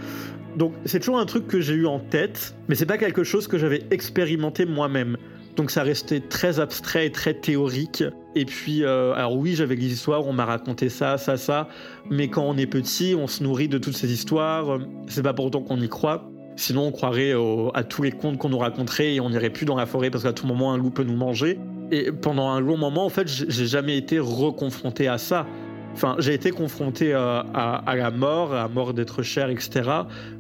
Donc 0.57 0.73
c'est 0.86 0.99
toujours 0.99 1.19
un 1.19 1.25
truc 1.25 1.47
que 1.47 1.61
j'ai 1.61 1.75
eu 1.75 1.86
en 1.86 1.99
tête 1.99 2.55
mais 2.67 2.75
c'est 2.75 2.86
pas 2.86 2.97
quelque 2.97 3.23
chose 3.23 3.47
que 3.47 3.57
j'avais 3.57 3.84
expérimenté 3.91 4.65
moi-même. 4.65 5.17
Donc 5.55 5.71
ça 5.71 5.84
restait 5.84 6.21
très 6.21 6.59
abstrait 6.59 7.07
et 7.07 7.11
très 7.11 7.34
théorique. 7.34 8.03
Et 8.36 8.45
puis 8.45 8.84
euh, 8.84 9.13
alors 9.13 9.36
oui 9.38 9.55
j'avais 9.55 9.75
des 9.75 9.93
histoires 9.93 10.27
on 10.27 10.34
m'a 10.34 10.45
raconté 10.45 10.89
ça 10.89 11.17
ça 11.17 11.38
ça 11.38 11.69
mais 12.09 12.27
quand 12.27 12.43
on 12.43 12.57
est 12.57 12.67
petit 12.67 13.15
on 13.17 13.27
se 13.27 13.43
nourrit 13.43 13.69
de 13.69 13.77
toutes 13.77 13.95
ces 13.95 14.11
histoires. 14.11 14.80
C'est 15.07 15.23
pas 15.23 15.34
pour 15.34 15.45
autant 15.45 15.61
qu'on 15.61 15.80
y 15.80 15.89
croit 15.89 16.30
Sinon, 16.60 16.88
on 16.88 16.91
croirait 16.91 17.34
à 17.74 17.84
tous 17.86 18.03
les 18.03 18.12
contes 18.12 18.38
qu'on 18.38 18.49
nous 18.49 18.57
raconterait 18.57 19.14
et 19.14 19.22
on 19.22 19.30
n'irait 19.30 19.49
plus 19.49 19.66
dans 19.66 19.78
la 19.78 19.86
forêt 19.86 20.10
parce 20.10 20.26
qu'à 20.26 20.34
tout 20.34 20.45
moment, 20.45 20.74
un 20.74 20.78
loup 20.78 20.89
peut 20.89 21.05
nous 21.05 21.16
manger. 21.16 21.57
Et 21.89 22.12
pendant 22.12 22.49
un 22.49 22.60
long 22.60 22.76
moment, 22.76 23.05
en 23.05 23.10
fait, 23.10 23.30
j'ai 23.30 23.66
jamais 23.66 23.95
été 23.95 24.20
reconfronté 24.20 25.07
à 25.07 25.18
ça. 25.18 25.47
Enfin, 25.93 26.18
j'ai 26.20 26.34
été 26.34 26.51
confronté 26.51 27.14
à, 27.14 27.39
à, 27.39 27.95
la 27.95 28.12
mort, 28.12 28.51
à 28.51 28.64
la 28.64 28.68
mort 28.68 28.93
d'être 28.93 29.24
cher, 29.24 29.49
etc. 29.49 29.89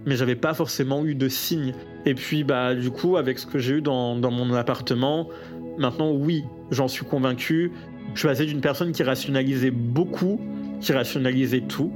Mais 0.05 0.17
j'avais 0.17 0.35
pas 0.35 0.53
forcément 0.53 1.05
eu 1.05 1.15
de 1.15 1.29
signes. 1.29 1.73
Et 2.05 2.15
puis, 2.15 2.43
bah, 2.43 2.75
du 2.75 2.91
coup, 2.91 3.15
avec 3.15 3.39
ce 3.39 3.45
que 3.45 3.57
j'ai 3.57 3.75
eu 3.75 3.81
dans, 3.81 4.17
dans 4.17 4.29
mon 4.29 4.53
appartement, 4.55 5.29
maintenant, 5.77 6.11
oui, 6.11 6.43
j'en 6.69 6.89
suis 6.89 7.05
convaincu. 7.05 7.71
Je 8.13 8.19
suis 8.19 8.27
passé 8.27 8.45
d'une 8.45 8.59
personne 8.59 8.91
qui 8.91 9.03
rationalisait 9.03 9.71
beaucoup, 9.71 10.41
qui 10.81 10.91
rationalisait 10.91 11.61
tout, 11.61 11.93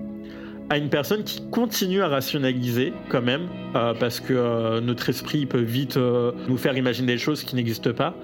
à 0.74 0.78
une 0.80 0.90
personne 0.90 1.24
qui 1.24 1.40
continue 1.52 2.02
à 2.02 2.08
rationaliser 2.08 2.94
quand 3.10 3.22
même, 3.22 3.48
euh, 3.76 3.94
parce 3.94 4.20
que 4.20 4.34
euh, 4.34 4.82
notre 4.82 5.08
esprit 5.08 5.46
peut 5.46 5.62
vite 5.62 5.98
euh, 5.98 6.32
nous 6.48 6.58
faire 6.58 6.76
imaginer 6.76 7.14
des 7.14 7.20
choses 7.20 7.44
qui 7.44 7.56
n'existent 7.56 7.94
pas. 7.94 8.16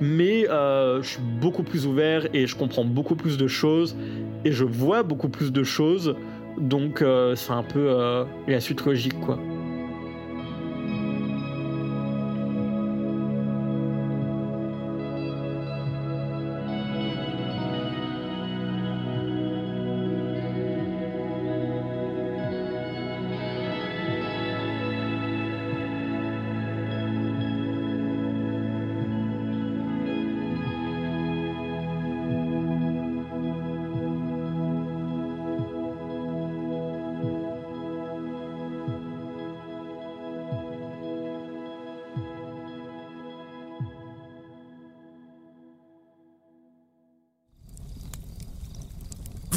Mais 0.00 0.46
je 0.48 1.00
suis 1.04 1.22
beaucoup 1.40 1.62
plus 1.62 1.86
ouvert 1.86 2.26
et 2.34 2.48
je 2.48 2.56
comprends 2.56 2.84
beaucoup 2.84 3.14
plus 3.14 3.38
de 3.38 3.46
choses 3.46 3.94
et 4.44 4.50
je 4.50 4.64
vois 4.64 5.04
beaucoup 5.04 5.28
plus 5.28 5.52
de 5.52 5.62
choses. 5.62 6.16
Donc 6.58 7.04
c'est 7.36 7.52
un 7.52 7.62
peu 7.62 8.26
la 8.48 8.60
suite 8.60 8.84
logique, 8.84 9.20
quoi. 9.20 9.38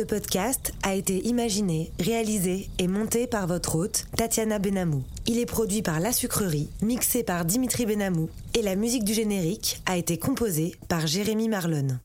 Ce 0.00 0.04
podcast 0.06 0.72
a 0.82 0.94
été 0.94 1.26
imaginé, 1.26 1.92
réalisé 2.00 2.70
et 2.78 2.88
monté 2.88 3.26
par 3.26 3.46
votre 3.46 3.74
hôte, 3.74 4.06
Tatiana 4.16 4.58
Benamou. 4.58 5.04
Il 5.26 5.38
est 5.38 5.44
produit 5.44 5.82
par 5.82 6.00
La 6.00 6.10
Sucrerie, 6.10 6.70
mixé 6.80 7.22
par 7.22 7.44
Dimitri 7.44 7.84
Benamou, 7.84 8.30
et 8.54 8.62
la 8.62 8.76
musique 8.76 9.04
du 9.04 9.12
générique 9.12 9.82
a 9.84 9.98
été 9.98 10.16
composée 10.16 10.74
par 10.88 11.06
Jérémy 11.06 11.50
Marlon. 11.50 12.00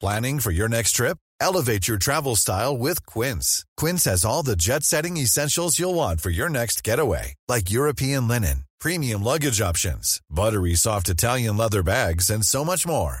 Planning 0.00 0.40
for 0.40 0.50
your 0.50 0.70
next 0.70 0.92
trip? 0.92 1.18
Elevate 1.42 1.86
your 1.86 1.98
travel 1.98 2.34
style 2.34 2.74
with 2.74 3.04
Quince. 3.04 3.66
Quince 3.76 4.06
has 4.06 4.24
all 4.24 4.42
the 4.42 4.56
jet 4.56 4.82
setting 4.82 5.18
essentials 5.18 5.78
you'll 5.78 5.94
want 5.94 6.22
for 6.22 6.30
your 6.30 6.48
next 6.48 6.82
getaway, 6.82 7.34
like 7.50 7.70
European 7.70 8.26
linen, 8.26 8.64
premium 8.80 9.22
luggage 9.22 9.60
options, 9.60 10.22
buttery 10.30 10.74
soft 10.74 11.10
Italian 11.10 11.58
leather 11.58 11.82
bags, 11.82 12.30
and 12.30 12.42
so 12.42 12.64
much 12.64 12.86
more 12.86 13.20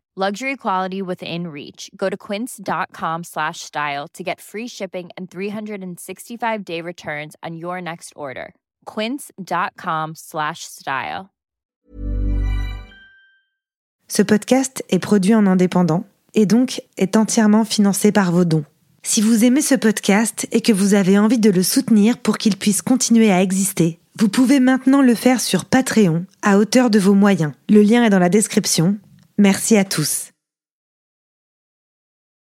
Luxury 0.17 0.57
quality 0.57 1.01
within 1.01 1.47
reach. 1.47 1.89
Go 1.95 2.09
to 2.09 2.17
quince.com 2.17 3.23
slash 3.23 3.61
style 3.61 4.09
to 4.13 4.23
get 4.23 4.41
free 4.41 4.67
shipping 4.67 5.09
and 5.17 5.31
365 5.31 6.65
day 6.65 6.81
returns 6.81 7.37
on 7.41 7.55
your 7.55 7.79
next 7.79 8.11
order. 8.17 8.53
Quince.com 8.85 10.11
slash 10.15 10.65
style. 10.65 11.29
Ce 14.09 14.21
podcast 14.21 14.83
est 14.89 14.99
produit 14.99 15.33
en 15.33 15.47
indépendant 15.47 16.03
et 16.33 16.45
donc 16.45 16.81
est 16.97 17.15
entièrement 17.15 17.63
financé 17.63 18.11
par 18.11 18.33
vos 18.33 18.43
dons. 18.43 18.65
Si 19.03 19.21
vous 19.21 19.45
aimez 19.45 19.61
ce 19.61 19.75
podcast 19.75 20.45
et 20.51 20.59
que 20.59 20.73
vous 20.73 20.93
avez 20.93 21.17
envie 21.17 21.39
de 21.39 21.49
le 21.49 21.63
soutenir 21.63 22.17
pour 22.17 22.37
qu'il 22.37 22.57
puisse 22.57 22.81
continuer 22.81 23.31
à 23.31 23.41
exister, 23.41 23.99
vous 24.19 24.27
pouvez 24.27 24.59
maintenant 24.59 25.01
le 25.01 25.15
faire 25.15 25.39
sur 25.39 25.63
Patreon 25.63 26.25
à 26.41 26.57
hauteur 26.57 26.89
de 26.89 26.99
vos 26.99 27.13
moyens. 27.13 27.53
Le 27.69 27.81
lien 27.81 28.03
est 28.03 28.09
dans 28.09 28.19
la 28.19 28.27
description. 28.27 28.97
Merci 29.41 29.75
à 29.75 29.83
tous. 29.83 30.30